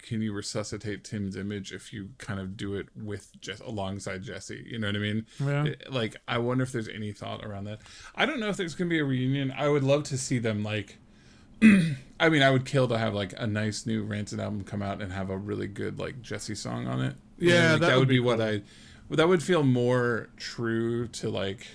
can 0.01 0.23
you 0.23 0.33
resuscitate 0.33 1.03
Tim's 1.03 1.37
image 1.37 1.73
if 1.73 1.93
you 1.93 2.11
kind 2.19 2.39
of 2.39 2.57
do 2.57 2.75
it 2.75 2.87
with 2.97 3.33
just 3.41 3.61
alongside 3.63 4.23
Jesse? 4.23 4.65
You 4.67 4.79
know 4.79 4.87
what 4.87 4.97
I 4.97 5.01
mean? 5.01 5.27
Yeah. 5.45 5.65
It- 5.65 5.93
like, 5.93 6.17
I 6.29 6.39
wonder 6.39 6.63
if 6.63 6.71
there's 6.73 6.89
any 6.89 7.13
thought 7.13 7.45
around 7.45 7.65
that. 7.65 7.81
I 8.15 8.25
don't 8.25 8.39
know 8.41 8.49
if 8.49 8.57
there's 8.57 8.75
gonna 8.77 8.89
be 8.91 9.01
a 9.01 9.05
reunion. 9.05 9.53
I 9.57 9.69
would 9.69 9.83
love 9.85 10.05
to 10.05 10.17
see 10.19 10.39
them 10.39 10.63
like. 10.63 10.97
I 12.21 12.29
mean, 12.29 12.43
I 12.43 12.51
would 12.53 12.65
kill 12.65 12.87
to 12.89 12.97
have 12.99 13.15
like 13.15 13.35
a 13.37 13.47
nice 13.47 13.85
new 13.85 14.05
Rancid 14.05 14.39
album 14.39 14.63
come 14.63 14.81
out 14.83 15.03
and 15.03 15.13
have 15.13 15.31
a 15.31 15.37
really 15.37 15.67
good 15.67 15.99
like 15.99 16.23
Jesse 16.23 16.55
song 16.55 16.87
on 16.87 17.01
it. 17.03 17.17
You 17.39 17.49
know, 17.49 17.55
Yeah, 17.55 17.71
like, 17.73 17.81
that 17.81 17.87
that, 17.89 17.93
would 17.95 17.99
would 18.01 18.09
be 18.09 18.15
be 18.15 18.21
what 18.21 18.41
I. 18.41 18.63
That 19.11 19.27
would 19.27 19.43
feel 19.43 19.65
more 19.65 20.29
true 20.37 21.09
to 21.09 21.29
like 21.31 21.67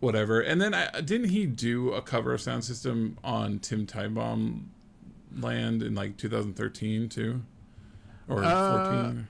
whatever. 0.00 0.40
And 0.40 0.60
then 0.60 0.74
I 0.74 1.00
didn't 1.00 1.28
he 1.30 1.46
do 1.46 1.92
a 1.92 2.02
cover 2.02 2.34
of 2.34 2.40
Sound 2.40 2.64
System 2.64 3.18
on 3.22 3.58
Tim 3.60 3.86
Timebomb 3.86 4.64
Land 5.40 5.82
in 5.82 5.94
like 5.94 6.16
2013 6.16 7.08
too, 7.08 7.42
or 8.28 8.42
Uh, 8.44 8.84
14. 8.90 9.28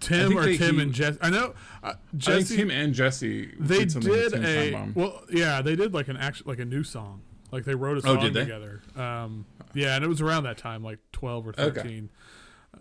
Tim 0.00 0.36
or 0.36 0.44
they- 0.44 0.56
Tim 0.56 0.76
he- 0.76 0.82
and 0.82 0.92
Jesse. 0.92 1.18
I 1.20 1.30
know 1.30 1.54
uh, 1.82 1.94
I 2.14 2.20
think 2.42 2.48
Tim 2.48 2.70
and 2.70 2.92
Jesse 2.92 3.54
they 3.58 3.78
did 3.78 3.92
something 3.92 4.10
with 4.10 4.32
did 4.32 4.42
Tim 4.42 4.74
a 4.74 4.98
well, 4.98 5.22
yeah, 5.30 5.62
they 5.62 5.76
did 5.76 5.94
like 5.94 6.08
an 6.08 6.16
action, 6.16 6.44
like 6.46 6.58
a 6.58 6.64
new 6.64 6.82
song. 6.82 7.22
Like 7.52 7.64
they 7.64 7.74
wrote 7.74 7.98
a 8.04 8.08
Oh, 8.08 8.14
song 8.16 8.32
they? 8.32 8.40
together. 8.40 8.82
Um, 8.96 9.44
yeah, 9.74 9.94
and 9.94 10.04
it 10.04 10.08
was 10.08 10.20
around 10.20 10.44
that 10.44 10.58
time, 10.58 10.82
like 10.82 10.98
twelve 11.12 11.46
or 11.46 11.50
Okay. 11.50 11.80
thirteen. 11.82 12.10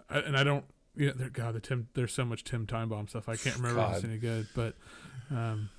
Uh, 0.10 0.22
and 0.26 0.36
I 0.38 0.44
don't, 0.44 0.64
yeah, 0.96 1.12
there, 1.16 1.30
God, 1.30 1.54
the 1.56 1.60
Tim. 1.60 1.90
There's 1.94 2.14
so 2.14 2.26
much 2.26 2.44
Tim 2.44 2.66
Timebomb 2.66 3.10
stuff. 3.10 3.30
I 3.30 3.36
can't 3.36 3.58
remember 3.58 3.82
if 3.82 3.96
it's 3.98 4.04
any 4.06 4.18
good, 4.18 4.48
but, 4.56 4.76
um, 5.30 5.70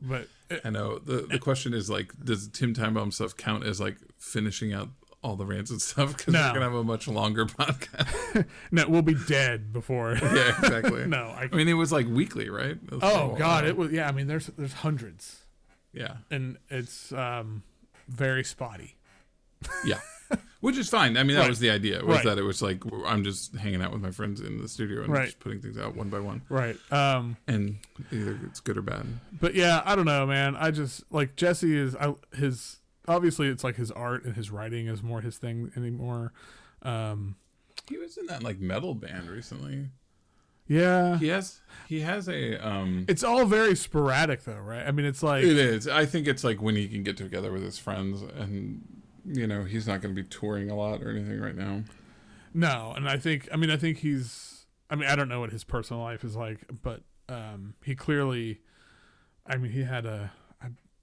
but 0.00 0.28
I 0.64 0.70
know 0.70 0.98
the 0.98 1.26
the 1.28 1.38
question 1.38 1.74
is 1.74 1.90
like, 1.90 2.12
does 2.22 2.46
Tim 2.48 2.72
Timebomb 2.74 3.12
stuff 3.12 3.36
count 3.36 3.64
as 3.64 3.80
like 3.80 3.96
finishing 4.18 4.72
out 4.72 4.90
all 5.22 5.36
the 5.36 5.46
rancid 5.46 5.80
stuff? 5.80 6.16
Because 6.16 6.32
No. 6.34 6.40
we're 6.48 6.54
gonna 6.54 6.64
have 6.64 6.74
a 6.74 6.84
much 6.84 7.06
longer 7.08 7.46
podcast. 7.46 8.46
no, 8.72 8.88
we'll 8.88 9.02
be 9.02 9.16
dead 9.28 9.72
before. 9.72 10.12
yeah, 10.22 10.48
exactly. 10.58 11.06
no, 11.06 11.26
I. 11.26 11.48
I 11.52 11.56
mean, 11.56 11.68
it 11.68 11.74
was 11.74 11.92
like 11.92 12.06
weekly, 12.08 12.48
right? 12.50 12.72
It 12.76 12.90
was 12.90 13.00
for 13.00 13.06
a 13.06 13.10
Oh. 13.10 13.36
God, 13.38 13.64
it 13.66 13.76
was. 13.76 13.92
Yeah, 13.92 14.08
I 14.08 14.12
mean, 14.12 14.26
there's 14.26 14.46
there's 14.58 14.72
hundreds, 14.74 15.42
Yeah, 15.92 16.16
and 16.30 16.56
it's 16.70 17.12
um 17.12 17.62
very 18.08 18.44
spotty. 18.44 18.96
yeah. 19.84 20.00
Which 20.60 20.78
is 20.78 20.88
fine. 20.88 21.16
I 21.16 21.24
mean, 21.24 21.34
that 21.36 21.42
Right. 21.42 21.48
was 21.50 21.58
the 21.58 21.70
idea. 21.70 22.04
Was 22.04 22.16
Right. 22.18 22.24
that 22.24 22.38
it 22.38 22.42
was 22.42 22.62
like 22.62 22.82
I'm 23.06 23.22
just 23.24 23.54
hanging 23.56 23.82
out 23.82 23.92
with 23.92 24.00
my 24.00 24.10
friends 24.12 24.40
in 24.40 24.60
the 24.62 24.68
studio 24.68 25.02
and 25.02 25.12
Right. 25.12 25.26
just 25.26 25.40
putting 25.40 25.60
things 25.60 25.76
out 25.76 25.94
one 25.96 26.08
by 26.08 26.20
one, 26.20 26.42
Right. 26.48 26.76
Um. 26.90 27.36
and 27.46 27.78
either 28.10 28.38
it's 28.46 28.60
good 28.60 28.78
or 28.78 28.82
bad. 28.82 29.06
But 29.32 29.54
yeah, 29.54 29.82
I 29.84 29.94
don't 29.94 30.06
know, 30.06 30.24
man. 30.26 30.56
I 30.56 30.70
just 30.70 31.02
like 31.12 31.36
Jesse 31.36 31.76
is 31.76 31.94
I, 31.96 32.14
his. 32.34 32.78
Obviously, 33.08 33.48
it's 33.48 33.64
like 33.64 33.76
his 33.76 33.90
art 33.90 34.24
and 34.24 34.36
his 34.36 34.50
writing 34.50 34.86
is 34.86 35.02
more 35.02 35.20
his 35.20 35.38
thing 35.38 35.72
anymore. 35.76 36.32
Um. 36.82 37.36
He 37.88 37.98
was 37.98 38.16
in 38.16 38.26
that 38.26 38.42
like 38.42 38.60
metal 38.60 38.94
band 38.94 39.28
recently. 39.28 39.88
Yeah. 40.68 41.18
He 41.18 41.28
has 41.28 41.60
he 41.88 42.00
has 42.00 42.28
a 42.28 42.56
um. 42.66 43.04
It's 43.08 43.24
all 43.24 43.44
very 43.44 43.74
sporadic, 43.74 44.44
though, 44.44 44.58
right? 44.58 44.86
I 44.86 44.90
mean, 44.92 45.06
it's 45.06 45.22
like 45.22 45.44
It 45.44 45.58
is. 45.58 45.88
I 45.88 46.06
think 46.06 46.26
it's 46.26 46.44
like 46.44 46.62
when 46.62 46.76
he 46.76 46.88
can 46.88 47.02
get 47.02 47.16
together 47.16 47.52
with 47.52 47.62
his 47.62 47.78
friends, 47.78 48.22
and 48.22 48.82
you 49.26 49.46
know 49.46 49.64
he's 49.64 49.86
not 49.86 50.00
going 50.00 50.14
to 50.14 50.22
be 50.22 50.28
touring 50.28 50.70
a 50.70 50.76
lot 50.76 51.02
or 51.02 51.10
anything 51.10 51.40
right 51.40 51.56
now. 51.56 51.82
no, 52.54 52.92
and 52.96 53.08
I 53.08 53.18
think 53.18 53.48
I 53.52 53.56
mean 53.56 53.70
I 53.70 53.76
think 53.76 53.98
he's. 53.98 54.66
I 54.90 54.94
mean, 54.94 55.08
I 55.08 55.16
don't 55.16 55.28
know 55.28 55.40
what 55.40 55.50
his 55.50 55.64
personal 55.64 56.02
life 56.02 56.22
is 56.22 56.36
like, 56.36 56.58
but 56.82 57.00
um, 57.28 57.74
he 57.82 57.94
clearly. 57.94 58.60
I 59.46 59.56
mean, 59.56 59.72
he 59.72 59.82
had 59.82 60.06
a. 60.06 60.32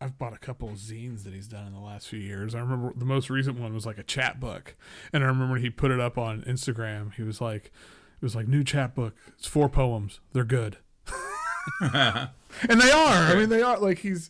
I've 0.02 0.18
bought 0.18 0.34
a 0.34 0.38
couple 0.38 0.70
of 0.70 0.76
zines 0.76 1.24
that 1.24 1.34
he's 1.34 1.48
done 1.48 1.68
in 1.68 1.74
the 1.74 1.80
last 1.80 2.08
few 2.08 2.20
years. 2.20 2.56
I 2.56 2.60
remember 2.60 2.94
the 2.96 3.06
most 3.06 3.30
recent 3.30 3.60
one 3.60 3.74
was 3.74 3.86
like 3.86 3.98
a 3.98 4.04
chat 4.04 4.40
book, 4.40 4.76
and 5.12 5.24
I 5.24 5.28
remember 5.28 5.58
he 5.58 5.70
put 5.70 5.92
it 5.92 6.00
up 6.00 6.18
on 6.18 6.42
Instagram. 6.44 7.14
He 7.14 7.24
was 7.24 7.42
like, 7.42 7.66
"It 7.66 8.24
was 8.24 8.36
like 8.36 8.48
new 8.48 8.64
chat 8.64 8.96
book. 8.96 9.16
It's 9.38 9.48
four 9.48 9.68
poems. 9.68 10.22
They're 10.32 10.46
good." 10.46 10.78
and 11.82 12.82
they 12.82 12.92
are. 12.92 13.24
I 13.28 13.36
mean, 13.36 13.50
they 13.50 13.62
are. 13.62 13.78
Like 13.78 14.00
he's 14.00 14.30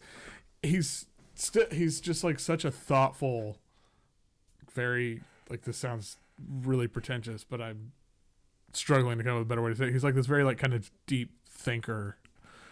he's 0.64 1.06
st- 1.36 1.74
he's 1.74 2.02
just 2.02 2.24
like 2.24 2.40
such 2.40 2.66
a 2.66 2.72
thoughtful, 2.72 3.58
very 4.74 5.22
like 5.50 5.64
this 5.64 5.78
sounds 5.78 6.18
really 6.64 6.88
pretentious, 6.88 7.44
but 7.44 7.62
I'm 7.62 7.92
struggling 8.74 9.18
to 9.18 9.24
come 9.24 9.34
up 9.34 9.40
with 9.40 9.48
a 9.48 9.50
better 9.50 9.62
way 9.62 9.70
to 9.70 9.76
say. 9.76 9.86
It. 9.86 9.94
He's 9.94 10.04
like 10.04 10.16
this 10.16 10.26
very 10.26 10.44
like 10.44 10.58
kind 10.58 10.74
of 10.74 10.92
deep 11.06 11.32
thinker, 11.48 12.18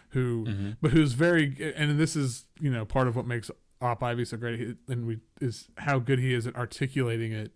who 0.09 0.45
Mm-hmm. 0.47 0.69
but 0.81 0.91
who's 0.91 1.13
very 1.13 1.73
and 1.75 1.99
this 1.99 2.15
is 2.15 2.45
you 2.59 2.69
know 2.71 2.85
part 2.85 3.07
of 3.07 3.15
what 3.15 3.25
makes 3.27 3.51
Op 3.81 4.01
Ivy 4.01 4.25
so 4.25 4.37
great, 4.37 4.75
and 4.87 5.05
we 5.05 5.19
is 5.39 5.67
how 5.77 5.99
good 5.99 6.17
he 6.19 6.33
is 6.33 6.47
at 6.47 6.55
articulating 6.55 7.31
it 7.31 7.51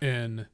in 0.00 0.46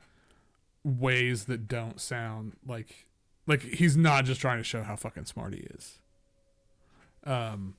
ways 0.83 1.45
that 1.45 1.69
don't 1.69 2.01
sound 2.01 2.55
like 2.67 3.07
like 3.47 3.63
he's 3.63 3.97
not 3.97 4.25
just 4.25 4.41
trying 4.41 4.59
to 4.59 4.65
show 4.65 4.83
how 4.83 4.97
fucking 4.97 5.25
smart 5.27 5.55
he 5.55 5.61
is. 5.61 5.99
Um. 7.25 7.77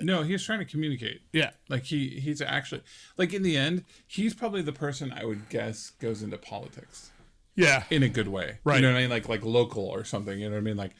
No, 0.00 0.22
he's 0.22 0.44
trying 0.44 0.60
to 0.60 0.64
communicate. 0.64 1.22
Yeah. 1.32 1.50
Like 1.68 1.82
he 1.82 2.20
he's 2.20 2.40
actually 2.40 2.82
like 3.16 3.34
in 3.34 3.42
the 3.42 3.56
end, 3.56 3.84
he's 4.06 4.32
probably 4.32 4.62
the 4.62 4.72
person 4.72 5.12
I 5.12 5.24
would 5.24 5.48
guess 5.48 5.90
goes 5.98 6.22
into 6.22 6.38
politics 6.38 7.10
Yeah. 7.56 7.82
in 7.90 8.04
a 8.04 8.08
good 8.08 8.28
way. 8.28 8.58
Right. 8.62 8.76
You 8.76 8.82
know 8.82 8.92
what 8.92 8.98
I 8.98 9.00
mean? 9.02 9.10
Like 9.10 9.28
like 9.28 9.44
local 9.44 9.84
or 9.84 10.04
something. 10.04 10.38
You 10.38 10.46
know 10.50 10.52
what 10.54 10.60
I 10.60 10.62
mean? 10.62 10.76
Like 10.76 10.92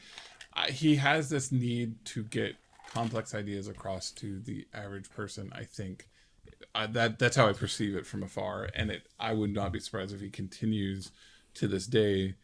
he 0.69 0.95
has 0.97 1.29
this 1.29 1.51
need 1.51 2.03
to 2.05 2.23
get 2.23 2.55
complex 2.91 3.33
ideas 3.35 3.67
across 3.67 4.11
to 4.11 4.39
the 4.39 4.65
average 4.73 5.09
person. 5.09 5.51
I 5.53 5.63
think 5.63 6.09
I, 6.75 6.87
that 6.87 7.19
that's 7.19 7.35
how 7.35 7.47
I 7.47 7.53
perceive 7.53 7.95
it 7.95 8.05
from 8.05 8.23
afar, 8.23 8.69
and 8.75 8.91
it 8.91 9.03
I 9.19 9.33
would 9.33 9.53
not 9.53 9.71
be 9.71 9.79
surprised 9.79 10.13
if 10.13 10.21
he 10.21 10.29
continues 10.29 11.11
to 11.55 11.67
this 11.67 11.87
day, 11.87 12.35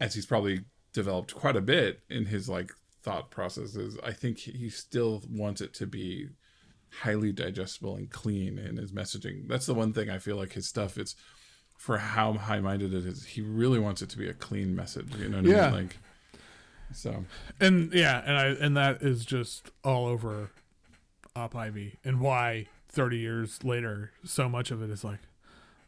as 0.00 0.14
he's 0.14 0.26
probably 0.26 0.60
developed 0.92 1.34
quite 1.34 1.56
a 1.56 1.60
bit 1.60 2.00
in 2.08 2.26
his 2.26 2.48
like 2.48 2.72
thought 3.02 3.30
processes. 3.30 3.98
I 4.02 4.12
think 4.12 4.38
he 4.38 4.68
still 4.70 5.22
wants 5.30 5.60
it 5.60 5.74
to 5.74 5.86
be 5.86 6.28
highly 7.00 7.32
digestible 7.32 7.96
and 7.96 8.10
clean 8.10 8.58
in 8.58 8.76
his 8.78 8.92
messaging. 8.92 9.48
That's 9.48 9.66
the 9.66 9.74
one 9.74 9.92
thing 9.92 10.08
I 10.08 10.18
feel 10.18 10.36
like 10.36 10.52
his 10.54 10.66
stuff 10.66 10.96
it's 10.96 11.14
for 11.76 11.98
how 11.98 12.32
high 12.32 12.60
minded 12.60 12.94
it 12.94 13.04
is. 13.04 13.24
He 13.24 13.42
really 13.42 13.78
wants 13.78 14.00
it 14.00 14.08
to 14.10 14.18
be 14.18 14.28
a 14.28 14.32
clean 14.34 14.74
message. 14.74 15.14
You 15.16 15.28
know 15.28 15.38
what 15.38 15.46
Yeah. 15.46 15.66
I 15.66 15.70
mean? 15.70 15.80
Like 15.82 15.98
so 16.92 17.24
and 17.60 17.92
yeah, 17.92 18.22
and 18.24 18.36
I 18.36 18.46
and 18.64 18.76
that 18.76 19.02
is 19.02 19.24
just 19.24 19.70
all 19.84 20.06
over 20.06 20.50
Op 21.34 21.54
Ivy, 21.54 21.98
and 22.04 22.20
why 22.20 22.66
thirty 22.88 23.18
years 23.18 23.62
later, 23.64 24.12
so 24.24 24.48
much 24.48 24.70
of 24.70 24.82
it 24.82 24.90
is 24.90 25.04
like 25.04 25.20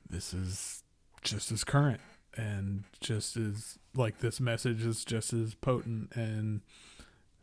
this 0.09 0.32
is 0.32 0.82
just 1.22 1.51
as 1.53 1.64
current 1.64 2.01
and 2.36 2.84
just 3.01 3.36
as 3.36 3.78
like 3.94 4.18
this 4.18 4.40
message 4.40 4.84
is 4.84 5.05
just 5.05 5.32
as 5.32 5.55
potent 5.55 6.12
and 6.14 6.61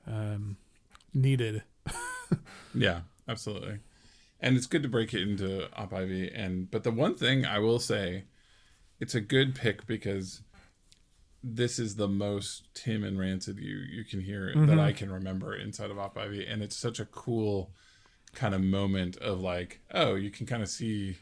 um, 0.07 0.57
needed. 1.13 1.63
Yeah, 2.75 3.01
absolutely. 3.27 3.79
And 4.39 4.57
it's 4.57 4.67
good 4.67 4.83
to 4.83 4.89
break 4.89 5.13
it 5.13 5.21
into 5.21 5.69
Op 5.79 5.93
Ivy. 5.93 6.31
And 6.31 6.69
but 6.69 6.83
the 6.83 6.91
one 6.91 7.15
thing 7.15 7.45
I 7.45 7.59
will 7.59 7.79
say, 7.79 8.25
it's 8.99 9.15
a 9.15 9.21
good 9.21 9.55
pick 9.55 9.87
because 9.87 10.41
this 11.47 11.77
is 11.77 11.95
the 11.95 12.07
most 12.07 12.67
Tim 12.73 13.03
and 13.03 13.19
Rancid 13.19 13.59
you 13.59 13.77
you 13.77 14.03
can 14.03 14.19
hear 14.19 14.51
that 14.65 14.79
I 14.79 14.91
can 14.93 15.11
remember 15.11 15.55
inside 15.55 15.91
of 15.91 15.99
Op 15.99 16.17
Ivy, 16.17 16.45
and 16.47 16.63
it's 16.63 16.75
such 16.75 16.99
a 16.99 17.05
cool 17.05 17.71
kind 18.33 18.55
of 18.55 18.61
moment 18.61 19.15
of 19.17 19.39
like, 19.41 19.81
oh, 19.93 20.15
you 20.15 20.31
can 20.31 20.45
kind 20.47 20.63
of 20.63 20.69
see 20.69 21.17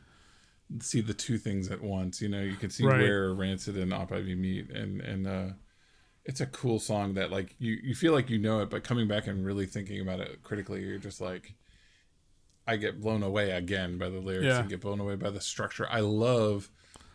see 0.79 1.01
the 1.01 1.13
two 1.13 1.37
things 1.37 1.69
at 1.69 1.81
once. 1.81 2.21
You 2.21 2.29
know, 2.29 2.41
you 2.41 2.55
can 2.55 2.69
see 2.69 2.85
Right. 2.85 2.99
where 3.01 3.33
Rancid 3.33 3.77
and 3.77 3.93
Op 3.93 4.11
Ivy 4.13 4.33
meet, 4.35 4.69
and 4.69 5.01
and 5.01 5.27
uh, 5.27 5.47
it's 6.25 6.39
a 6.39 6.45
cool 6.47 6.79
song 6.79 7.15
that 7.15 7.29
like 7.29 7.55
you 7.59 7.77
you 7.83 7.93
feel 7.93 8.13
like 8.13 8.29
you 8.29 8.39
know 8.39 8.61
it, 8.61 8.69
but 8.69 8.83
coming 8.85 9.07
back 9.09 9.27
and 9.27 9.45
really 9.45 9.65
thinking 9.65 9.99
about 9.99 10.21
it 10.21 10.41
critically, 10.41 10.83
you're 10.83 10.97
just 10.99 11.19
like, 11.19 11.53
I 12.65 12.77
get 12.77 13.01
blown 13.01 13.23
away 13.23 13.51
again 13.51 13.97
by 13.97 14.07
the 14.09 14.19
lyrics 14.19 14.45
Yeah. 14.45 14.59
and 14.61 14.69
get 14.69 14.79
blown 14.79 15.01
away 15.01 15.15
by 15.17 15.31
the 15.31 15.41
structure. 15.41 15.85
I 15.89 15.99
love 15.99 16.69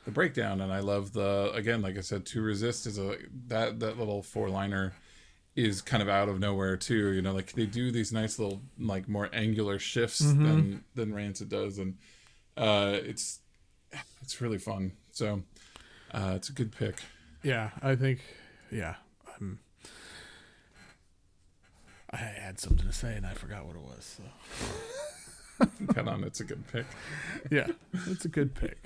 the 0.08 0.12
breakdown, 0.12 0.62
and 0.62 0.72
I 0.72 0.80
love 0.80 1.12
the 1.12 1.52
again, 1.52 1.82
like 1.82 1.98
I 1.98 2.00
said, 2.00 2.24
to 2.26 2.40
resist 2.40 2.86
is 2.86 2.98
a 2.98 3.18
that 3.48 3.78
that 3.80 3.98
little 3.98 4.22
four 4.22 4.48
liner 4.48 4.94
is 5.54 5.82
kind 5.82 6.02
of 6.02 6.08
out 6.08 6.30
of 6.30 6.40
nowhere 6.40 6.78
too. 6.78 7.12
You 7.12 7.20
know, 7.20 7.34
like 7.34 7.52
they 7.52 7.66
do 7.66 7.92
these 7.92 8.10
nice 8.10 8.38
little 8.38 8.62
like 8.78 9.06
more 9.06 9.28
angular 9.34 9.78
shifts 9.78 10.20
than 10.20 10.82
than 10.94 11.12
Rancid 11.12 11.50
does, 11.50 11.76
and 11.76 11.98
uh, 12.56 12.92
it's 12.94 13.40
it's 14.22 14.40
really 14.40 14.56
fun. 14.56 14.92
So 15.12 15.42
uh, 16.12 16.32
it's 16.36 16.48
a 16.48 16.52
good 16.52 16.72
pick. 16.72 16.96
Yeah, 17.42 17.70
I 17.82 17.94
think. 17.94 18.20
Yeah, 18.72 18.94
I'm. 19.36 19.58
I 22.10 22.16
had 22.16 22.58
something 22.58 22.86
to 22.86 22.92
say 22.94 23.14
and 23.14 23.26
I 23.26 23.34
forgot 23.34 23.66
what 23.66 23.76
it 23.76 23.82
was. 23.82 24.16
So. 25.58 25.66
Cut 25.92 26.08
on, 26.08 26.24
it's 26.24 26.40
a 26.40 26.44
good 26.44 26.66
pick. 26.72 26.86
Yeah, 27.50 27.66
it's 28.06 28.24
a 28.24 28.28
good 28.28 28.54
pick. 28.54 28.78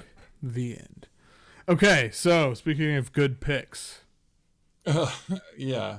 The 0.43 0.73
end. 0.73 1.07
Okay, 1.69 2.11
so 2.13 2.55
speaking 2.55 2.95
of 2.97 3.13
good 3.13 3.41
picks, 3.41 4.01
yeah. 5.57 5.99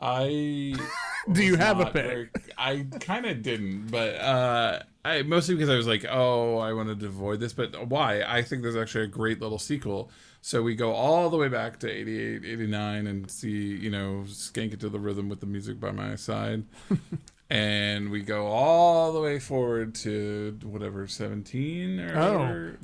I 0.00 0.74
Do 1.32 1.42
you 1.42 1.56
have 1.56 1.80
a 1.80 1.86
pick? 1.86 1.92
very- 1.94 2.30
I 2.58 2.86
kind 3.00 3.24
of 3.26 3.42
didn't, 3.42 3.88
but 3.90 4.14
uh, 4.16 4.82
I 5.04 5.22
mostly 5.22 5.54
because 5.54 5.70
I 5.70 5.76
was 5.76 5.86
like, 5.86 6.04
oh, 6.08 6.58
I 6.58 6.72
wanted 6.72 7.00
to 7.00 7.06
avoid 7.06 7.40
this. 7.40 7.52
But 7.52 7.88
why? 7.88 8.22
I 8.22 8.42
think 8.42 8.62
there's 8.62 8.76
actually 8.76 9.04
a 9.04 9.08
great 9.08 9.40
little 9.40 9.58
sequel. 9.58 10.10
So 10.42 10.62
we 10.62 10.74
go 10.74 10.92
all 10.92 11.28
the 11.30 11.36
way 11.36 11.48
back 11.48 11.80
to 11.80 11.90
88, 11.90 12.44
89 12.44 13.06
and 13.06 13.30
see, 13.30 13.48
you 13.50 13.90
know, 13.90 14.22
skank 14.26 14.74
it 14.74 14.80
to 14.80 14.88
the 14.88 15.00
rhythm 15.00 15.28
with 15.28 15.40
the 15.40 15.46
music 15.46 15.80
by 15.80 15.90
my 15.90 16.14
side. 16.14 16.64
and 17.50 18.10
we 18.10 18.22
go 18.22 18.46
all 18.46 19.12
the 19.12 19.20
way 19.20 19.38
forward 19.40 19.94
to 19.96 20.58
whatever, 20.62 21.06
17 21.08 22.00
or 22.00 22.18
Oh. 22.18 22.38
whatever. 22.38 22.78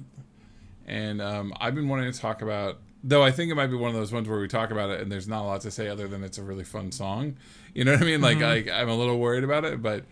And 0.92 1.22
um, 1.22 1.54
I've 1.58 1.74
been 1.74 1.88
wanting 1.88 2.12
to 2.12 2.18
talk 2.18 2.42
about, 2.42 2.78
though 3.02 3.22
I 3.22 3.30
think 3.30 3.50
it 3.50 3.54
might 3.54 3.68
be 3.68 3.76
one 3.76 3.88
of 3.90 3.96
those 3.96 4.12
ones 4.12 4.28
where 4.28 4.38
we 4.38 4.46
talk 4.46 4.70
about 4.70 4.90
it 4.90 5.00
and 5.00 5.10
there's 5.10 5.26
not 5.26 5.42
a 5.42 5.46
lot 5.46 5.60
to 5.62 5.70
say 5.70 5.88
other 5.88 6.06
than 6.06 6.22
it's 6.22 6.36
a 6.38 6.42
really 6.42 6.64
fun 6.64 6.92
song. 6.92 7.36
You 7.74 7.84
know 7.84 7.92
what 7.92 8.02
I 8.02 8.04
mean? 8.04 8.20
Like, 8.20 8.42
I, 8.42 8.70
I'm 8.70 8.88
a 8.90 8.94
little 8.94 9.18
worried 9.18 9.44
about 9.44 9.64
it, 9.64 9.80
but 9.82 10.04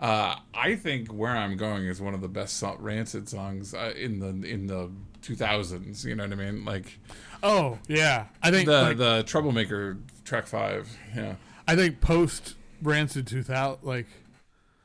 Uh, 0.00 0.36
I 0.54 0.76
think 0.76 1.08
"Where 1.12 1.36
I'm 1.36 1.56
Going" 1.58 1.84
is 1.84 2.00
one 2.00 2.14
of 2.14 2.22
the 2.22 2.28
best 2.28 2.56
so- 2.56 2.76
Rancid 2.78 3.28
songs 3.28 3.74
uh, 3.74 3.92
in 3.96 4.18
the 4.18 4.48
in 4.48 4.66
the 4.66 4.90
2000s. 5.20 6.04
You 6.06 6.14
know 6.14 6.22
what 6.24 6.32
I 6.32 6.36
mean? 6.36 6.64
Like 6.64 6.98
Oh 7.42 7.78
yeah, 7.86 8.26
I 8.42 8.50
think 8.50 8.66
the 8.66 8.82
like, 8.82 8.96
the 8.96 9.24
Troublemaker 9.26 9.98
track 10.24 10.46
five. 10.46 10.88
Yeah, 11.14 11.34
I 11.68 11.76
think 11.76 12.00
post 12.00 12.54
Rancid 12.80 13.26
2000, 13.26 13.80
like 13.82 14.06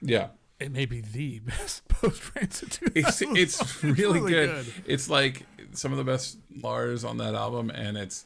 yeah. 0.01 0.27
It 0.59 0.71
may 0.71 0.85
be 0.85 1.01
the 1.01 1.39
best 1.45 1.87
post 1.87 2.35
Rancid 2.35 2.71
2000. 2.71 3.37
It's 3.37 3.61
it's 3.61 3.83
really, 3.83 4.19
really 4.19 4.31
good. 4.31 4.65
good. 4.65 4.73
It's 4.85 5.09
like 5.09 5.45
some 5.71 5.91
of 5.91 5.97
the 5.97 6.03
best 6.03 6.37
Lars 6.61 7.03
on 7.03 7.17
that 7.17 7.35
album, 7.35 7.69
and 7.69 7.97
it's 7.97 8.25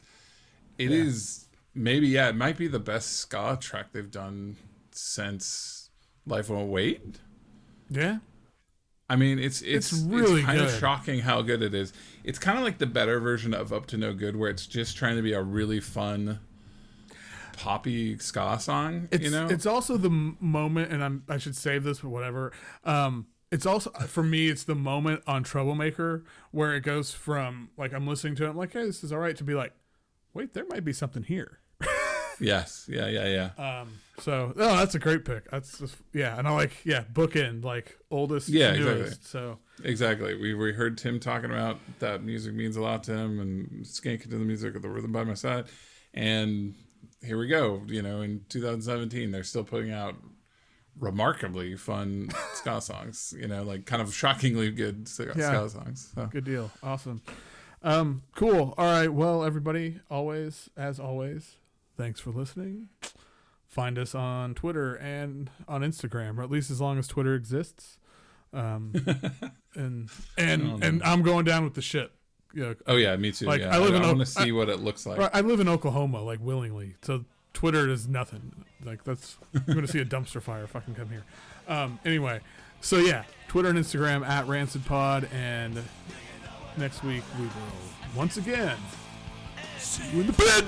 it 0.78 0.90
is 0.90 1.46
maybe 1.74 2.08
yeah, 2.08 2.28
it 2.28 2.36
might 2.36 2.56
be 2.56 2.68
the 2.68 2.78
best 2.78 3.16
ska 3.16 3.58
track 3.60 3.92
they've 3.92 4.10
done 4.10 4.56
since 4.92 5.90
Life 6.26 6.48
Won't 6.48 6.68
Wait. 6.70 7.18
Yeah, 7.88 8.18
I 9.10 9.16
mean, 9.16 9.40
it's 9.40 9.60
it's, 9.62 9.92
It's 9.92 10.02
really 10.02 10.44
kind 10.44 10.60
of 10.60 10.70
shocking 10.70 11.18
how 11.18 11.42
good 11.42 11.62
it 11.62 11.74
is. 11.74 11.92
It's 12.22 12.38
kind 12.38 12.56
of 12.56 12.62
like 12.62 12.78
the 12.78 12.86
better 12.86 13.18
version 13.18 13.52
of 13.52 13.72
Up 13.72 13.86
to 13.86 13.96
No 13.96 14.14
Good, 14.14 14.36
where 14.36 14.48
it's 14.48 14.66
just 14.66 14.96
trying 14.96 15.16
to 15.16 15.22
be 15.22 15.32
a 15.32 15.42
really 15.42 15.80
fun 15.80 16.38
poppy 17.60 18.18
ska 18.18 18.58
song. 18.60 19.08
it's 19.12 19.24
you 19.24 19.30
know, 19.30 19.46
it's 19.48 19.66
also 19.66 19.96
the 19.96 20.10
moment, 20.10 20.92
and 20.92 21.02
I'm 21.04 21.24
I 21.28 21.38
should 21.38 21.56
save 21.56 21.84
this, 21.84 22.00
but 22.00 22.08
whatever. 22.08 22.52
Um, 22.84 23.26
it's 23.50 23.66
also 23.66 23.90
for 23.90 24.22
me, 24.22 24.48
it's 24.48 24.64
the 24.64 24.74
moment 24.74 25.22
on 25.26 25.42
Troublemaker 25.42 26.24
where 26.52 26.74
it 26.74 26.80
goes 26.82 27.12
from 27.12 27.70
like 27.76 27.92
I'm 27.92 28.06
listening 28.06 28.34
to 28.36 28.46
it, 28.46 28.50
I'm 28.50 28.56
like, 28.56 28.72
hey, 28.72 28.84
this 28.86 29.02
is 29.04 29.12
all 29.12 29.18
right, 29.18 29.36
to 29.36 29.44
be 29.44 29.54
like, 29.54 29.72
wait, 30.34 30.54
there 30.54 30.64
might 30.68 30.84
be 30.84 30.92
something 30.92 31.22
here. 31.24 31.58
yes, 32.40 32.86
yeah, 32.88 33.08
yeah, 33.08 33.50
yeah. 33.58 33.80
Um, 33.80 33.88
so 34.18 34.52
oh, 34.56 34.76
that's 34.76 34.94
a 34.94 34.98
great 34.98 35.24
pick. 35.24 35.50
That's 35.50 35.78
just 35.78 35.96
yeah, 36.12 36.38
and 36.38 36.46
I 36.46 36.52
like 36.52 36.84
yeah, 36.84 37.04
bookend 37.12 37.64
like 37.64 37.98
oldest, 38.10 38.48
Yeah, 38.48 38.72
newest. 38.72 39.00
exactly. 39.00 39.18
So 39.28 39.58
Exactly. 39.82 40.34
We 40.34 40.54
we 40.54 40.72
heard 40.72 40.96
Tim 40.98 41.18
talking 41.18 41.50
about 41.50 41.78
that 42.00 42.22
music 42.22 42.54
means 42.54 42.76
a 42.76 42.82
lot 42.82 43.02
to 43.04 43.12
him 43.16 43.40
and 43.40 43.84
skanking 43.84 44.22
to 44.30 44.38
the 44.38 44.44
music 44.44 44.74
of 44.76 44.82
the 44.82 44.88
rhythm 44.90 45.10
by 45.12 45.24
my 45.24 45.34
side. 45.34 45.64
And 46.12 46.74
here 47.22 47.38
we 47.38 47.46
go. 47.46 47.82
You 47.86 48.02
know, 48.02 48.20
in 48.22 48.42
2017, 48.48 49.30
they're 49.30 49.44
still 49.44 49.64
putting 49.64 49.90
out 49.92 50.16
remarkably 50.98 51.76
fun 51.76 52.30
ska 52.54 52.80
songs. 52.80 53.34
You 53.38 53.48
know, 53.48 53.62
like 53.62 53.86
kind 53.86 54.02
of 54.02 54.14
shockingly 54.14 54.70
good 54.70 55.08
ska, 55.08 55.32
Yeah. 55.36 55.66
ska 55.66 55.70
songs. 55.70 56.12
So. 56.14 56.26
Good 56.26 56.44
deal. 56.44 56.70
Awesome. 56.82 57.22
Um, 57.82 58.22
cool. 58.36 58.74
All 58.76 58.84
right. 58.86 59.08
Well, 59.12 59.42
everybody, 59.44 60.00
always, 60.10 60.68
as 60.76 61.00
always, 61.00 61.56
thanks 61.96 62.20
for 62.20 62.30
listening. 62.30 62.88
Find 63.66 63.98
us 63.98 64.14
on 64.14 64.54
Twitter 64.54 64.96
and 64.96 65.48
on 65.68 65.82
Instagram, 65.82 66.38
or 66.38 66.42
at 66.42 66.50
least 66.50 66.70
as 66.70 66.80
long 66.80 66.98
as 66.98 67.06
Twitter 67.06 67.34
exists. 67.34 67.98
Um, 68.52 68.92
and 69.76 70.08
and 70.36 70.82
and 70.84 71.02
I'm 71.04 71.22
going 71.22 71.44
down 71.44 71.62
with 71.64 71.74
the 71.74 71.80
shit. 71.82 72.10
Yeah. 72.54 72.74
Oh 72.86 72.96
yeah, 72.96 73.16
me 73.16 73.32
too. 73.32 73.46
Like, 73.46 73.60
yeah. 73.60 73.74
I 73.74 73.78
live 73.78 73.94
in 73.94 74.02
want 74.02 74.18
to 74.18 74.26
see 74.26 74.52
what 74.52 74.68
it 74.68 74.80
looks 74.80 75.06
like. 75.06 75.30
I 75.32 75.40
live 75.40 75.60
in 75.60 75.68
Oklahoma, 75.68 76.22
like 76.22 76.40
willingly. 76.40 76.96
So 77.02 77.24
Twitter 77.52 77.88
is 77.88 78.08
nothing. 78.08 78.64
Like 78.84 79.04
that's 79.04 79.36
you're 79.52 79.74
gonna 79.74 79.86
see 79.86 80.00
a 80.00 80.04
dumpster 80.04 80.42
fire. 80.42 80.66
Fucking 80.66 80.94
come 80.94 81.08
here. 81.08 81.24
Um, 81.68 81.98
anyway, 82.04 82.40
so 82.80 82.96
yeah, 82.98 83.24
Twitter 83.48 83.68
and 83.68 83.78
Instagram 83.78 84.26
at 84.26 84.46
Rancid 84.46 84.84
Pod, 84.86 85.28
and 85.32 85.82
next 86.76 87.04
week 87.04 87.22
we 87.38 87.44
will 87.44 87.52
once 88.16 88.36
again 88.36 88.76
see 89.78 90.10
you 90.12 90.20
in 90.22 90.26
the 90.26 90.32
bed. 90.32 90.64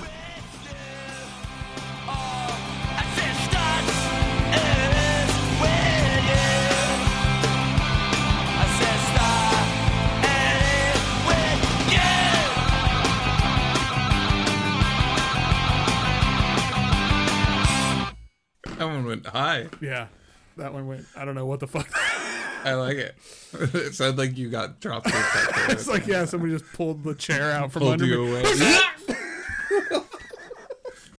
Went 19.23 19.35
high. 19.35 19.67
Yeah, 19.81 20.07
that 20.57 20.73
one 20.73 20.87
went. 20.87 21.05
I 21.15 21.25
don't 21.25 21.35
know 21.35 21.45
what 21.45 21.59
the 21.59 21.67
fuck. 21.67 21.89
I 22.65 22.73
like 22.75 22.97
it. 22.97 23.15
it 23.53 23.93
sounded 23.93 24.17
like 24.17 24.37
you 24.37 24.49
got 24.49 24.79
dropped. 24.79 25.07
it's 25.69 25.87
like 25.87 26.07
yeah, 26.07 26.25
somebody 26.25 26.53
just 26.53 26.71
pulled 26.73 27.03
the 27.03 27.15
chair 27.15 27.51
out 27.51 27.71
from 27.71 27.81
pulled 27.81 27.93
under 27.93 28.05
you 28.05 28.23
me. 28.23 28.31
away. 28.31 28.43